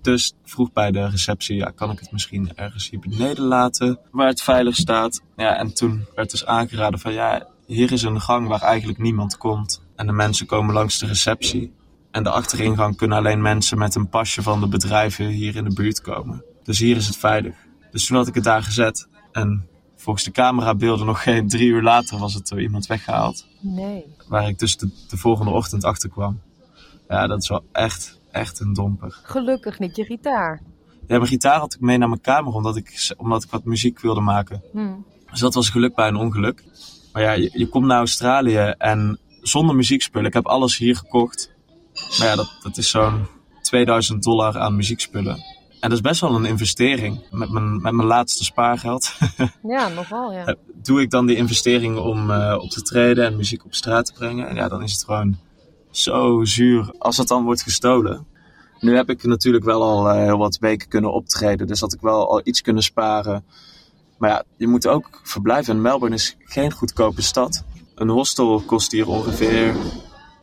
Dus 0.01 0.33
vroeg 0.43 0.71
bij 0.71 0.91
de 0.91 1.09
receptie, 1.09 1.55
ja, 1.55 1.71
kan 1.75 1.91
ik 1.91 1.99
het 1.99 2.11
misschien 2.11 2.51
ergens 2.55 2.89
hier 2.89 2.99
beneden 2.99 3.43
laten, 3.43 3.99
waar 4.11 4.27
het 4.27 4.41
veilig 4.41 4.75
staat. 4.75 5.21
Ja, 5.35 5.57
en 5.57 5.73
toen 5.73 6.05
werd 6.15 6.31
dus 6.31 6.45
aangeraden 6.45 6.99
van, 6.99 7.13
ja, 7.13 7.47
hier 7.65 7.91
is 7.91 8.01
een 8.01 8.21
gang 8.21 8.47
waar 8.47 8.61
eigenlijk 8.61 8.99
niemand 8.99 9.37
komt. 9.37 9.81
En 9.95 10.05
de 10.05 10.11
mensen 10.11 10.45
komen 10.45 10.73
langs 10.73 10.99
de 10.99 11.05
receptie. 11.05 11.73
En 12.11 12.23
de 12.23 12.29
achteringang 12.29 12.97
kunnen 12.97 13.17
alleen 13.17 13.41
mensen 13.41 13.77
met 13.77 13.95
een 13.95 14.09
pasje 14.09 14.41
van 14.41 14.59
de 14.59 14.67
bedrijven 14.67 15.27
hier 15.27 15.55
in 15.55 15.63
de 15.63 15.73
buurt 15.73 16.01
komen. 16.01 16.43
Dus 16.63 16.79
hier 16.79 16.95
is 16.95 17.07
het 17.07 17.17
veilig. 17.17 17.55
Dus 17.91 18.05
toen 18.05 18.17
had 18.17 18.27
ik 18.27 18.35
het 18.35 18.43
daar 18.43 18.63
gezet. 18.63 19.07
En 19.31 19.67
volgens 19.95 20.25
de 20.25 20.31
camerabeelden 20.31 21.05
nog 21.05 21.23
geen 21.23 21.47
drie 21.47 21.67
uur 21.67 21.81
later 21.81 22.17
was 22.17 22.33
het 22.33 22.47
door 22.47 22.61
iemand 22.61 22.87
weggehaald. 22.87 23.45
Nee. 23.59 24.05
Waar 24.27 24.47
ik 24.47 24.59
dus 24.59 24.77
de, 24.77 24.89
de 25.09 25.17
volgende 25.17 25.51
ochtend 25.51 25.83
achter 25.83 26.09
kwam. 26.09 26.41
Ja, 27.07 27.27
dat 27.27 27.41
is 27.41 27.49
wel 27.49 27.63
echt, 27.71 28.19
echt 28.35 28.59
een 28.59 28.73
domper. 28.73 29.19
Gelukkig 29.23 29.79
niet 29.79 29.95
je 29.95 30.03
gitaar. 30.03 30.61
Ja, 31.07 31.17
mijn 31.17 31.27
gitaar 31.27 31.59
had 31.59 31.73
ik 31.73 31.79
mee 31.79 31.97
naar 31.97 32.09
mijn 32.09 32.21
kamer 32.21 32.53
omdat 32.53 32.75
ik, 32.75 33.13
omdat 33.17 33.43
ik 33.43 33.49
wat 33.49 33.63
muziek 33.63 33.99
wilde 33.99 34.21
maken. 34.21 34.63
Hm. 34.71 34.93
Dus 35.31 35.39
dat 35.39 35.53
was 35.53 35.69
geluk 35.69 35.95
bij 35.95 36.07
een 36.07 36.15
ongeluk. 36.15 36.63
Maar 37.13 37.23
ja, 37.23 37.31
je, 37.31 37.49
je 37.53 37.67
komt 37.67 37.85
naar 37.85 37.97
Australië 37.97 38.73
en 38.77 39.19
zonder 39.41 39.75
muziekspullen. 39.75 40.27
Ik 40.27 40.33
heb 40.33 40.45
alles 40.45 40.77
hier 40.77 40.95
gekocht. 40.95 41.53
Maar 42.19 42.27
ja, 42.27 42.35
dat, 42.35 42.57
dat 42.63 42.77
is 42.77 42.89
zo'n 42.89 43.27
2000 43.61 44.23
dollar 44.23 44.57
aan 44.57 44.75
muziekspullen. 44.75 45.35
En 45.79 45.89
dat 45.89 45.91
is 45.91 46.01
best 46.01 46.21
wel 46.21 46.35
een 46.35 46.45
investering. 46.45 47.23
Met 47.31 47.49
mijn, 47.49 47.81
met 47.81 47.93
mijn 47.93 48.07
laatste 48.07 48.43
spaargeld 48.43 49.17
Ja, 49.75 49.87
nogal, 49.87 50.33
ja. 50.33 50.55
doe 50.73 51.01
ik 51.01 51.09
dan 51.09 51.25
die 51.25 51.35
investering 51.35 51.97
om 51.97 52.31
eh, 52.31 52.57
op 52.61 52.69
te 52.69 52.81
treden 52.81 53.25
en 53.25 53.35
muziek 53.35 53.65
op 53.65 53.73
straat 53.73 54.05
te 54.05 54.13
brengen. 54.13 54.47
En 54.47 54.55
ja, 54.55 54.67
dan 54.67 54.83
is 54.83 54.91
het 54.91 55.03
gewoon 55.03 55.37
zo 55.97 56.43
zuur 56.43 56.93
als 56.97 57.17
het 57.17 57.27
dan 57.27 57.43
wordt 57.43 57.61
gestolen. 57.61 58.27
Nu 58.79 58.95
heb 58.95 59.09
ik 59.09 59.23
natuurlijk 59.23 59.63
wel 59.63 59.83
al 59.83 60.09
eh, 60.09 60.23
heel 60.23 60.37
wat 60.37 60.57
weken 60.57 60.87
kunnen 60.87 61.13
optreden. 61.13 61.67
Dus 61.67 61.79
had 61.79 61.93
ik 61.93 62.01
wel 62.01 62.29
al 62.29 62.41
iets 62.43 62.61
kunnen 62.61 62.83
sparen. 62.83 63.45
Maar 64.17 64.29
ja, 64.29 64.43
je 64.57 64.67
moet 64.67 64.87
ook 64.87 65.21
verblijven. 65.23 65.75
En 65.75 65.81
Melbourne 65.81 66.15
is 66.15 66.37
geen 66.39 66.71
goedkope 66.71 67.21
stad. 67.21 67.63
Een 67.95 68.09
hostel 68.09 68.61
kost 68.61 68.91
hier 68.91 69.07
ongeveer 69.07 69.75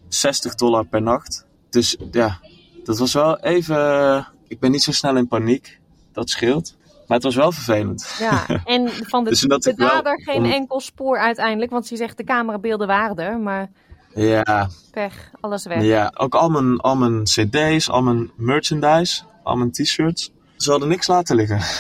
60 0.09 0.55
dollar 0.55 0.85
per 0.85 1.03
nacht. 1.03 1.47
Dus 1.71 1.97
ja, 2.11 2.41
dat 2.85 2.99
was 2.99 3.13
wel 3.13 3.39
even... 3.39 4.27
Ik 4.49 4.61
ben 4.61 4.71
niet 4.71 4.83
zo 4.83 4.93
snel 4.93 5.17
in 5.17 5.29
paniek. 5.29 5.81
Dat 6.13 6.31
scheelt. 6.31 6.77
Maar 7.07 7.17
het 7.17 7.23
was 7.23 7.35
wel 7.35 7.53
vervelend. 7.53 8.17
Ja, 8.19 8.47
en 8.65 8.89
van 8.89 9.25
de, 9.25 9.31
Dus 9.31 9.41
de 9.41 9.49
wel 9.49 9.89
dader 9.89 10.23
geen 10.23 10.45
enkel 10.45 10.81
spoor 10.81 11.19
uiteindelijk. 11.19 11.71
Want 11.71 11.87
ze 11.87 11.97
zegt 11.97 12.17
de 12.17 12.25
camerabeelden 12.25 12.87
waren 12.87 13.17
er, 13.17 13.39
maar 13.39 13.71
Ja, 14.15 14.71
pech, 14.91 15.31
alles 15.41 15.65
weg. 15.65 15.83
ja. 15.83 16.13
ook 16.17 16.35
al 16.35 16.49
mijn, 16.49 16.81
al 16.81 16.97
mijn 16.97 17.23
cd's, 17.23 17.89
al 17.89 18.03
mijn 18.03 18.31
merchandise, 18.37 19.23
al 19.43 19.57
mijn 19.57 19.73
t-shirts. 19.73 20.31
Ze 20.57 20.71
hadden 20.71 20.89
niks 20.89 21.07
laten 21.07 21.37
liggen. 21.37 21.61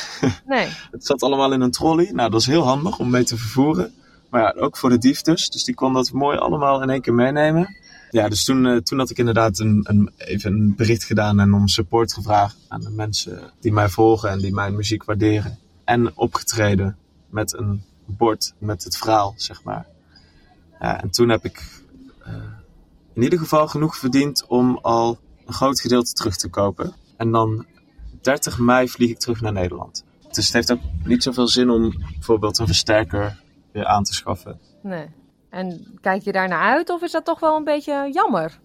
Nee. 0.47 0.69
Het 0.91 1.07
zat 1.07 1.23
allemaal 1.23 1.53
in 1.53 1.61
een 1.61 1.71
trolley. 1.71 2.11
Nou, 2.13 2.31
dat 2.31 2.41
is 2.41 2.47
heel 2.47 2.63
handig 2.63 2.99
om 2.99 3.11
mee 3.11 3.25
te 3.25 3.37
vervoeren. 3.37 3.95
Maar 4.31 4.43
ja, 4.43 4.61
ook 4.61 4.77
voor 4.77 4.91
de 4.91 4.99
dief 4.99 5.23
dus. 5.23 5.49
Dus 5.49 5.65
die 5.65 5.75
kon 5.75 5.93
dat 5.93 6.13
mooi 6.13 6.39
allemaal 6.39 6.83
in 6.83 6.91
één 6.91 7.01
keer 7.01 7.15
meenemen. 7.15 7.77
Ja, 8.11 8.29
dus 8.29 8.45
toen, 8.45 8.67
eh, 8.67 8.77
toen 8.77 8.99
had 8.99 9.11
ik 9.11 9.19
inderdaad 9.19 9.59
een, 9.59 9.81
een, 9.89 10.11
even 10.17 10.53
een 10.53 10.75
bericht 10.77 11.05
gedaan 11.05 11.41
en 11.41 11.55
om 11.55 11.69
support 11.69 12.13
gevraagd 12.13 12.57
aan 12.69 12.81
de 12.81 12.91
mensen 12.91 13.53
die 13.61 13.73
mij 13.73 13.89
volgen 13.89 14.31
en 14.31 14.39
die 14.39 14.55
mijn 14.55 14.77
muziek 14.77 15.05
waarderen. 15.05 15.59
En 15.85 16.17
opgetreden 16.17 16.97
met 17.31 17.57
een 17.59 17.83
bord 18.05 18.55
met 18.59 18.85
het 18.85 18.97
verhaal, 18.97 19.35
zeg 19.37 19.63
maar. 19.63 19.87
Ja, 20.81 21.03
en 21.03 21.11
toen 21.11 21.29
heb 21.29 21.45
ik 21.45 21.83
in 23.15 23.23
ieder 23.23 23.39
geval 23.39 23.69
genoeg 23.69 23.97
verdiend 23.97 24.47
om 24.47 24.79
al 24.83 25.19
een 25.47 25.55
groot 25.55 25.81
gedeelte 25.81 26.13
terug 26.13 26.37
te 26.37 26.49
kopen. 26.49 26.95
En 27.17 27.31
dan 27.31 27.67
30 28.21 28.59
mei 28.59 28.89
vlieg 28.89 29.11
ik 29.11 29.19
terug 29.19 29.41
naar 29.41 29.53
Nederland. 29.53 30.05
Dus 30.31 30.45
het 30.45 30.53
heeft 30.53 30.73
ook 30.73 30.81
niet 31.05 31.23
zoveel 31.23 31.49
zin 31.49 31.71
om 31.71 31.95
bijvoorbeeld 32.13 32.59
een 32.59 32.67
versterker 32.67 33.43
weer 33.73 33.87
aan 33.87 34.05
te 34.05 34.15
schaffen. 34.15 34.61
Nee. 34.83 35.07
En 35.51 35.99
kijk 36.01 36.23
je 36.23 36.33
daar 36.33 36.49
naar 36.49 36.75
uit 36.75 36.91
of 36.91 37.03
is 37.03 37.13
dat 37.13 37.25
toch 37.25 37.41
wel 37.41 37.57
een 37.57 37.65
beetje 37.65 38.11
jammer? 38.13 38.59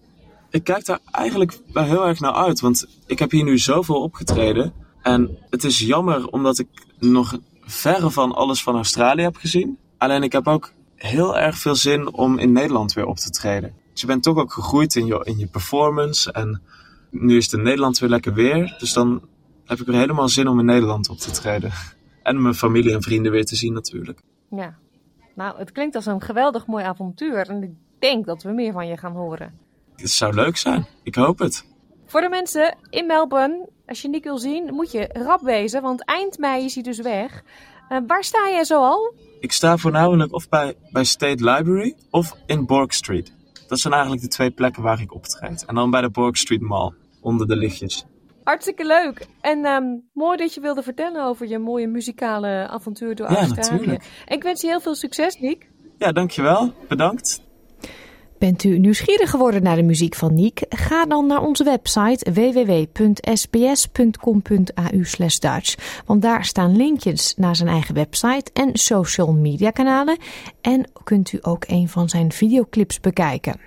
Ik 0.50 0.64
kijk 0.64 0.84
daar 0.84 0.98
eigenlijk 1.10 1.58
wel 1.72 1.84
heel 1.84 2.06
erg 2.06 2.20
naar 2.20 2.32
uit, 2.32 2.60
want 2.60 2.86
ik 3.06 3.18
heb 3.18 3.30
hier 3.30 3.44
nu 3.44 3.58
zoveel 3.58 4.02
opgetreden. 4.02 4.72
En 5.02 5.38
het 5.50 5.64
is 5.64 5.78
jammer 5.78 6.26
omdat 6.26 6.58
ik 6.58 6.68
nog 6.98 7.38
verre 7.60 8.10
van 8.10 8.34
alles 8.34 8.62
van 8.62 8.74
Australië 8.74 9.22
heb 9.22 9.36
gezien. 9.36 9.78
Alleen 9.98 10.22
ik 10.22 10.32
heb 10.32 10.48
ook 10.48 10.72
heel 10.94 11.38
erg 11.38 11.58
veel 11.58 11.74
zin 11.74 12.12
om 12.12 12.38
in 12.38 12.52
Nederland 12.52 12.92
weer 12.92 13.06
op 13.06 13.16
te 13.16 13.30
treden. 13.30 13.74
Dus 13.98 14.06
je 14.06 14.12
bent 14.12 14.24
toch 14.24 14.36
ook 14.36 14.52
gegroeid 14.52 14.94
in 14.94 15.06
je, 15.06 15.20
in 15.24 15.38
je 15.38 15.46
performance. 15.46 16.32
En 16.32 16.62
nu 17.10 17.36
is 17.36 17.44
het 17.44 17.54
in 17.54 17.62
Nederland 17.62 17.98
weer 17.98 18.08
lekker 18.08 18.34
weer. 18.34 18.76
Dus 18.78 18.92
dan 18.92 19.28
heb 19.64 19.78
ik 19.78 19.86
weer 19.86 19.98
helemaal 19.98 20.28
zin 20.28 20.48
om 20.48 20.58
in 20.58 20.64
Nederland 20.64 21.08
op 21.08 21.18
te 21.18 21.30
treden. 21.30 21.72
En 22.22 22.42
mijn 22.42 22.54
familie 22.54 22.92
en 22.92 23.02
vrienden 23.02 23.32
weer 23.32 23.44
te 23.44 23.56
zien 23.56 23.72
natuurlijk. 23.72 24.20
Ja. 24.50 24.78
Nou, 25.34 25.58
het 25.58 25.72
klinkt 25.72 25.94
als 25.94 26.06
een 26.06 26.20
geweldig 26.20 26.66
mooi 26.66 26.84
avontuur. 26.84 27.48
En 27.48 27.62
ik 27.62 27.70
denk 27.98 28.26
dat 28.26 28.42
we 28.42 28.50
meer 28.50 28.72
van 28.72 28.86
je 28.86 28.96
gaan 28.96 29.12
horen. 29.12 29.58
Het 29.96 30.10
zou 30.10 30.34
leuk 30.34 30.56
zijn. 30.56 30.86
Ik 31.02 31.14
hoop 31.14 31.38
het. 31.38 31.64
Voor 32.06 32.20
de 32.20 32.28
mensen 32.28 32.76
in 32.90 33.06
Melbourne, 33.06 33.68
als 33.86 34.02
je 34.02 34.08
Nick 34.08 34.24
wil 34.24 34.38
zien, 34.38 34.74
moet 34.74 34.92
je 34.92 35.10
rap 35.12 35.40
wezen. 35.40 35.82
Want 35.82 36.04
eind 36.04 36.38
mei 36.38 36.64
is 36.64 36.74
hij 36.74 36.82
dus 36.82 37.00
weg. 37.00 37.42
Eh, 37.88 37.98
waar 38.06 38.24
sta 38.24 38.48
jij 38.50 38.64
zo 38.64 38.82
al? 38.82 39.14
Ik 39.40 39.52
sta 39.52 39.76
voornamelijk 39.76 40.32
of 40.32 40.48
bij, 40.48 40.74
bij 40.90 41.04
State 41.04 41.44
Library 41.44 41.94
of 42.10 42.36
in 42.46 42.66
Borg 42.66 42.94
Street. 42.94 43.36
Dat 43.68 43.78
zijn 43.78 43.92
eigenlijk 43.92 44.22
de 44.22 44.28
twee 44.28 44.50
plekken 44.50 44.82
waar 44.82 45.00
ik 45.00 45.14
optreed. 45.14 45.64
En 45.64 45.74
dan 45.74 45.90
bij 45.90 46.00
de 46.00 46.10
Borg 46.10 46.36
Street 46.36 46.60
Mall, 46.60 46.92
onder 47.20 47.46
de 47.46 47.56
lichtjes. 47.56 48.04
Hartstikke 48.44 48.86
leuk. 48.86 49.26
En 49.40 49.64
ehm, 49.64 49.84
mooi 50.12 50.36
dat 50.36 50.54
je 50.54 50.60
wilde 50.60 50.82
vertellen 50.82 51.24
over 51.24 51.48
je 51.48 51.58
mooie 51.58 51.86
muzikale 51.86 52.68
avontuur 52.68 53.14
door 53.14 53.30
Ja, 53.30 53.36
Australië. 53.36 53.70
natuurlijk. 53.70 54.04
Ik 54.26 54.42
wens 54.42 54.60
je 54.60 54.66
heel 54.66 54.80
veel 54.80 54.94
succes, 54.94 55.38
Nick. 55.40 55.70
Ja, 55.98 56.12
dankjewel. 56.12 56.72
Bedankt. 56.88 57.42
Bent 58.38 58.64
u 58.64 58.78
nieuwsgierig 58.78 59.30
geworden 59.30 59.62
naar 59.62 59.76
de 59.76 59.82
muziek 59.82 60.14
van 60.14 60.34
Niek? 60.34 60.62
Ga 60.68 61.04
dan 61.06 61.26
naar 61.26 61.42
onze 61.42 61.64
website 61.64 62.32
www.sbs.com.au 62.32 63.02
Dutch. 65.38 66.02
Want 66.06 66.22
daar 66.22 66.44
staan 66.44 66.76
linkjes 66.76 67.34
naar 67.36 67.56
zijn 67.56 67.68
eigen 67.68 67.94
website 67.94 68.50
en 68.52 68.70
social 68.72 69.32
media 69.32 69.70
kanalen. 69.70 70.18
En 70.60 70.90
kunt 71.04 71.32
u 71.32 71.38
ook 71.42 71.64
een 71.66 71.88
van 71.88 72.08
zijn 72.08 72.32
videoclips 72.32 73.00
bekijken. 73.00 73.60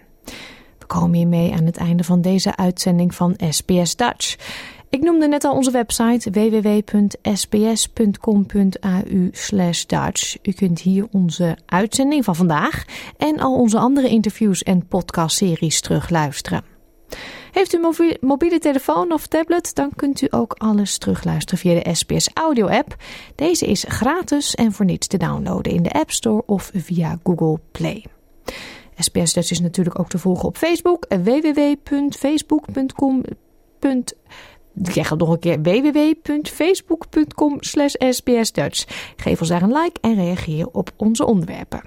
We 0.79 0.85
komen 0.87 1.17
hiermee 1.17 1.53
aan 1.53 1.65
het 1.65 1.77
einde 1.77 2.03
van 2.03 2.21
deze 2.21 2.55
uitzending 2.55 3.15
van 3.15 3.35
SBS 3.49 3.95
Dutch. 3.95 4.35
Ik 4.91 5.01
noemde 5.01 5.27
net 5.27 5.43
al 5.43 5.55
onze 5.55 5.71
website 5.71 6.31
www.sbs.com.au 6.31 9.31
Dutch. 9.87 10.37
U 10.43 10.51
kunt 10.51 10.79
hier 10.79 11.07
onze 11.11 11.57
uitzending 11.65 12.23
van 12.23 12.35
vandaag 12.35 12.85
en 13.17 13.39
al 13.39 13.53
onze 13.53 13.77
andere 13.77 14.09
interviews 14.09 14.63
en 14.63 14.87
podcastseries 14.87 15.81
terugluisteren. 15.81 16.63
Heeft 17.51 17.73
u 17.73 17.75
een 17.75 17.81
mobi- 17.81 18.17
mobiele 18.19 18.59
telefoon 18.59 19.11
of 19.11 19.27
tablet, 19.27 19.75
dan 19.75 19.89
kunt 19.95 20.21
u 20.21 20.27
ook 20.29 20.55
alles 20.57 20.97
terugluisteren 20.97 21.59
via 21.59 21.79
de 21.79 21.95
SBS 21.95 22.29
Audio 22.33 22.67
app. 22.67 22.95
Deze 23.35 23.65
is 23.65 23.85
gratis 23.87 24.55
en 24.55 24.71
voor 24.71 24.85
niets 24.85 25.07
te 25.07 25.17
downloaden 25.17 25.73
in 25.73 25.83
de 25.83 25.91
App 25.91 26.11
Store 26.11 26.43
of 26.45 26.71
via 26.73 27.19
Google 27.23 27.59
Play. 27.71 28.05
SBS 28.97 29.33
Dutch 29.33 29.51
is 29.51 29.59
natuurlijk 29.59 29.99
ook 29.99 30.09
te 30.09 30.17
volgen 30.17 30.47
op 30.47 30.57
Facebook. 30.57 31.05
www.facebook.com. 31.09 33.23
Zeg 34.81 35.09
het 35.09 35.19
nog 35.19 35.29
een 35.29 35.39
keer. 35.39 35.61
www.facebook.com 35.61 37.57
slash 37.59 37.93
sbsdutch. 38.09 38.85
Geef 39.15 39.39
ons 39.39 39.49
daar 39.49 39.61
een 39.61 39.73
like 39.73 39.99
en 40.01 40.15
reageer 40.15 40.67
op 40.71 40.91
onze 40.95 41.25
onderwerpen. 41.25 41.81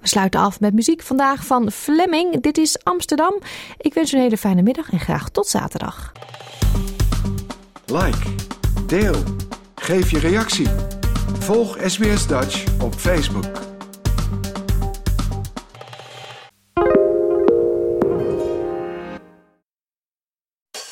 We 0.00 0.08
sluiten 0.08 0.40
af 0.40 0.60
met 0.60 0.74
muziek 0.74 1.02
vandaag 1.02 1.46
van 1.46 1.70
Fleming. 1.70 2.40
Dit 2.40 2.58
is 2.58 2.84
Amsterdam. 2.84 3.38
Ik 3.78 3.94
wens 3.94 4.12
u 4.12 4.16
een 4.16 4.22
hele 4.22 4.36
fijne 4.36 4.62
middag 4.62 4.90
en 4.92 5.00
graag 5.00 5.28
tot 5.28 5.46
zaterdag. 5.46 6.12
Like, 7.86 8.34
deel, 8.86 9.22
geef 9.74 10.10
je 10.10 10.18
reactie. 10.18 10.68
Volg 11.38 11.78
SBS 11.86 12.26
Dutch 12.26 12.64
op 12.82 12.94
Facebook. 12.94 13.75